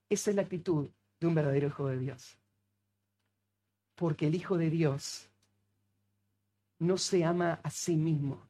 Esa 0.08 0.30
es 0.30 0.36
la 0.36 0.44
actitud 0.44 0.88
de 1.20 1.26
un 1.26 1.34
verdadero 1.34 1.66
hijo 1.66 1.88
de 1.88 1.98
Dios. 1.98 2.38
Porque 3.96 4.28
el 4.28 4.36
hijo 4.36 4.56
de 4.56 4.70
Dios 4.70 5.28
no 6.78 7.00
se 7.00 7.26
ama 7.26 7.60
a 7.64 7.72
sí 7.72 7.96
mismo. 7.96 8.48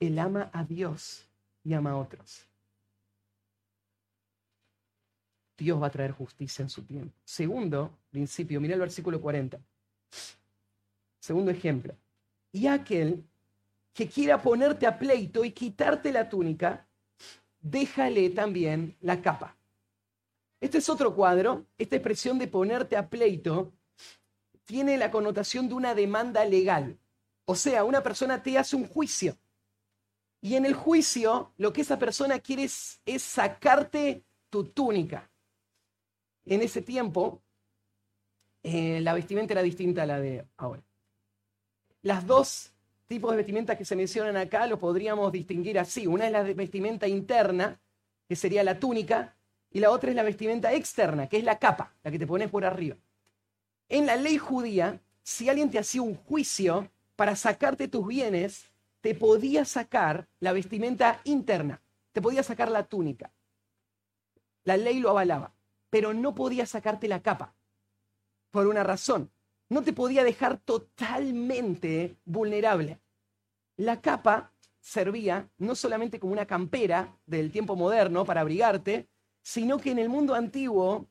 Él 0.00 0.18
ama 0.18 0.48
a 0.54 0.64
Dios 0.64 1.28
y 1.62 1.74
ama 1.74 1.90
a 1.90 1.96
otros. 1.96 2.48
Dios 5.58 5.80
va 5.80 5.88
a 5.88 5.90
traer 5.90 6.12
justicia 6.12 6.62
en 6.62 6.70
su 6.70 6.82
tiempo. 6.82 7.14
Segundo 7.26 7.98
principio, 8.10 8.58
mira 8.58 8.72
el 8.72 8.80
versículo 8.80 9.20
40. 9.20 9.60
Segundo 11.20 11.50
ejemplo. 11.50 11.94
Y 12.52 12.68
aquel 12.68 13.22
que 13.92 14.08
quiera 14.08 14.40
ponerte 14.40 14.86
a 14.86 14.98
pleito 14.98 15.44
y 15.44 15.52
quitarte 15.52 16.10
la 16.10 16.26
túnica, 16.26 16.88
déjale 17.62 18.28
también 18.30 18.96
la 19.00 19.22
capa. 19.22 19.56
Este 20.60 20.78
es 20.78 20.88
otro 20.88 21.14
cuadro. 21.14 21.66
Esta 21.78 21.96
expresión 21.96 22.38
de 22.38 22.48
ponerte 22.48 22.96
a 22.96 23.08
pleito 23.08 23.72
tiene 24.64 24.96
la 24.96 25.10
connotación 25.10 25.68
de 25.68 25.74
una 25.74 25.94
demanda 25.94 26.44
legal. 26.44 26.98
O 27.44 27.56
sea, 27.56 27.84
una 27.84 28.02
persona 28.02 28.42
te 28.42 28.58
hace 28.58 28.76
un 28.76 28.86
juicio. 28.86 29.36
Y 30.40 30.56
en 30.56 30.66
el 30.66 30.74
juicio 30.74 31.52
lo 31.56 31.72
que 31.72 31.80
esa 31.80 31.98
persona 31.98 32.38
quiere 32.40 32.64
es, 32.64 33.00
sacarte 33.18 34.24
tu 34.50 34.64
túnica. 34.64 35.30
En 36.44 36.62
ese 36.62 36.82
tiempo, 36.82 37.42
eh, 38.62 39.00
la 39.00 39.14
vestimenta 39.14 39.54
era 39.54 39.62
distinta 39.62 40.02
a 40.02 40.06
la 40.06 40.20
de 40.20 40.46
ahora. 40.56 40.84
Las 42.02 42.26
dos 42.26 42.72
tipos 43.12 43.30
de 43.30 43.36
vestimenta 43.36 43.76
que 43.76 43.84
se 43.84 43.94
mencionan 43.94 44.38
acá 44.38 44.66
lo 44.66 44.78
podríamos 44.78 45.30
distinguir 45.30 45.78
así. 45.78 46.06
Una 46.06 46.24
es 46.24 46.32
la 46.32 46.42
vestimenta 46.42 47.06
interna, 47.06 47.78
que 48.26 48.34
sería 48.34 48.64
la 48.64 48.78
túnica, 48.78 49.36
y 49.70 49.80
la 49.80 49.90
otra 49.90 50.08
es 50.08 50.16
la 50.16 50.22
vestimenta 50.22 50.72
externa, 50.72 51.28
que 51.28 51.36
es 51.36 51.44
la 51.44 51.58
capa, 51.58 51.94
la 52.02 52.10
que 52.10 52.18
te 52.18 52.26
pones 52.26 52.48
por 52.48 52.64
arriba. 52.64 52.96
En 53.90 54.06
la 54.06 54.16
ley 54.16 54.38
judía, 54.38 54.98
si 55.22 55.50
alguien 55.50 55.70
te 55.70 55.78
hacía 55.78 56.00
un 56.00 56.14
juicio 56.14 56.90
para 57.14 57.36
sacarte 57.36 57.86
tus 57.86 58.06
bienes, 58.06 58.70
te 59.02 59.14
podía 59.14 59.66
sacar 59.66 60.26
la 60.40 60.54
vestimenta 60.54 61.20
interna, 61.24 61.82
te 62.12 62.22
podía 62.22 62.42
sacar 62.42 62.70
la 62.70 62.84
túnica. 62.84 63.30
La 64.64 64.78
ley 64.78 65.00
lo 65.00 65.10
avalaba, 65.10 65.52
pero 65.90 66.14
no 66.14 66.34
podía 66.34 66.64
sacarte 66.64 67.08
la 67.08 67.20
capa, 67.20 67.54
por 68.50 68.66
una 68.66 68.84
razón. 68.84 69.30
No 69.72 69.82
te 69.82 69.94
podía 69.94 70.22
dejar 70.22 70.58
totalmente 70.58 72.18
vulnerable. 72.26 73.00
La 73.78 74.02
capa 74.02 74.52
servía 74.80 75.50
no 75.56 75.74
solamente 75.74 76.20
como 76.20 76.34
una 76.34 76.44
campera 76.44 77.18
del 77.24 77.50
tiempo 77.50 77.74
moderno 77.74 78.26
para 78.26 78.42
abrigarte, 78.42 79.08
sino 79.40 79.78
que 79.78 79.92
en 79.92 79.98
el 79.98 80.10
mundo 80.10 80.34
antiguo 80.34 81.08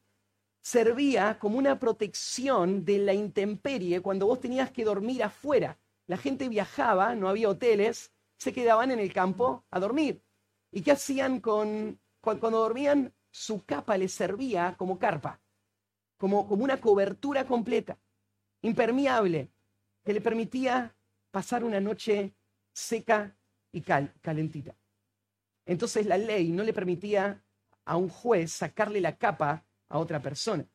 servía 0.62 1.39
como 1.39 1.57
una 1.57 1.80
protección 1.80 2.86
de 2.86 2.99
la 2.99 3.16
intemperie 3.16 3.99
cuando 3.99 4.28
vos 4.28 4.39
tenías 4.39 4.70
que 4.70 4.86
dormir 4.86 5.24
afuera. 5.24 5.80
La 6.05 6.18
gente 6.18 6.47
viajaba, 6.47 7.16
no 7.16 7.30
había 7.30 7.49
hoteles, 7.49 8.14
se 8.38 8.53
quedaban 8.53 8.91
en 8.91 8.99
el 8.99 9.12
campo 9.12 9.66
a 9.72 9.80
dormir. 9.80 10.22
¿Y 10.72 10.84
qué 10.84 10.91
hacían 10.91 11.39
con 11.39 11.99
cuando 12.22 12.59
dormían? 12.59 13.12
Su 13.32 13.66
capa 13.66 13.97
les 13.97 14.12
servía 14.12 14.76
como 14.78 14.99
carpa, 14.99 15.41
como, 16.16 16.47
como 16.47 16.64
una 16.64 16.80
cobertura 16.80 17.47
completa, 17.47 17.97
impermeable, 18.62 19.49
que 20.03 20.14
le 20.14 20.22
permitía 20.22 20.95
pasar 21.32 21.64
una 21.64 21.80
noche 21.80 22.34
seca 22.74 23.36
y 23.72 23.82
calentita. 23.82 24.76
Entonces 25.66 26.05
la 26.05 26.18
ley 26.18 26.51
no 26.51 26.64
le 26.64 26.74
permitía 26.74 27.43
a 27.86 27.97
un 27.97 28.09
juez 28.09 28.51
sacarle 28.51 29.01
la 29.01 29.18
capa 29.18 29.66
a 29.89 29.97
otra 29.97 30.22
persona, 30.22 30.66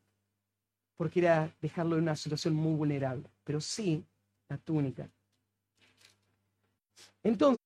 porque 0.96 1.20
era 1.20 1.54
dejarlo 1.60 1.96
en 1.96 2.02
una 2.02 2.16
situación 2.16 2.54
muy 2.54 2.74
vulnerable, 2.74 3.30
pero 3.44 3.60
sí 3.60 4.04
la 4.48 4.58
túnica. 4.58 5.08
Entonces, 7.22 7.58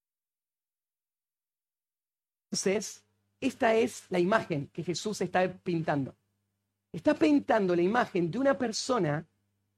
esta 3.40 3.74
es 3.74 4.04
la 4.10 4.18
imagen 4.18 4.68
que 4.68 4.82
Jesús 4.82 5.20
está 5.20 5.52
pintando. 5.52 6.16
Está 6.92 7.14
pintando 7.14 7.76
la 7.76 7.82
imagen 7.82 8.30
de 8.30 8.38
una 8.38 8.56
persona 8.56 9.26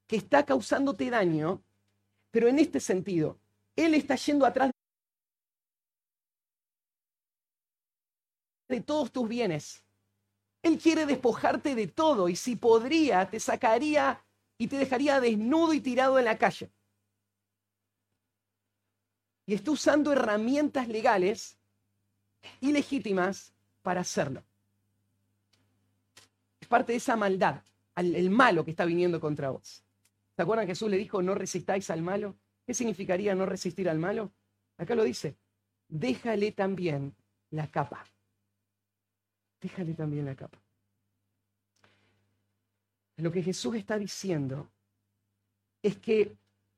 que 0.06 0.16
está 0.16 0.44
causándote 0.44 1.10
daño, 1.10 1.62
pero 2.30 2.48
en 2.48 2.58
este 2.58 2.80
sentido, 2.80 3.38
Él 3.76 3.94
está 3.94 4.16
yendo 4.16 4.46
atrás 4.46 4.70
de 8.68 8.80
todos 8.80 9.12
tus 9.12 9.28
bienes. 9.28 9.84
Él 10.62 10.78
quiere 10.78 11.06
despojarte 11.06 11.74
de 11.74 11.88
todo 11.88 12.28
y 12.28 12.36
si 12.36 12.56
podría, 12.56 13.28
te 13.28 13.40
sacaría 13.40 14.24
y 14.58 14.68
te 14.68 14.76
dejaría 14.76 15.20
desnudo 15.20 15.74
y 15.74 15.80
tirado 15.80 16.18
en 16.18 16.24
la 16.24 16.38
calle 16.38 16.70
y 19.46 19.54
está 19.54 19.70
usando 19.70 20.12
herramientas 20.12 20.88
legales 20.88 21.58
ilegítimas 22.60 23.52
para 23.82 24.00
hacerlo. 24.00 24.42
Es 26.60 26.68
parte 26.68 26.92
de 26.92 26.98
esa 26.98 27.16
maldad, 27.16 27.62
el 27.96 28.30
malo 28.30 28.64
que 28.64 28.70
está 28.70 28.84
viniendo 28.84 29.20
contra 29.20 29.50
vos. 29.50 29.84
¿Se 30.42 30.44
acuerdan 30.44 30.66
Jesús 30.66 30.90
le 30.90 30.98
dijo, 30.98 31.22
no 31.22 31.36
resistáis 31.36 31.88
al 31.90 32.02
malo? 32.02 32.36
¿Qué 32.66 32.74
significaría 32.74 33.32
no 33.32 33.46
resistir 33.46 33.88
al 33.88 34.00
malo? 34.00 34.32
Acá 34.76 34.96
lo 34.96 35.04
dice, 35.04 35.36
déjale 35.86 36.50
también 36.50 37.14
la 37.50 37.70
capa. 37.70 38.04
Déjale 39.60 39.94
también 39.94 40.24
la 40.24 40.34
capa. 40.34 40.60
Lo 43.18 43.30
que 43.30 43.40
Jesús 43.40 43.76
está 43.76 43.96
diciendo 43.96 44.68
es 45.80 45.98
que 45.98 46.36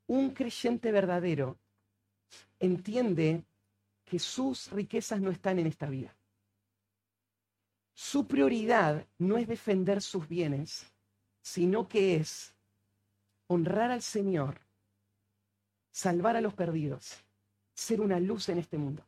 un 0.09 0.35
creyente 0.35 0.93
verdadero 0.93 1.57
entiende 2.61 3.45
que 4.05 4.19
sus 4.19 4.71
riquezas 4.73 5.23
no 5.23 5.31
están 5.31 5.59
en 5.59 5.69
esta 5.69 5.89
vida. 5.89 6.15
Su 7.95 8.27
prioridad 8.27 9.07
no 9.17 9.39
es 9.39 9.49
defender 9.49 10.03
sus 10.03 10.29
bienes, 10.29 10.85
sino 11.41 11.89
que 11.89 12.17
es 12.17 12.54
honrar 13.47 13.91
al 13.91 14.03
Señor, 14.03 14.61
salvar 15.91 16.37
a 16.37 16.41
los 16.41 16.55
perdidos, 16.55 17.23
ser 17.75 18.01
una 18.01 18.21
luz 18.21 18.49
en 18.49 18.59
este 18.59 18.79
mundo. 18.79 19.05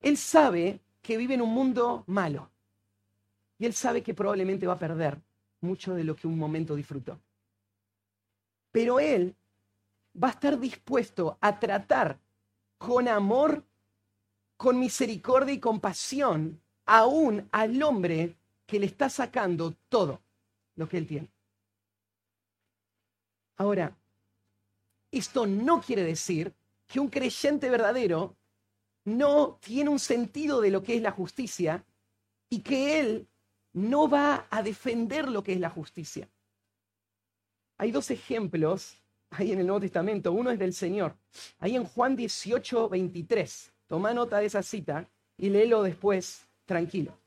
Él 0.00 0.16
sabe 0.16 0.80
que 1.02 1.16
vive 1.16 1.34
en 1.34 1.42
un 1.42 1.52
mundo 1.52 2.04
malo 2.06 2.50
y 3.58 3.66
él 3.66 3.74
sabe 3.74 4.02
que 4.02 4.14
probablemente 4.14 4.66
va 4.66 4.74
a 4.74 4.78
perder 4.78 5.20
mucho 5.60 5.94
de 5.94 6.04
lo 6.04 6.14
que 6.14 6.28
un 6.28 6.38
momento 6.38 6.76
disfrutó. 6.76 7.18
Pero 8.70 9.00
él 9.00 9.34
va 10.22 10.28
a 10.28 10.32
estar 10.32 10.58
dispuesto 10.58 11.36
a 11.40 11.58
tratar 11.58 12.18
con 12.76 13.08
amor, 13.08 13.64
con 14.56 14.78
misericordia 14.78 15.54
y 15.54 15.60
compasión 15.60 16.60
aún 16.86 17.48
al 17.50 17.82
hombre 17.82 18.36
que 18.66 18.78
le 18.78 18.86
está 18.86 19.08
sacando 19.08 19.74
todo 19.88 20.20
lo 20.76 20.88
que 20.88 20.98
él 20.98 21.06
tiene. 21.06 21.28
Ahora, 23.58 23.96
esto 25.10 25.46
no 25.46 25.80
quiere 25.80 26.04
decir 26.04 26.54
que 26.86 27.00
un 27.00 27.08
creyente 27.08 27.68
verdadero 27.68 28.36
no 29.04 29.58
tiene 29.60 29.90
un 29.90 29.98
sentido 29.98 30.60
de 30.60 30.70
lo 30.70 30.82
que 30.82 30.96
es 30.96 31.02
la 31.02 31.10
justicia 31.10 31.84
y 32.48 32.60
que 32.60 33.00
él 33.00 33.28
no 33.72 34.08
va 34.08 34.46
a 34.50 34.62
defender 34.62 35.28
lo 35.28 35.42
que 35.42 35.52
es 35.52 35.60
la 35.60 35.70
justicia. 35.70 36.28
Hay 37.78 37.90
dos 37.90 38.10
ejemplos 38.10 38.96
ahí 39.30 39.52
en 39.52 39.60
el 39.60 39.66
Nuevo 39.66 39.80
Testamento, 39.80 40.32
uno 40.32 40.50
es 40.50 40.58
del 40.58 40.72
Señor. 40.72 41.16
Ahí 41.58 41.76
en 41.76 41.84
Juan 41.84 42.16
18, 42.16 42.88
23. 42.88 43.72
Toma 43.86 44.14
nota 44.14 44.38
de 44.38 44.46
esa 44.46 44.62
cita 44.62 45.08
y 45.36 45.50
léelo 45.50 45.82
después 45.82 46.46
tranquilo. 46.64 47.18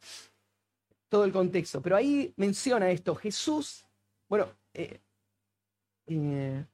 Todo 1.09 1.25
el 1.25 1.31
contexto. 1.31 1.81
Pero 1.81 1.95
ahí 1.95 2.33
menciona 2.37 2.89
esto. 2.89 3.15
Jesús, 3.15 3.85
bueno, 4.29 4.47
eh, 4.73 4.99
eh, 6.19 6.65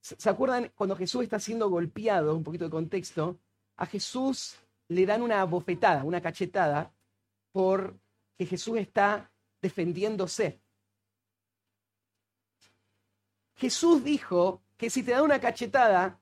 ¿se 0.00 0.30
acuerdan 0.30 0.72
cuando 0.74 0.96
Jesús 0.96 1.22
está 1.22 1.38
siendo 1.38 1.68
golpeado? 1.68 2.36
Un 2.36 2.44
poquito 2.44 2.64
de 2.64 2.70
contexto. 2.70 3.38
A 3.76 3.86
Jesús 3.86 4.56
le 4.88 5.06
dan 5.06 5.22
una 5.22 5.44
bofetada, 5.44 6.04
una 6.04 6.20
cachetada, 6.20 6.92
por 7.52 7.98
que 8.36 8.46
Jesús 8.46 8.78
está 8.78 9.30
defendiéndose. 9.60 10.60
Jesús 13.54 14.02
dijo 14.02 14.62
que 14.76 14.88
si 14.88 15.02
te 15.02 15.12
da 15.12 15.22
una 15.22 15.38
cachetada, 15.38 16.18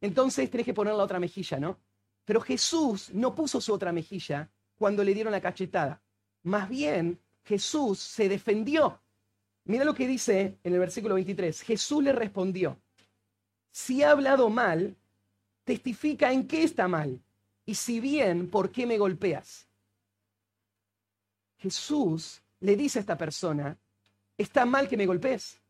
entonces 0.00 0.50
tenés 0.50 0.64
que 0.64 0.74
poner 0.74 0.94
la 0.94 1.04
otra 1.04 1.20
mejilla, 1.20 1.58
¿no? 1.60 1.78
Pero 2.24 2.40
Jesús 2.40 3.10
no 3.12 3.34
puso 3.34 3.60
su 3.60 3.72
otra 3.72 3.92
mejilla 3.92 4.50
cuando 4.76 5.04
le 5.04 5.12
dieron 5.12 5.32
la 5.32 5.40
cachetada. 5.40 6.02
Más 6.42 6.68
bien, 6.68 7.20
Jesús 7.44 7.98
se 7.98 8.28
defendió. 8.28 9.02
Mira 9.68 9.84
lo 9.84 9.94
que 9.94 10.08
dice 10.08 10.58
en 10.64 10.72
el 10.72 10.80
versículo 10.80 11.14
23. 11.14 11.60
Jesús 11.60 12.02
le 12.02 12.12
respondió, 12.12 12.80
si 13.70 14.02
ha 14.02 14.12
hablado 14.12 14.48
mal, 14.48 14.96
testifica 15.64 16.32
en 16.32 16.48
qué 16.48 16.62
está 16.62 16.88
mal. 16.88 17.22
Y 17.66 17.74
si 17.74 18.00
bien, 18.00 18.48
¿por 18.48 18.72
qué 18.72 18.86
me 18.86 18.96
golpeas? 18.96 19.68
Jesús 21.58 22.40
le 22.60 22.76
dice 22.76 22.98
a 22.98 23.00
esta 23.00 23.18
persona, 23.18 23.76
está 24.38 24.64
mal 24.64 24.88
que 24.88 24.96
me 24.96 25.04
golpees 25.04 25.60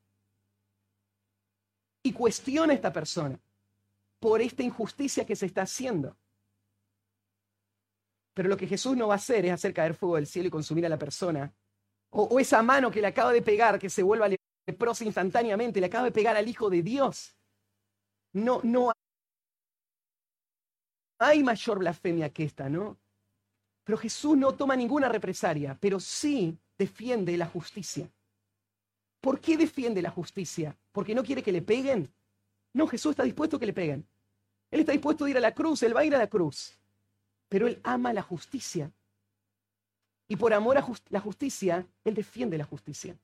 y 2.05 2.13
cuestiona 2.13 2.75
a 2.75 2.77
esta 2.77 2.93
persona 2.93 3.37
por 4.21 4.41
esta 4.41 4.63
injusticia 4.63 5.27
que 5.27 5.35
se 5.35 5.47
está 5.47 5.63
haciendo. 5.63 6.17
Pero 8.33 8.49
lo 8.49 8.57
que 8.57 8.69
Jesús 8.69 8.97
no 8.97 9.09
va 9.09 9.15
a 9.15 9.17
hacer 9.17 9.45
es 9.45 9.53
hacer 9.53 9.75
caer 9.75 9.95
fuego 9.95 10.15
del 10.15 10.29
cielo 10.29 10.47
y 10.47 10.53
consumir 10.53 10.87
a 10.87 10.89
la 10.89 10.99
persona. 11.01 11.53
O, 12.11 12.41
esa 12.41 12.63
mano 12.63 12.91
que 12.91 13.01
le 13.01 13.09
acaba 13.09 13.33
de 13.33 13.43
pegar 13.43 13.79
que 13.79 13.91
se 13.91 14.03
vuelva 14.03 14.29
leprosa 14.67 15.05
instantáneamente, 15.05 15.81
le 15.81 15.87
acaba 15.87 16.05
de 16.05 16.13
pegar 16.13 16.37
al 16.37 16.49
Hijo 16.49 16.71
de 16.71 16.83
Dios. 16.83 17.37
No, 18.33 18.61
no 18.63 18.93
hay 21.19 21.43
mayor 21.43 21.79
blasfemia 21.79 22.31
que 22.31 22.45
esta, 22.45 22.69
¿no? 22.69 22.99
Pero 23.85 23.99
Jesús 23.99 24.37
no 24.37 24.55
toma 24.55 24.77
ninguna 24.77 25.09
represalia, 25.09 25.77
pero 25.81 25.99
sí 25.99 26.59
defiende 26.77 27.37
la 27.37 27.47
justicia. 27.47 28.09
¿Por 29.21 29.41
qué 29.41 29.57
defiende 29.57 30.01
la 30.03 30.11
justicia? 30.11 30.77
¿Porque 30.93 31.15
no 31.15 31.25
quiere 31.25 31.43
que 31.43 31.53
le 31.53 31.63
peguen? 31.63 32.13
No, 32.73 32.87
Jesús 32.87 33.11
está 33.11 33.25
dispuesto 33.25 33.57
a 33.57 33.61
que 33.61 33.67
le 33.67 33.73
peguen. 33.73 34.07
Él 34.71 34.81
está 34.81 34.93
dispuesto 34.93 35.25
a 35.25 35.31
ir 35.31 35.37
a 35.37 35.41
la 35.41 35.55
cruz, 35.55 35.83
él 35.83 35.97
va 35.97 36.01
a 36.01 36.05
ir 36.05 36.15
a 36.15 36.19
la 36.19 36.29
cruz. 36.29 36.79
Pero 37.49 37.67
él 37.67 37.81
ama 37.83 38.13
la 38.13 38.23
justicia. 38.23 38.93
Y 40.29 40.37
por 40.37 40.53
amor 40.53 40.77
a 40.77 40.87
la 41.09 41.21
justicia, 41.21 41.87
él 42.05 42.15
defiende 42.15 42.59
la 42.59 42.65
justicia. 42.65 43.17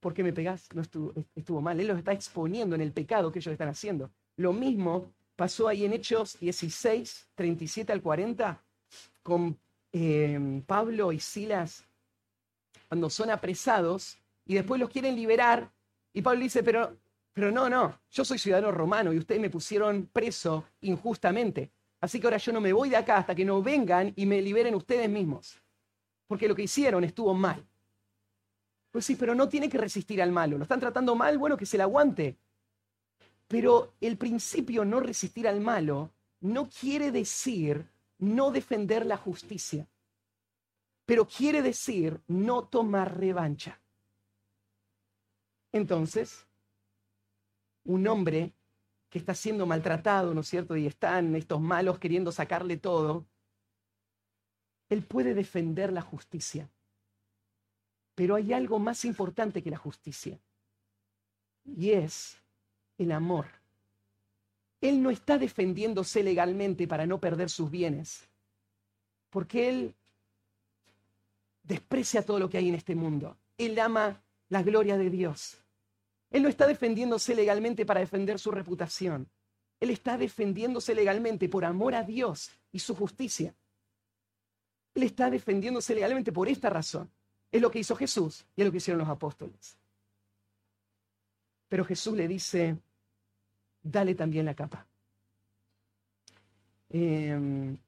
¿Por 0.00 0.14
qué 0.14 0.22
me 0.22 0.32
pegás? 0.32 0.68
No 0.74 0.80
estuvo, 0.80 1.60
mal. 1.60 1.78
Él 1.78 1.88
los 1.88 1.98
está 1.98 2.12
exponiendo 2.12 2.74
en 2.74 2.80
el 2.80 2.92
pecado 2.92 3.30
que 3.30 3.40
ellos 3.40 3.52
están 3.52 3.68
haciendo. 3.68 4.10
Lo 4.36 4.52
mismo 4.52 5.12
pasó 5.36 5.68
ahí 5.68 5.84
en 5.84 5.92
Hechos 5.92 6.38
16, 6.40 7.28
37 7.34 7.92
al 7.92 8.00
40, 8.00 8.62
con 9.22 9.58
eh, 9.92 10.62
Pablo 10.66 11.12
y 11.12 11.20
Silas, 11.20 11.84
cuando 12.88 13.10
son 13.10 13.30
apresados 13.30 14.18
y 14.46 14.54
después 14.54 14.80
los 14.80 14.88
quieren 14.88 15.16
liberar. 15.16 15.70
Y 16.14 16.22
Pablo 16.22 16.42
dice, 16.42 16.62
pero, 16.62 16.96
pero 17.32 17.50
no, 17.50 17.68
no, 17.68 18.00
yo 18.10 18.24
soy 18.24 18.38
ciudadano 18.38 18.70
romano 18.70 19.12
y 19.12 19.18
ustedes 19.18 19.40
me 19.40 19.50
pusieron 19.50 20.08
preso 20.12 20.64
injustamente. 20.80 21.70
Así 22.00 22.20
que 22.20 22.26
ahora 22.28 22.38
yo 22.38 22.52
no 22.52 22.60
me 22.60 22.72
voy 22.72 22.88
de 22.88 22.96
acá 22.96 23.18
hasta 23.18 23.34
que 23.34 23.44
no 23.44 23.62
vengan 23.62 24.12
y 24.16 24.24
me 24.24 24.40
liberen 24.40 24.74
ustedes 24.76 25.10
mismos. 25.10 25.60
Porque 26.28 26.46
lo 26.46 26.54
que 26.54 26.62
hicieron 26.62 27.02
estuvo 27.02 27.34
mal. 27.34 27.66
Pues 28.92 29.04
sí, 29.04 29.16
pero 29.16 29.34
no 29.34 29.48
tiene 29.48 29.68
que 29.68 29.78
resistir 29.78 30.22
al 30.22 30.30
malo. 30.30 30.56
Lo 30.56 30.62
están 30.62 30.80
tratando 30.80 31.16
mal, 31.16 31.36
bueno, 31.38 31.56
que 31.56 31.66
se 31.66 31.76
le 31.76 31.82
aguante. 31.82 32.38
Pero 33.48 33.94
el 34.00 34.16
principio 34.16 34.84
no 34.84 35.00
resistir 35.00 35.48
al 35.48 35.60
malo 35.60 36.12
no 36.40 36.68
quiere 36.68 37.10
decir 37.10 37.90
no 38.18 38.50
defender 38.50 39.06
la 39.06 39.16
justicia, 39.16 39.88
pero 41.06 41.26
quiere 41.26 41.62
decir 41.62 42.20
no 42.26 42.64
tomar 42.64 43.18
revancha. 43.18 43.80
Entonces, 45.72 46.46
un 47.84 48.06
hombre 48.06 48.52
que 49.08 49.18
está 49.18 49.34
siendo 49.34 49.66
maltratado, 49.66 50.34
¿no 50.34 50.42
es 50.42 50.48
cierto? 50.48 50.76
Y 50.76 50.86
están 50.86 51.34
estos 51.36 51.60
malos 51.60 51.98
queriendo 51.98 52.32
sacarle 52.32 52.76
todo, 52.76 53.26
él 54.88 55.02
puede 55.02 55.34
defender 55.34 55.92
la 55.92 56.02
justicia. 56.02 56.68
Pero 58.14 58.34
hay 58.34 58.52
algo 58.52 58.78
más 58.78 59.04
importante 59.04 59.62
que 59.62 59.70
la 59.70 59.76
justicia, 59.76 60.38
y 61.64 61.90
es 61.90 62.36
el 62.96 63.12
amor. 63.12 63.46
Él 64.80 65.02
no 65.02 65.10
está 65.10 65.38
defendiéndose 65.38 66.22
legalmente 66.22 66.86
para 66.86 67.06
no 67.06 67.20
perder 67.20 67.50
sus 67.50 67.70
bienes, 67.70 68.28
porque 69.30 69.68
él 69.68 69.94
desprecia 71.62 72.22
todo 72.22 72.38
lo 72.38 72.48
que 72.48 72.58
hay 72.58 72.68
en 72.68 72.74
este 72.74 72.94
mundo. 72.94 73.36
Él 73.58 73.78
ama 73.78 74.22
la 74.48 74.62
gloria 74.62 74.96
de 74.96 75.10
Dios. 75.10 75.58
Él 76.30 76.42
no 76.42 76.48
está 76.48 76.66
defendiéndose 76.66 77.34
legalmente 77.34 77.86
para 77.86 78.00
defender 78.00 78.38
su 78.38 78.50
reputación. 78.50 79.28
Él 79.80 79.90
está 79.90 80.18
defendiéndose 80.18 80.94
legalmente 80.94 81.48
por 81.48 81.64
amor 81.64 81.94
a 81.94 82.02
Dios 82.02 82.50
y 82.72 82.80
su 82.80 82.94
justicia. 82.94 83.54
Él 84.98 85.04
está 85.04 85.30
defendiéndose 85.30 85.94
legalmente 85.94 86.32
por 86.32 86.48
esta 86.48 86.68
razón. 86.68 87.08
Es 87.52 87.62
lo 87.62 87.70
que 87.70 87.78
hizo 87.78 87.94
Jesús 87.94 88.44
y 88.56 88.62
es 88.62 88.66
lo 88.66 88.72
que 88.72 88.78
hicieron 88.78 88.98
los 88.98 89.08
apóstoles. 89.08 89.78
Pero 91.68 91.84
Jesús 91.84 92.16
le 92.16 92.26
dice, 92.26 92.76
dale 93.80 94.16
también 94.16 94.44
la 94.44 94.54
capa. 94.54 94.84
Em, 96.88 97.78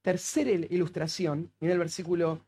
tercera 0.00 0.50
ilustración, 0.50 1.52
mira 1.58 1.72
el 1.72 1.80
versículo 1.80 2.46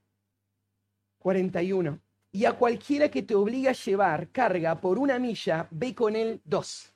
41. 1.19 1.99
Y 2.31 2.45
a 2.45 2.53
cualquiera 2.53 3.11
que 3.11 3.25
te 3.25 3.35
obligue 3.35 3.71
a 3.71 3.73
llevar 3.73 4.29
carga 4.31 4.81
por 4.81 5.01
una 5.01 5.19
milla, 5.19 5.67
ve 5.73 5.97
con 5.97 6.15
él 6.15 6.41
dos. 6.45 6.94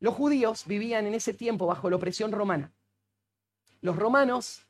Los 0.00 0.14
judíos 0.14 0.64
vivían 0.66 1.06
en 1.06 1.14
ese 1.14 1.34
tiempo 1.34 1.66
bajo 1.66 1.88
la 1.90 1.96
opresión 1.96 2.32
romana. 2.32 2.72
Los 3.80 3.96
romanos 3.96 4.66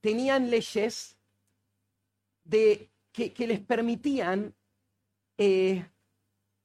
tenían 0.00 0.50
leyes 0.50 1.16
de, 2.44 2.90
que, 3.12 3.34
les 3.46 3.60
permitían 3.60 4.54
eh, 5.38 5.86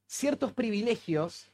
ciertos 0.06 0.54
privilegios 0.54 1.52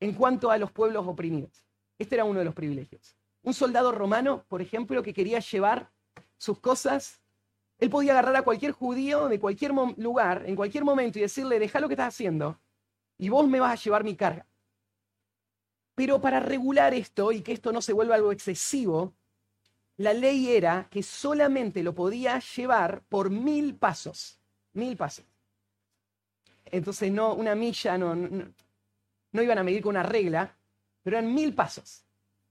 en 0.00 0.14
cuanto 0.14 0.50
a 0.50 0.58
los 0.58 0.72
pueblos 0.72 1.06
oprimidos. 1.06 1.64
Este 1.98 2.16
era 2.16 2.24
uno 2.24 2.38
de 2.38 2.44
los 2.44 2.54
privilegios. 2.54 3.16
Un 3.42 3.54
soldado 3.54 3.92
romano, 3.92 4.44
por 4.48 4.60
ejemplo, 4.62 5.02
que 5.02 5.14
quería 5.14 5.40
llevar 5.40 5.90
sus 6.36 6.58
cosas 6.58 7.20
él 7.80 7.88
podía 7.88 8.12
agarrar 8.12 8.36
a 8.36 8.42
cualquier 8.42 8.72
judío 8.72 9.28
de 9.28 9.40
cualquier 9.40 9.72
lugar, 9.72 10.44
en 10.46 10.54
cualquier 10.54 10.84
momento, 10.84 11.18
y 11.18 11.22
decirle, 11.22 11.58
deja 11.58 11.80
lo 11.80 11.88
que 11.88 11.94
estás 11.94 12.08
haciendo, 12.08 12.60
y 13.16 13.30
vos 13.30 13.48
me 13.48 13.58
vas 13.58 13.72
a 13.72 13.82
llevar 13.82 14.04
mi 14.04 14.14
carga. 14.14 14.46
Pero 16.00 16.18
para 16.18 16.40
regular 16.40 16.94
esto 16.94 17.30
y 17.30 17.42
que 17.42 17.52
esto 17.52 17.72
no 17.72 17.82
se 17.82 17.92
vuelva 17.92 18.14
algo 18.14 18.32
excesivo, 18.32 19.12
la 19.98 20.14
ley 20.14 20.48
era 20.48 20.88
que 20.90 21.02
solamente 21.02 21.82
lo 21.82 21.94
podía 21.94 22.38
llevar 22.38 23.02
por 23.06 23.28
mil 23.28 23.74
pasos. 23.74 24.40
Mil 24.72 24.96
pasos. 24.96 25.26
Entonces, 26.64 27.12
no, 27.12 27.34
una 27.34 27.54
milla, 27.54 27.98
no, 27.98 28.14
no, 28.14 29.42
iban 29.42 29.58
a 29.58 29.62
medir 29.62 29.82
con 29.82 29.90
una 29.90 30.02
regla, 30.02 30.56
pero 31.02 31.18
eran 31.18 31.34
mil 31.34 31.52
pasos 31.52 32.06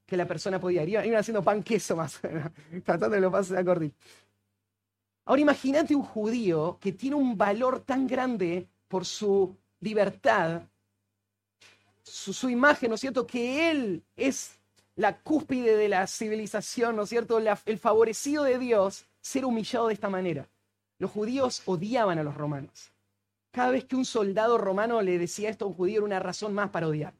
que 0.06 0.16
la 0.16 0.28
persona 0.28 0.60
podía 0.60 0.84
ir. 0.84 1.04
Iban 1.04 1.16
haciendo 1.16 1.42
pan 1.42 1.64
queso 1.64 1.96
más, 1.96 2.20
tratando 2.84 3.10
de 3.10 3.20
los 3.20 3.32
pasos 3.32 3.58
a 3.58 3.64
correr. 3.64 3.90
Ahora 5.24 5.40
imagínate 5.40 5.96
un 5.96 6.04
judío 6.04 6.78
que 6.80 6.92
tiene 6.92 7.16
un 7.16 7.36
valor 7.36 7.80
tan 7.80 8.06
grande 8.06 8.68
por 8.86 9.04
su 9.04 9.56
libertad, 9.80 10.62
su, 12.02 12.48
imagen, 12.48 12.90
¿no 12.90 12.94
es 12.94 13.00
cierto? 13.00 13.26
Que 13.26 13.70
él 13.70 14.04
es 14.16 14.58
la 14.96 15.20
cúspide 15.20 15.76
de 15.76 15.88
la 15.88 16.06
civilización, 16.06 16.96
¿no 16.96 17.02
es 17.02 17.08
cierto? 17.08 17.38
el 17.38 17.78
favorecido 17.78 18.44
de 18.44 18.58
Dios, 18.58 19.06
ser 19.20 19.44
humillado 19.44 19.88
de 19.88 19.94
esta 19.94 20.08
manera. 20.08 20.48
Los 20.98 21.10
judíos 21.10 21.62
odiaban 21.66 22.18
a 22.18 22.22
los 22.22 22.34
romanos. 22.34 22.92
Cada 23.50 23.70
vez 23.70 23.84
que 23.84 23.96
un 23.96 24.04
soldado 24.04 24.58
romano 24.58 25.00
le 25.02 25.18
decía 25.18 25.48
esto 25.48 25.64
a 25.64 25.68
un 25.68 25.74
judío 25.74 25.98
era 25.98 26.06
una 26.06 26.20
razón 26.20 26.54
más 26.54 26.70
para 26.70 26.88
odiar. 26.88 27.14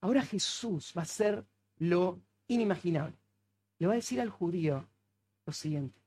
Ahora 0.00 0.22
Jesús 0.22 0.92
va 0.96 1.02
a 1.02 1.04
hacer 1.04 1.44
lo 1.78 2.20
inimaginable. 2.46 3.16
Le 3.78 3.86
va 3.86 3.94
a 3.94 3.96
decir 3.96 4.20
al 4.20 4.30
judío 4.30 4.88
lo 5.44 5.52
siguiente 5.52 5.98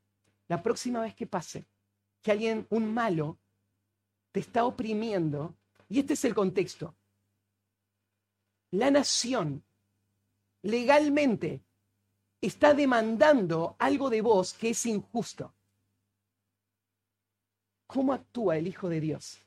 la 0.52 0.62
próxima 0.62 1.00
vez 1.00 1.16
que 1.16 1.26
pase 1.26 1.64
que 2.22 2.30
alguien, 2.30 2.68
un 2.70 2.94
malo, 2.94 3.38
te 4.34 4.42
está 4.42 4.66
oprimiendo, 4.66 5.56
y 5.88 6.00
este 6.00 6.14
es 6.16 6.26
el 6.26 6.36
contexto, 6.36 6.94
la 8.72 8.90
nación 8.90 9.64
legalmente 10.62 11.62
está 12.40 12.74
demandando 12.74 13.76
algo 13.80 14.10
de 14.10 14.22
vos 14.22 14.54
que 14.54 14.70
es 14.70 14.86
injusto. 14.86 15.54
¿Cómo 17.88 18.14
actúa 18.14 18.58
el 18.58 18.68
Hijo 18.68 18.88
de 18.88 19.02
Dios? 19.02 19.40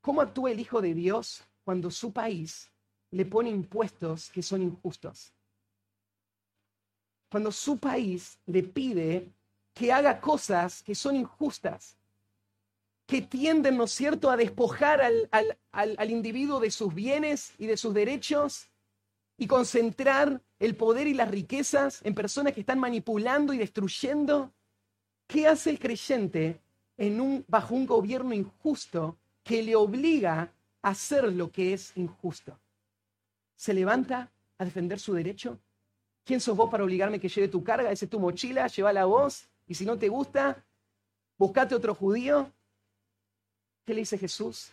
¿Cómo 0.00 0.22
actúa 0.22 0.50
el 0.50 0.60
Hijo 0.60 0.80
de 0.80 0.94
Dios 0.94 1.44
cuando 1.64 1.90
su 1.90 2.12
país 2.12 2.70
le 3.10 3.26
pone 3.26 3.50
impuestos 3.50 4.30
que 4.30 4.42
son 4.42 4.62
injustos? 4.62 5.32
Cuando 7.30 7.52
su 7.52 7.76
país 7.78 8.38
le 8.46 8.62
pide 8.62 9.30
que 9.74 9.92
haga 9.92 10.20
cosas 10.20 10.82
que 10.82 10.94
son 10.94 11.16
injustas, 11.16 11.95
que 13.06 13.22
tienden, 13.22 13.76
¿no 13.76 13.84
es 13.84 13.92
cierto?, 13.92 14.30
a 14.30 14.36
despojar 14.36 15.00
al, 15.00 15.28
al, 15.70 16.10
individuo 16.10 16.58
de 16.58 16.70
sus 16.70 16.92
bienes 16.92 17.52
y 17.56 17.66
de 17.66 17.76
sus 17.76 17.94
derechos 17.94 18.68
y 19.38 19.46
concentrar 19.46 20.42
el 20.58 20.74
poder 20.76 21.06
y 21.06 21.14
las 21.14 21.30
riquezas 21.30 22.00
en 22.04 22.14
personas 22.14 22.52
que 22.52 22.60
están 22.60 22.80
manipulando 22.80 23.52
y 23.52 23.58
destruyendo. 23.58 24.52
¿Qué 25.28 25.46
hace 25.46 25.70
el 25.70 25.78
creyente 25.78 26.60
en 26.96 27.20
un, 27.20 27.44
bajo 27.46 27.74
un 27.74 27.86
gobierno 27.86 28.32
injusto 28.32 29.16
que 29.44 29.62
le 29.62 29.76
obliga 29.76 30.52
a 30.82 30.90
hacer 30.90 31.32
lo 31.32 31.52
que 31.52 31.74
es 31.74 31.96
injusto? 31.96 32.58
¿Se 33.54 33.72
levanta 33.72 34.32
a 34.58 34.64
defender 34.64 34.98
su 34.98 35.14
derecho? 35.14 35.58
¿Quién 36.24 36.40
sos 36.40 36.56
vos 36.56 36.68
para 36.70 36.82
obligarme 36.82 37.20
que 37.20 37.28
lleve 37.28 37.46
tu 37.46 37.62
carga? 37.62 37.92
Esa 37.92 38.06
es 38.06 38.10
tu 38.10 38.18
mochila, 38.18 38.66
llévala 38.66 39.04
vos. 39.04 39.48
Y 39.68 39.74
si 39.74 39.84
no 39.84 39.96
te 39.96 40.08
gusta, 40.08 40.64
buscate 41.38 41.74
otro 41.74 41.94
judío. 41.94 42.52
¿Qué 43.86 43.94
le 43.94 44.00
dice 44.00 44.18
Jesús? 44.18 44.72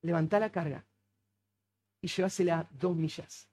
Levanta 0.00 0.40
la 0.40 0.50
carga 0.50 0.82
y 2.00 2.08
llévasela 2.08 2.66
dos 2.70 2.96
millas. 2.96 3.46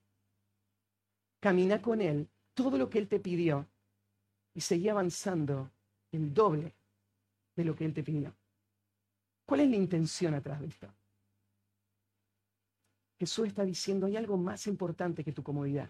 Camina 1.42 1.82
con 1.82 2.00
él 2.00 2.30
todo 2.54 2.78
lo 2.78 2.90
que 2.90 3.00
él 3.00 3.10
te 3.10 3.20
pidió 3.20 3.68
y 4.56 4.62
seguí 4.62 4.88
avanzando 4.88 5.70
el 6.14 6.34
doble 6.34 6.74
de 7.56 7.66
lo 7.66 7.76
que 7.76 7.86
Él 7.86 7.94
te 7.94 8.04
pidió. 8.04 8.34
¿Cuál 9.46 9.62
es 9.62 9.70
la 9.70 9.76
intención 9.76 10.34
atrás 10.34 10.60
de 10.62 10.68
esto? 10.68 10.88
Jesús 13.20 13.48
está 13.48 13.64
diciendo, 13.64 14.08
hay 14.08 14.18
algo 14.18 14.38
más 14.38 14.66
importante 14.68 15.24
que 15.24 15.32
tu 15.32 15.44
comodidad. 15.44 15.90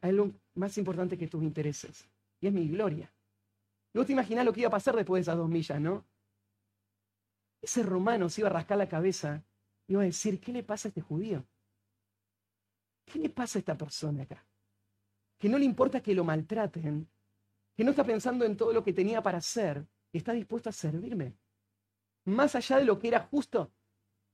Hay 0.00 0.10
algo 0.10 0.32
más 0.54 0.78
importante 0.78 1.18
que 1.18 1.28
tus 1.28 1.42
intereses. 1.42 2.08
Y 2.40 2.46
es 2.46 2.52
mi 2.52 2.68
gloria. 2.68 3.12
No 3.92 4.06
te 4.06 4.12
imaginas 4.12 4.44
lo 4.44 4.52
que 4.52 4.60
iba 4.60 4.68
a 4.68 4.72
pasar 4.72 4.96
después 4.96 5.18
de 5.18 5.22
esas 5.22 5.36
dos 5.36 5.48
millas, 5.48 5.80
¿no? 5.80 6.04
Ese 7.62 7.84
romano 7.84 8.28
se 8.28 8.40
iba 8.40 8.50
a 8.50 8.52
rascar 8.52 8.76
la 8.76 8.88
cabeza 8.88 9.44
y 9.86 9.92
iba 9.92 10.02
a 10.02 10.06
decir, 10.06 10.40
¿qué 10.40 10.52
le 10.52 10.64
pasa 10.64 10.88
a 10.88 10.90
este 10.90 11.00
judío? 11.00 11.46
¿Qué 13.06 13.20
le 13.20 13.30
pasa 13.30 13.58
a 13.58 13.60
esta 13.60 13.78
persona 13.78 14.24
acá? 14.24 14.44
Que 15.38 15.48
no 15.48 15.58
le 15.58 15.64
importa 15.64 16.02
que 16.02 16.14
lo 16.14 16.24
maltraten, 16.24 17.08
que 17.74 17.84
no 17.84 17.90
está 17.90 18.04
pensando 18.04 18.44
en 18.44 18.56
todo 18.56 18.72
lo 18.72 18.82
que 18.82 18.92
tenía 18.92 19.22
para 19.22 19.38
hacer 19.38 19.86
y 20.12 20.18
está 20.18 20.32
dispuesto 20.32 20.68
a 20.68 20.72
servirme. 20.72 21.34
Más 22.24 22.54
allá 22.56 22.78
de 22.78 22.84
lo 22.84 22.98
que 22.98 23.08
era 23.08 23.20
justo, 23.20 23.72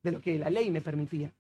de 0.03 0.13
lo 0.13 0.21
que 0.21 0.39
la 0.39 0.51
ley 0.51 0.71
me 0.71 0.81
permitía. 0.81 1.33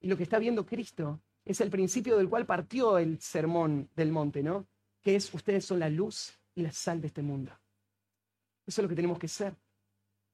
Y 0.00 0.08
lo 0.08 0.16
que 0.16 0.22
está 0.22 0.38
viendo 0.38 0.64
Cristo 0.64 1.20
es 1.44 1.60
el 1.60 1.70
principio 1.70 2.16
del 2.16 2.28
cual 2.28 2.46
partió 2.46 2.98
el 2.98 3.20
sermón 3.20 3.90
del 3.96 4.12
monte, 4.12 4.42
¿no? 4.42 4.66
Que 5.02 5.16
es 5.16 5.32
ustedes 5.34 5.64
son 5.64 5.80
la 5.80 5.88
luz 5.88 6.38
y 6.54 6.62
la 6.62 6.72
sal 6.72 7.00
de 7.00 7.08
este 7.08 7.22
mundo. 7.22 7.52
Eso 8.66 8.80
es 8.80 8.82
lo 8.82 8.88
que 8.88 8.94
tenemos 8.94 9.18
que 9.18 9.28
ser. 9.28 9.56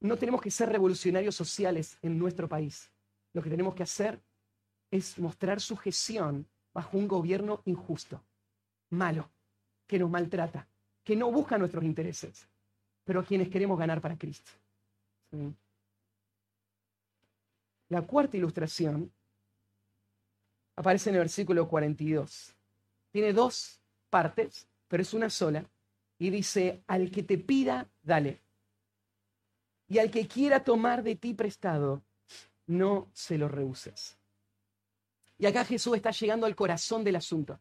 No 0.01 0.17
tenemos 0.17 0.41
que 0.41 0.51
ser 0.51 0.69
revolucionarios 0.69 1.35
sociales 1.35 1.99
en 2.03 2.19
nuestro 2.19 2.49
país. 2.49 2.91
Lo 3.33 3.43
que 3.43 3.51
tenemos 3.51 3.75
que 3.75 3.83
hacer 3.83 4.21
es 4.91 5.19
mostrar 5.19 5.61
sujeción 5.61 6.47
bajo 6.73 6.99
un 6.99 7.09
gobierno 7.09 7.63
injusto, 7.65 8.23
malo, 8.91 9.31
que 9.87 9.99
nos 9.99 10.11
maltrata, 10.11 10.69
que 11.03 11.17
no 11.17 11.31
busca 11.31 11.59
nuestros 11.59 11.85
intereses, 11.85 12.49
pero 13.05 13.21
a 13.21 13.25
quienes 13.25 13.49
queremos 13.49 13.79
ganar 13.79 14.01
para 14.01 14.19
Cristo. 14.19 14.51
La 17.89 18.03
cuarta 18.03 18.37
ilustración 18.37 19.13
aparece 20.77 21.11
en 21.11 21.17
el 21.17 21.21
versículo 21.21 21.69
42. 21.69 22.55
Tiene 23.11 23.33
dos 23.33 23.81
partes, 24.11 24.69
pero 24.89 25.03
es 25.03 25.15
una 25.15 25.31
sola. 25.31 25.65
Y 26.19 26.31
dice, 26.31 26.83
al 26.87 27.11
que 27.11 27.23
te 27.23 27.39
pida, 27.39 27.89
dale. 28.03 28.41
Y 29.89 29.99
al 29.99 30.11
que 30.11 30.27
quiera 30.27 30.65
tomar 30.65 31.03
de 31.03 31.17
ti 31.17 31.35
prestado, 31.35 32.03
no 32.67 33.09
se 33.13 33.39
lo 33.39 33.49
rehuses. 33.49 34.19
Y 35.39 35.47
acá 35.47 35.65
Jesús 35.65 35.97
está 35.97 36.11
llegando 36.11 36.47
al 36.47 36.57
corazón 36.57 37.05
del 37.05 37.17
asunto. 37.17 37.61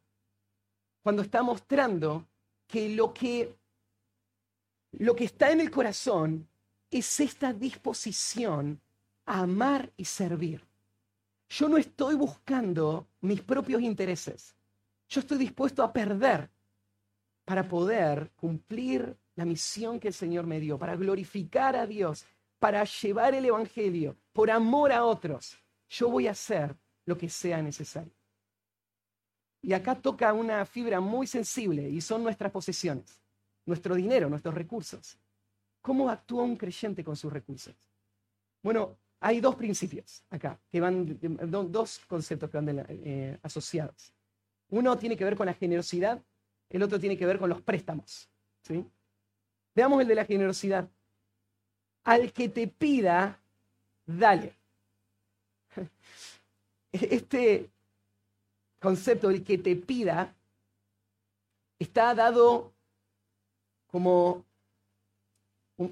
Cuando 1.04 1.22
está 1.22 1.44
mostrando 1.44 2.28
que 2.68 2.90
lo 2.90 3.14
que, 3.14 3.56
lo 4.94 5.16
que 5.16 5.26
está 5.26 5.52
en 5.52 5.62
el 5.62 5.70
corazón 5.70 6.48
es 6.90 7.20
esta 7.20 7.54
disposición 7.54 8.82
a 9.26 9.42
amar 9.42 9.92
y 9.98 10.06
servir. 10.06 10.66
Yo 11.50 11.70
no 11.70 11.78
estoy 11.78 12.16
buscando 12.16 13.08
mis 13.22 13.42
propios 13.42 13.82
intereses. 13.82 14.56
Yo 15.10 15.20
estoy 15.22 15.38
dispuesto 15.38 15.84
a 15.84 15.94
perder 15.94 16.50
para 17.44 17.68
poder 17.68 18.32
cumplir 18.36 19.16
la 19.36 19.46
misión 19.46 20.00
que 20.00 20.08
el 20.08 20.14
Señor 20.14 20.46
me 20.48 20.60
dio, 20.60 20.78
para 20.78 20.96
glorificar 20.96 21.76
a 21.76 21.86
Dios, 21.86 22.26
para 22.60 22.84
llevar 22.84 23.34
el 23.34 23.46
Evangelio, 23.46 24.18
por 24.32 24.50
amor 24.50 24.92
a 24.92 25.06
otros. 25.06 25.58
Yo 25.90 26.10
voy 26.10 26.28
a 26.28 26.32
hacer 26.32 26.76
lo 27.06 27.18
que 27.18 27.30
sea 27.30 27.62
necesario. 27.62 28.14
Y 29.62 29.74
acá 29.74 29.96
toca 29.96 30.32
una 30.34 30.66
fibra 30.66 31.00
muy 31.00 31.28
sensible 31.28 31.90
y 31.90 32.00
son 32.00 32.24
nuestras 32.24 32.52
posesiones, 32.52 33.22
nuestro 33.66 33.96
dinero, 33.96 34.30
nuestros 34.30 34.54
recursos. 34.54 35.18
¿Cómo 35.82 36.10
actúa 36.10 36.44
un 36.44 36.56
creyente 36.56 37.04
con 37.04 37.16
sus 37.16 37.32
recursos? 37.32 37.76
Bueno, 38.62 38.98
hay 39.20 39.40
dos 39.40 39.56
principios 39.56 40.24
acá, 40.30 40.60
que 40.70 40.80
van, 40.80 41.20
dos 41.72 42.00
conceptos 42.08 42.50
que 42.50 42.58
van 42.58 42.86
eh, 42.90 43.40
asociados. 43.42 44.14
Uno 44.70 44.98
tiene 44.98 45.16
que 45.18 45.24
ver 45.24 45.36
con 45.36 45.46
la 45.46 45.54
generosidad, 45.54 46.24
el 46.70 46.84
otro 46.84 47.00
tiene 47.00 47.18
que 47.18 47.26
ver 47.26 47.40
con 47.40 47.50
los 47.50 47.62
préstamos. 47.62 48.30
¿sí? 48.62 48.86
Veamos 49.76 50.02
el 50.02 50.08
de 50.08 50.16
la 50.16 50.26
generosidad. 50.26 50.90
Al 52.06 52.32
que 52.32 52.50
te 52.50 52.68
pida, 52.68 53.40
dale. 54.06 54.56
Este 56.92 57.70
concepto, 58.80 59.30
el 59.30 59.44
que 59.44 59.58
te 59.58 59.76
pida, 59.76 60.34
está 61.78 62.16
dado 62.16 62.72
como 63.88 64.46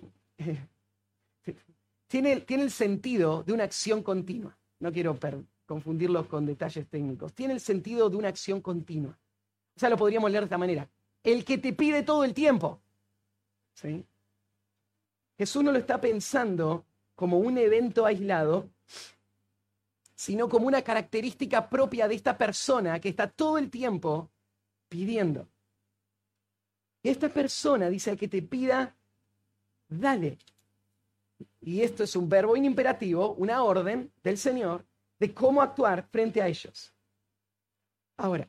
tiene, 2.07 2.39
tiene, 2.41 2.63
el 2.63 2.71
sentido 2.71 3.43
de 3.43 3.51
una 3.51 3.65
acción 3.65 4.01
continua. 4.01 4.57
No 4.79 4.93
quiero 4.93 5.19
confundirlos 5.65 6.27
con 6.27 6.45
detalles 6.45 6.87
técnicos. 6.87 7.33
Tiene 7.33 7.53
el 7.53 7.59
sentido 7.59 8.09
de 8.09 8.15
una 8.15 8.29
acción 8.29 8.61
continua. 8.61 9.19
O 9.75 9.79
sea, 9.79 9.89
lo 9.89 9.97
podríamos 9.97 10.31
leer 10.31 10.43
de 10.43 10.45
esta 10.45 10.57
manera. 10.57 10.89
El 11.23 11.43
que 11.43 11.57
te 11.57 11.73
pide 11.73 12.03
todo 12.03 12.23
el 12.23 12.33
tiempo. 12.33 12.82
¿Sí? 13.73 14.05
Jesús 15.37 15.63
no 15.63 15.71
lo 15.71 15.79
está 15.79 15.99
pensando 15.99 16.85
como 17.15 17.39
un 17.39 17.57
evento 17.57 18.05
aislado, 18.05 18.69
sino 20.15 20.47
como 20.47 20.67
una 20.67 20.81
característica 20.81 21.69
propia 21.69 22.07
de 22.07 22.15
esta 22.15 22.37
persona 22.37 22.99
que 22.99 23.09
está 23.09 23.27
todo 23.27 23.57
el 23.57 23.69
tiempo 23.69 24.29
pidiendo. 24.87 25.47
Y 27.01 27.09
esta 27.09 27.29
persona 27.29 27.89
dice 27.89 28.11
al 28.11 28.17
que 28.17 28.27
te 28.27 28.41
pida, 28.41 28.95
dale. 29.89 30.37
Y 31.59 31.81
esto 31.81 32.03
es 32.03 32.15
un 32.15 32.29
verbo 32.29 32.55
imperativo, 32.55 33.33
una 33.33 33.63
orden 33.63 34.11
del 34.23 34.37
Señor 34.37 34.85
de 35.19 35.33
cómo 35.33 35.61
actuar 35.61 36.07
frente 36.09 36.41
a 36.41 36.47
ellos. 36.47 36.93
Ahora, 38.17 38.47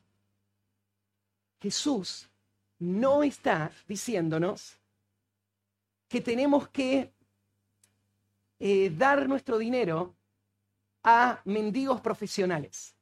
Jesús 1.60 2.28
no 2.78 3.22
está 3.22 3.72
diciéndonos 3.88 4.78
que 6.14 6.20
tenemos 6.20 6.68
que 6.68 7.12
eh, 8.60 8.90
dar 8.96 9.28
nuestro 9.28 9.58
dinero 9.58 10.14
a 11.02 11.42
mendigos 11.44 12.00
profesionales. 12.00 12.94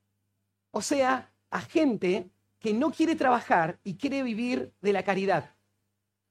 O 0.70 0.80
sea, 0.80 1.30
a 1.50 1.60
gente 1.60 2.30
que 2.58 2.72
no 2.72 2.90
quiere 2.90 3.14
trabajar 3.14 3.78
y 3.84 3.96
quiere 3.96 4.22
vivir 4.22 4.72
de 4.80 4.94
la 4.94 5.02
caridad. 5.02 5.54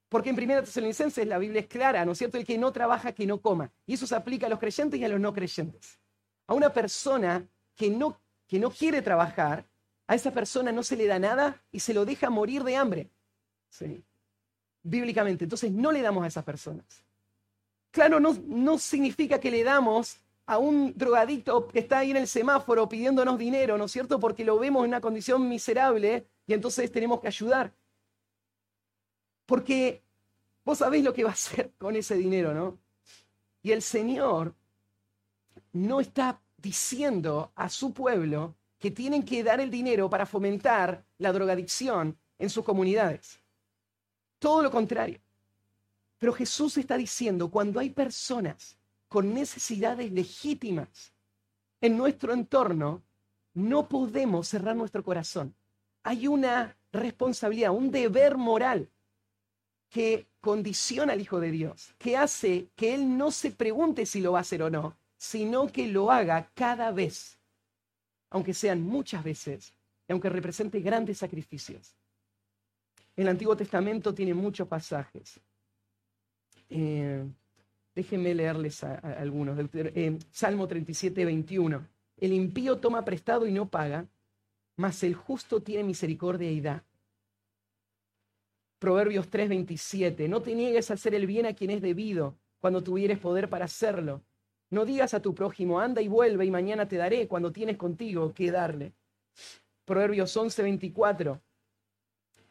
Porque 0.10 0.32
en 0.32 0.36
Primera 0.36 0.64
Tesalonicenses 0.64 1.28
la 1.28 1.38
Biblia 1.38 1.62
es 1.62 1.68
clara, 1.68 2.04
¿no 2.04 2.14
es 2.14 2.18
cierto? 2.18 2.40
El 2.40 2.48
que 2.48 2.58
no 2.58 2.72
trabaja, 2.72 3.12
que 3.12 3.28
no 3.28 3.40
coma. 3.40 3.72
Y 3.86 3.94
eso 3.94 4.08
se 4.08 4.16
aplica 4.16 4.48
a 4.48 4.50
los 4.50 4.58
creyentes 4.58 5.00
y 5.00 5.06
a 5.06 5.10
los 5.10 5.20
no 5.20 5.34
creyentes. 5.34 6.00
A 6.48 6.56
una 6.56 6.74
persona 6.74 7.48
que 7.76 7.92
no, 7.92 8.20
que 8.48 8.58
no 8.58 8.72
quiere 8.72 9.04
trabajar, 9.04 9.70
a 10.08 10.16
esa 10.16 10.32
persona 10.32 10.72
no 10.72 10.82
se 10.82 10.96
le 10.96 11.06
da 11.06 11.20
nada 11.20 11.64
y 11.72 11.82
se 11.82 11.94
lo 11.94 12.06
deja 12.06 12.32
morir 12.32 12.64
de 12.64 12.76
hambre. 12.76 13.12
¿Sí? 13.70 14.04
Bíblicamente. 14.84 15.46
Entonces 15.46 15.72
no 15.72 15.92
le 15.92 16.02
damos 16.02 16.24
a 16.24 16.28
esas 16.28 16.44
personas. 16.44 16.86
Claro, 17.92 18.20
no, 18.20 18.38
no 18.46 18.78
significa 18.78 19.40
que 19.40 19.52
le 19.52 19.64
damos 19.64 20.18
a 20.46 20.58
un 20.58 20.94
drogadicto 20.96 21.68
que 21.68 21.80
está 21.80 22.00
ahí 22.00 22.12
en 22.12 22.18
el 22.18 22.28
semáforo 22.28 22.90
pidiéndonos 22.90 23.38
dinero, 23.38 23.78
¿no 23.78 23.86
es 23.86 23.92
cierto? 23.92 24.20
Porque 24.20 24.46
lo 24.46 24.58
vemos 24.58 24.84
en 24.84 24.90
una 24.90 25.02
condición 25.02 25.48
miserable 25.48 26.28
y 26.48 26.54
entonces 26.54 26.92
tenemos 26.92 27.20
que 27.20 27.28
ayudar. 27.28 27.74
Porque 29.46 30.02
vos 30.64 30.78
sabés 30.78 31.04
lo 31.04 31.14
que 31.14 31.24
va 31.24 31.32
a 31.32 31.34
hacer 31.34 31.72
con 31.78 31.96
ese 31.96 32.16
dinero, 32.16 32.54
¿no? 32.54 32.80
Y 33.62 33.72
el 33.72 33.82
Señor 33.82 34.56
no 35.74 36.00
está 36.00 36.42
diciendo 36.58 37.52
a 37.56 37.70
su 37.70 37.94
pueblo 37.94 38.56
que 38.80 38.92
tienen 38.92 39.24
que 39.24 39.44
dar 39.44 39.60
el 39.60 39.70
dinero 39.70 40.10
para 40.10 40.26
fomentar 40.26 41.06
la 41.18 41.32
drogadicción 41.32 42.18
en 42.40 42.50
sus 42.50 42.66
comunidades. 42.66 43.41
Todo 44.42 44.64
lo 44.64 44.72
contrario. 44.72 45.20
Pero 46.18 46.34
Jesús 46.34 46.76
está 46.80 46.98
diciendo, 46.98 47.52
cuando 47.52 47.80
hay 47.80 47.92
personas 47.92 48.76
con 49.08 49.36
necesidades 49.36 50.12
legítimas 50.12 51.14
en 51.80 51.96
nuestro 51.96 52.34
entorno, 52.34 53.04
no 53.54 53.88
podemos 53.88 54.48
cerrar 54.48 54.76
nuestro 54.76 55.04
corazón. 55.04 55.54
Hay 56.02 56.28
una 56.28 56.76
responsabilidad, 56.92 57.70
un 57.70 57.92
deber 57.92 58.36
moral 58.36 58.90
que 59.90 60.26
condiciona 60.40 61.14
al 61.14 61.22
Hijo 61.22 61.40
de 61.40 61.52
Dios, 61.52 61.94
que 62.00 62.18
hace 62.18 62.70
que 62.76 62.96
Él 62.96 63.16
no 63.16 63.30
se 63.30 63.52
pregunte 63.52 64.08
si 64.08 64.22
lo 64.22 64.32
va 64.32 64.40
a 64.40 64.42
hacer 64.42 64.64
o 64.64 64.72
no, 64.72 64.98
sino 65.18 65.68
que 65.68 65.88
lo 65.88 66.12
haga 66.12 66.50
cada 66.56 66.92
vez, 66.92 67.38
aunque 68.32 68.56
sean 68.56 68.82
muchas 68.82 69.24
veces, 69.24 69.76
y 70.08 70.14
aunque 70.14 70.30
represente 70.30 70.80
grandes 70.80 71.20
sacrificios. 71.20 71.96
El 73.22 73.30
Antiguo 73.30 73.56
Testamento 73.56 74.14
tiene 74.14 74.34
muchos 74.34 74.68
pasajes. 74.68 75.40
Eh, 76.70 77.26
Déjenme 77.94 78.34
leerles 78.34 78.84
algunos. 78.84 79.58
Eh, 79.74 80.18
Salmo 80.32 80.68
37, 80.68 81.26
21. 81.26 81.88
El 82.18 82.34
impío 82.34 82.78
toma 82.78 83.04
prestado 83.04 83.46
y 83.46 83.52
no 83.52 83.70
paga, 83.70 84.08
mas 84.78 85.04
el 85.04 85.14
justo 85.14 85.62
tiene 85.62 85.84
misericordia 85.84 86.50
y 86.50 86.62
da. 86.62 86.84
Proverbios 88.80 89.30
3:27, 89.30 90.28
no 90.28 90.42
te 90.42 90.56
niegues 90.56 90.90
a 90.90 90.96
hacer 90.96 91.14
el 91.14 91.28
bien 91.28 91.46
a 91.46 91.54
quien 91.54 91.70
es 91.72 91.82
debido 91.82 92.38
cuando 92.60 92.82
tuvieres 92.82 93.20
poder 93.20 93.50
para 93.50 93.66
hacerlo. 93.66 94.24
No 94.70 94.86
digas 94.86 95.14
a 95.14 95.22
tu 95.22 95.36
prójimo, 95.36 95.80
anda 95.80 96.02
y 96.02 96.08
vuelve 96.08 96.46
y 96.46 96.52
mañana 96.52 96.88
te 96.88 96.96
daré 96.96 97.28
cuando 97.28 97.52
tienes 97.52 97.78
contigo 97.78 98.34
que 98.34 98.52
darle. 98.52 98.94
Proverbios 99.86 100.36
11:24. 100.38 101.42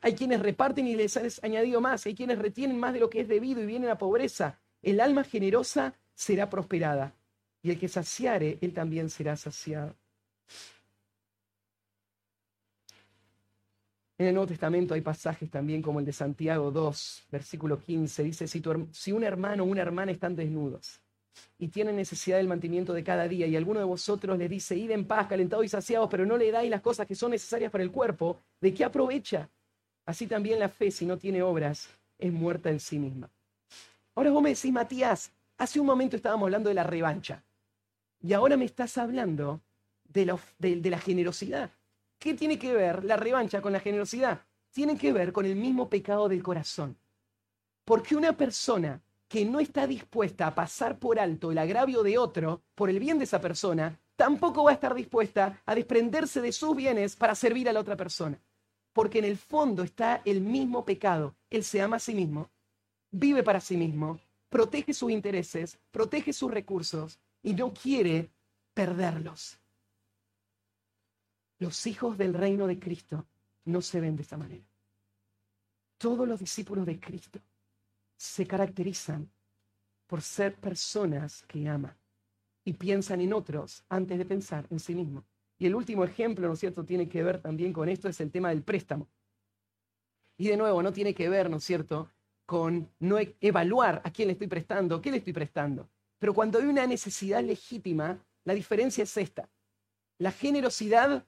Hay 0.03 0.15
quienes 0.15 0.41
reparten 0.41 0.87
y 0.87 0.97
les 0.97 1.17
has 1.17 1.43
añadido 1.45 1.81
más, 1.81 2.07
hay 2.07 2.15
quienes 2.15 2.39
retienen 2.39 2.79
más 2.79 2.95
de 2.95 3.01
lo 3.01 3.11
que 3.11 3.21
es 3.21 3.29
debido 3.29 3.63
y 3.63 3.67
vienen 3.67 3.91
a 3.91 3.99
pobreza. 3.99 4.59
El 4.83 5.01
alma 5.01 5.25
generosa 5.25 5.95
será 6.15 6.49
prosperada 6.49 7.15
y 7.63 7.71
el 7.71 7.79
que 7.79 7.89
saciare, 7.89 8.59
él 8.61 8.73
también 8.73 9.11
será 9.11 9.37
saciado. 9.37 9.95
En 14.17 14.27
el 14.27 14.35
Nuevo 14.35 14.49
Testamento 14.49 14.93
hay 14.93 15.01
pasajes 15.01 15.51
también 15.51 15.81
como 15.81 15.99
el 15.99 16.05
de 16.05 16.13
Santiago 16.13 16.71
2, 16.71 17.29
versículo 17.31 17.81
15. 17.81 18.23
Dice, 18.23 18.47
si, 18.49 18.63
si 18.93 19.13
un 19.13 19.25
hermano 19.25 19.65
o 19.65 19.67
una 19.67 19.81
hermana 19.81 20.13
están 20.13 20.37
desnudos 20.37 21.01
y 21.59 21.69
tienen 21.69 21.97
necesidad 21.97 22.37
del 22.37 22.49
mantenimiento 22.49 22.93
de 22.93 23.03
cada 23.03 23.27
día 23.29 23.47
y 23.47 23.57
alguno 23.57 23.81
de 23.81 23.87
vosotros 23.87 24.37
les 24.37 24.51
dice, 24.51 24.77
id 24.77 24.91
en 24.91 25.07
paz, 25.07 25.27
calentados 25.27 25.65
y 25.65 25.69
saciados, 25.69 26.09
pero 26.11 26.27
no 26.27 26.37
le 26.37 26.51
dais 26.51 26.71
las 26.71 26.83
cosas 26.83 27.07
que 27.07 27.15
son 27.15 27.31
necesarias 27.31 27.71
para 27.71 27.83
el 27.83 27.91
cuerpo, 27.91 28.41
¿de 28.61 28.75
qué 28.75 28.85
aprovecha? 28.85 29.49
Así 30.07 30.27
también 30.27 30.59
la 30.59 30.69
fe, 30.69 30.91
si 30.91 31.07
no 31.07 31.19
tiene 31.19 31.43
obras, 31.43 31.89
es 32.19 32.33
muerta 32.33 32.71
en 32.71 32.81
sí 32.81 32.99
misma. 32.99 33.31
Ahora 34.15 34.31
vos 34.31 34.43
me 34.43 34.51
decís, 34.51 34.73
Matías, 34.73 35.31
hace 35.57 35.81
un 35.81 35.87
momento 35.87 36.17
estábamos 36.17 36.47
hablando 36.47 36.69
de 36.69 36.75
la 36.75 36.85
revancha 36.85 37.43
y 38.21 38.33
ahora 38.33 38.57
me 38.57 38.65
estás 38.65 38.99
hablando 38.99 39.61
de 40.09 40.27
la 40.27 40.99
generosidad. 40.99 41.71
¿Qué 42.19 42.35
tiene 42.35 42.59
que 42.59 42.73
ver 42.73 43.05
la 43.05 43.17
revancha 43.17 43.63
con 43.63 43.73
la 43.73 43.81
generosidad? 43.81 44.41
Tiene 44.73 44.99
que 44.99 45.13
ver 45.13 45.33
con 45.33 45.47
el 45.47 45.57
mismo 45.57 45.89
pecado 45.89 46.29
del 46.29 46.43
corazón. 46.43 46.97
Porque 47.85 48.15
una 48.15 48.37
persona 48.37 49.01
que 49.27 49.45
no 49.45 49.61
está 49.61 49.87
dispuesta 49.87 50.49
a 50.49 50.55
pasar 50.55 50.99
por 50.99 51.19
alto 51.19 51.53
el 51.53 51.59
agravio 51.59 52.03
de 52.03 52.19
otro 52.19 52.63
por 52.75 52.91
el 52.91 52.99
bien 52.99 53.19
de 53.19 53.25
esa 53.25 53.41
persona, 53.41 53.99
tampoco 54.17 54.65
va 54.65 54.73
a 54.73 54.75
estar 54.75 54.95
dispuesta 54.95 55.63
a 55.65 55.75
desprenderse 55.75 56.41
de 56.41 56.53
sus 56.53 56.77
bienes 56.77 57.17
para 57.17 57.35
servir 57.35 57.69
a 57.69 57.73
la 57.73 57.81
otra 57.81 57.97
persona. 57.97 58.39
Porque 58.93 59.19
en 59.21 59.25
el 59.25 59.37
fondo 59.37 59.83
está 59.83 60.23
el 60.25 60.41
mismo 60.41 60.85
pecado. 60.85 61.37
Él 61.49 61.65
se 61.65 61.81
ama 61.81 61.97
a 61.97 62.01
sí 62.01 62.15
mismo, 62.15 62.51
vive 63.11 63.43
para 63.43 63.61
sí 63.61 63.77
mismo, 63.77 64.21
protege 64.49 64.93
sus 64.93 65.11
intereses, 65.11 65.79
protege 65.91 66.33
sus 66.33 66.51
recursos 66.51 67.19
y 67.43 67.55
no 67.55 67.73
quiere 67.73 68.31
perderlos. 68.75 69.59
Los 71.59 71.87
hijos 71.87 72.17
del 72.17 72.35
reino 72.35 72.67
de 72.67 72.79
Cristo 72.79 73.27
no 73.67 73.83
se 73.83 74.01
ven 74.01 74.17
de 74.17 74.23
esta 74.23 74.37
manera. 74.37 74.65
Todos 75.99 76.27
los 76.27 76.41
discípulos 76.41 76.87
de 76.87 76.99
Cristo 76.99 77.41
se 78.17 78.47
caracterizan 78.47 79.31
por 80.07 80.23
ser 80.23 80.57
personas 80.57 81.43
que 81.43 81.69
aman 81.69 81.97
y 82.65 82.73
piensan 82.73 83.21
en 83.21 83.33
otros 83.33 83.85
antes 83.89 84.19
de 84.19 84.25
pensar 84.25 84.67
en 84.71 84.81
sí 84.81 84.95
mismos. 84.95 85.30
Y 85.61 85.67
el 85.67 85.75
último 85.75 86.05
ejemplo, 86.05 86.49
¿no 86.49 86.55
es 86.55 86.59
cierto?, 86.59 86.85
tiene 86.85 87.07
que 87.07 87.23
ver 87.23 87.43
también 87.43 87.75
con 87.75 87.91
esto, 87.91 88.09
es 88.09 88.19
el 88.23 88.31
tema 88.31 88.49
del 88.49 88.63
préstamo. 88.63 89.11
Y 90.39 90.49
de 90.49 90.57
nuevo, 90.57 90.83
no 90.83 90.91
tiene 90.91 91.15
que 91.15 91.29
ver, 91.29 91.51
¿no 91.51 91.59
es 91.59 91.65
cierto?, 91.65 92.11
con 92.47 92.91
no 92.99 93.19
e-, 93.19 93.37
evaluar 93.43 94.01
a 94.03 94.11
quién 94.11 94.29
le 94.29 94.33
estoy 94.33 94.47
prestando, 94.47 95.03
qué 95.03 95.11
le 95.11 95.19
estoy 95.19 95.35
prestando. 95.35 95.91
Pero 96.19 96.33
cuando 96.33 96.59
hay 96.59 96.65
una 96.65 96.87
necesidad 96.87 97.45
legítima, 97.45 98.19
la 98.45 98.55
diferencia 98.55 99.05
es 99.05 99.15
esta. 99.19 99.51
La 100.17 100.33
generosidad 100.33 101.27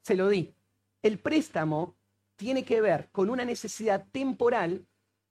se 0.00 0.14
lo 0.14 0.28
di. 0.28 0.54
El 1.02 1.18
préstamo 1.18 1.96
tiene 2.36 2.64
que 2.64 2.80
ver 2.80 3.10
con 3.10 3.30
una 3.30 3.44
necesidad 3.44 4.06
temporal 4.12 4.86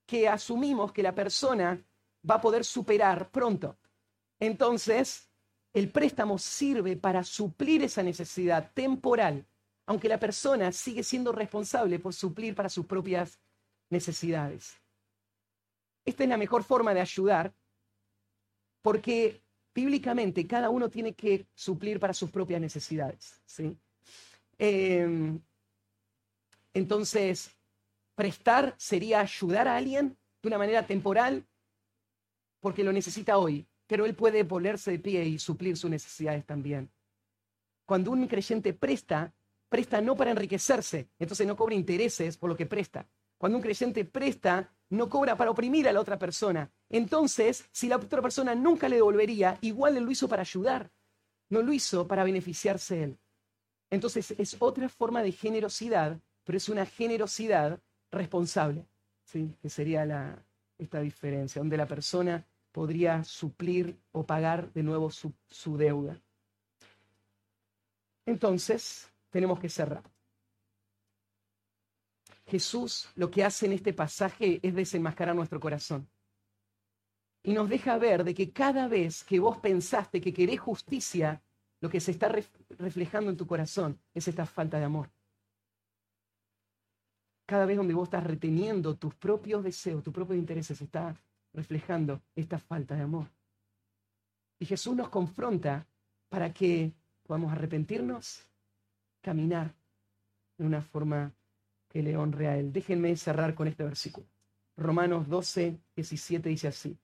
que 0.06 0.28
asumimos 0.28 0.92
que 0.92 1.04
la 1.04 1.16
persona 1.16 1.82
va 2.30 2.36
a 2.36 2.42
poder 2.42 2.66
superar 2.66 3.32
pronto. 3.32 3.78
Entonces, 4.42 5.29
el 5.74 5.92
préstamo 5.92 6.38
sirve 6.38 6.98
para 6.98 7.24
suplir 7.24 7.84
esa 7.84 8.04
necesidad 8.04 8.72
temporal, 8.74 9.46
aunque 9.86 10.10
la 10.10 10.20
persona 10.20 10.72
sigue 10.72 11.04
siendo 11.04 11.32
responsable 11.32 12.00
por 12.00 12.14
suplir 12.14 12.56
para 12.56 12.70
sus 12.70 12.86
propias 12.86 13.40
necesidades. 13.90 14.78
Esta 16.06 16.24
es 16.24 16.30
la 16.30 16.38
mejor 16.38 16.64
forma 16.64 16.94
de 16.94 17.02
ayudar 17.02 17.54
porque 18.82 19.44
bíblicamente 19.74 20.48
cada 20.48 20.70
uno 20.70 20.90
tiene 20.90 21.14
que 21.14 21.48
suplir 21.54 22.00
para 22.00 22.14
sus 22.14 22.32
propias 22.32 22.62
necesidades. 22.62 23.42
¿sí? 23.46 23.78
Em, 24.58 25.40
entonces, 26.74 27.52
prestar 28.16 28.76
sería 28.78 29.22
ayudar 29.22 29.68
a 29.68 29.78
alguien 29.78 30.18
de 30.42 30.48
una 30.48 30.58
manera 30.58 30.86
temporal 30.86 31.46
porque 32.60 32.84
lo 32.84 32.92
necesita 32.92 33.38
hoy, 33.38 33.69
pero 33.90 34.06
él 34.06 34.14
puede 34.14 34.46
ponerse 34.46 34.92
de 34.92 35.00
pie 35.00 35.26
y 35.26 35.40
suplir 35.40 35.76
sus 35.76 35.90
necesidades 35.90 36.46
también. 36.46 36.92
Cuando 37.88 38.12
un 38.12 38.28
creyente 38.28 38.72
presta, 38.72 39.34
presta 39.68 40.00
no 40.00 40.16
para 40.16 40.30
enriquecerse, 40.30 41.10
entonces 41.18 41.48
no 41.48 41.56
cobra 41.56 41.74
intereses 41.74 42.38
por 42.38 42.52
lo 42.52 42.56
que 42.56 42.68
presta. 42.68 43.08
Cuando 43.40 43.58
un 43.58 43.64
creyente 43.64 44.06
presta, 44.06 44.72
no 44.90 45.10
cobra 45.10 45.36
para 45.36 45.50
oprimir 45.50 45.90
a 45.90 45.92
la 45.92 46.02
otra 46.02 46.20
persona. 46.20 46.72
Entonces, 46.88 47.66
si 47.72 47.88
la 47.88 47.96
otra 47.96 48.22
persona 48.22 48.54
nunca 48.54 48.88
le 48.88 48.98
devolvería, 48.98 49.58
igual 49.62 49.98
él 49.98 50.04
lo 50.04 50.12
hizo 50.12 50.28
para 50.28 50.44
ayudar, 50.44 50.92
no 51.50 51.64
lo 51.64 51.74
hizo 51.74 52.08
para 52.08 52.24
beneficiarse 52.24 53.02
él. 53.02 53.18
Entonces 53.90 54.36
es 54.38 54.56
otra 54.60 54.88
forma 54.88 55.24
de 55.24 55.32
generosidad, 55.32 56.20
pero 56.44 56.60
es 56.60 56.70
una 56.70 56.86
generosidad 56.86 57.80
responsable, 58.12 58.86
¿sí? 59.24 59.56
que 59.60 59.70
sería 59.72 60.06
la, 60.06 60.46
esta 60.78 61.00
diferencia, 61.00 61.60
donde 61.60 61.76
la 61.76 61.88
persona 61.88 62.46
podría 62.72 63.24
suplir 63.24 64.00
o 64.12 64.26
pagar 64.26 64.72
de 64.74 64.84
nuevo 64.84 65.10
su, 65.10 65.34
deuda. 65.78 66.22
Entonces, 68.26 69.12
tenemos 69.30 69.60
que 69.60 69.70
cerrar. 69.70 70.04
Jesús 72.46 73.10
lo 73.16 73.30
que 73.30 73.44
hace 73.44 73.68
en 73.68 73.74
este 73.74 73.94
pasaje 73.94 74.60
es 74.64 74.74
desenmascarar 74.74 75.36
nuestro 75.36 75.60
corazón. 75.60 76.10
Y 77.44 77.54
nos 77.54 77.70
deja 77.70 77.98
ver 77.98 78.24
de 78.24 78.34
que 78.34 78.52
cada 78.52 78.88
vez 78.88 79.24
que 79.24 79.40
vos 79.40 79.58
pensaste 79.58 80.20
que 80.20 80.34
querés 80.34 80.60
justicia, 80.60 81.42
lo 81.80 81.90
que 81.90 82.00
se 82.00 82.12
está 82.12 82.30
reflejando 82.78 83.32
en 83.32 83.38
tu 83.38 83.48
corazón 83.48 84.00
es 84.14 84.28
esta 84.28 84.46
falta 84.46 84.78
de 84.78 84.86
amor. 84.86 85.10
Cada 87.46 87.66
vez 87.66 87.78
donde 87.78 87.94
vos 87.94 88.08
estás 88.08 88.24
reteniendo 88.24 88.98
tus 88.98 89.16
propios 89.16 89.64
deseos, 89.64 90.04
tus 90.04 90.14
propios 90.14 90.38
intereses, 90.38 90.78
se 90.78 90.84
está 90.84 91.16
reflejando 91.54 92.22
esta 92.36 92.60
falta 92.60 92.96
de 92.96 93.02
amor. 93.02 93.28
Y 94.60 94.66
Jesús 94.66 94.96
nos 94.96 95.10
confronta 95.10 95.88
para 96.30 96.54
que 96.54 96.94
podamos 97.24 97.52
arrepentirnos, 97.52 98.46
caminar 99.22 99.74
en 100.58 100.66
una 100.66 100.82
forma 100.82 101.34
que 101.88 102.04
le 102.04 102.18
honre 102.18 102.48
a 102.48 102.58
Él. 102.58 102.72
Déjenme 102.72 103.16
cerrar 103.16 103.56
con 103.56 103.68
este 103.68 103.84
versículo. 103.84 104.28
Romanos 104.78 105.28
12, 105.28 105.80
17 105.96 106.50
dice 106.50 106.68
así, 106.68 106.98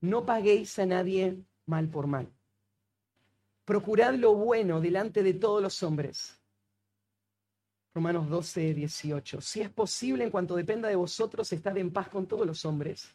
no 0.00 0.24
paguéis 0.26 0.78
a 0.78 0.86
nadie 0.86 1.42
mal 1.66 1.88
por 1.88 2.06
mal 2.06 2.30
Procurad 3.64 4.14
lo 4.14 4.34
bueno 4.34 4.80
delante 4.80 5.22
de 5.22 5.34
todos 5.34 5.62
los 5.62 5.82
hombres. 5.82 6.38
Romanos 7.94 8.28
12, 8.28 8.74
18. 8.74 9.40
Si 9.40 9.62
es 9.62 9.70
posible, 9.70 10.24
en 10.24 10.30
cuanto 10.30 10.54
dependa 10.54 10.88
de 10.88 10.96
vosotros, 10.96 11.50
estad 11.50 11.76
en 11.78 11.90
paz 11.90 12.08
con 12.08 12.26
todos 12.26 12.46
los 12.46 12.64
hombres. 12.66 13.14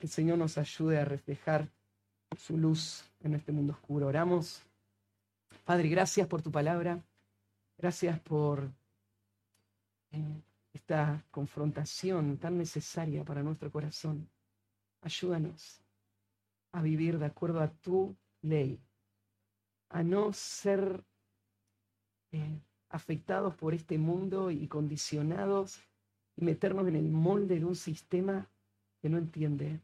Que 0.00 0.06
el 0.06 0.10
Señor 0.10 0.38
nos 0.38 0.56
ayude 0.56 0.98
a 0.98 1.04
reflejar 1.04 1.68
su 2.34 2.56
luz 2.56 3.04
en 3.20 3.34
este 3.34 3.52
mundo 3.52 3.74
oscuro. 3.74 4.06
Oramos. 4.06 4.62
Padre, 5.66 5.90
gracias 5.90 6.26
por 6.26 6.40
tu 6.40 6.50
palabra. 6.50 7.04
Gracias 7.76 8.18
por 8.20 8.70
eh, 10.12 10.42
esta 10.72 11.22
confrontación 11.30 12.38
tan 12.38 12.56
necesaria 12.56 13.24
para 13.26 13.42
nuestro 13.42 13.70
corazón. 13.70 14.26
Ayúdanos 15.02 15.82
a 16.72 16.80
vivir 16.80 17.18
de 17.18 17.26
acuerdo 17.26 17.60
a 17.60 17.68
tu 17.68 18.16
ley 18.40 18.80
a 19.90 20.02
no 20.02 20.32
ser 20.32 21.04
eh, 22.32 22.58
afectados 22.88 23.54
por 23.54 23.74
este 23.74 23.98
mundo 23.98 24.50
y 24.50 24.66
condicionados 24.66 25.78
y 26.36 26.44
meternos 26.46 26.88
en 26.88 26.96
el 26.96 27.10
molde 27.10 27.58
de 27.58 27.66
un 27.66 27.76
sistema 27.76 28.48
que 29.02 29.10
no 29.10 29.18
entiende 29.18 29.80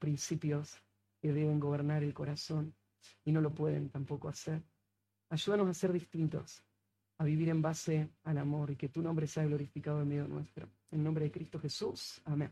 principios 0.00 0.82
que 1.20 1.32
deben 1.32 1.60
gobernar 1.60 2.02
el 2.02 2.12
corazón 2.12 2.74
y 3.24 3.30
no 3.30 3.40
lo 3.40 3.54
pueden 3.54 3.90
tampoco 3.90 4.28
hacer. 4.28 4.62
Ayúdanos 5.28 5.68
a 5.68 5.74
ser 5.74 5.92
distintos, 5.92 6.64
a 7.18 7.24
vivir 7.24 7.50
en 7.50 7.62
base 7.62 8.08
al 8.24 8.38
amor 8.38 8.72
y 8.72 8.76
que 8.76 8.88
tu 8.88 9.02
nombre 9.02 9.28
sea 9.28 9.44
glorificado 9.44 10.00
en 10.02 10.08
medio 10.08 10.26
nuestro. 10.26 10.68
En 10.90 11.04
nombre 11.04 11.26
de 11.26 11.30
Cristo 11.30 11.60
Jesús. 11.60 12.20
Amén. 12.24 12.48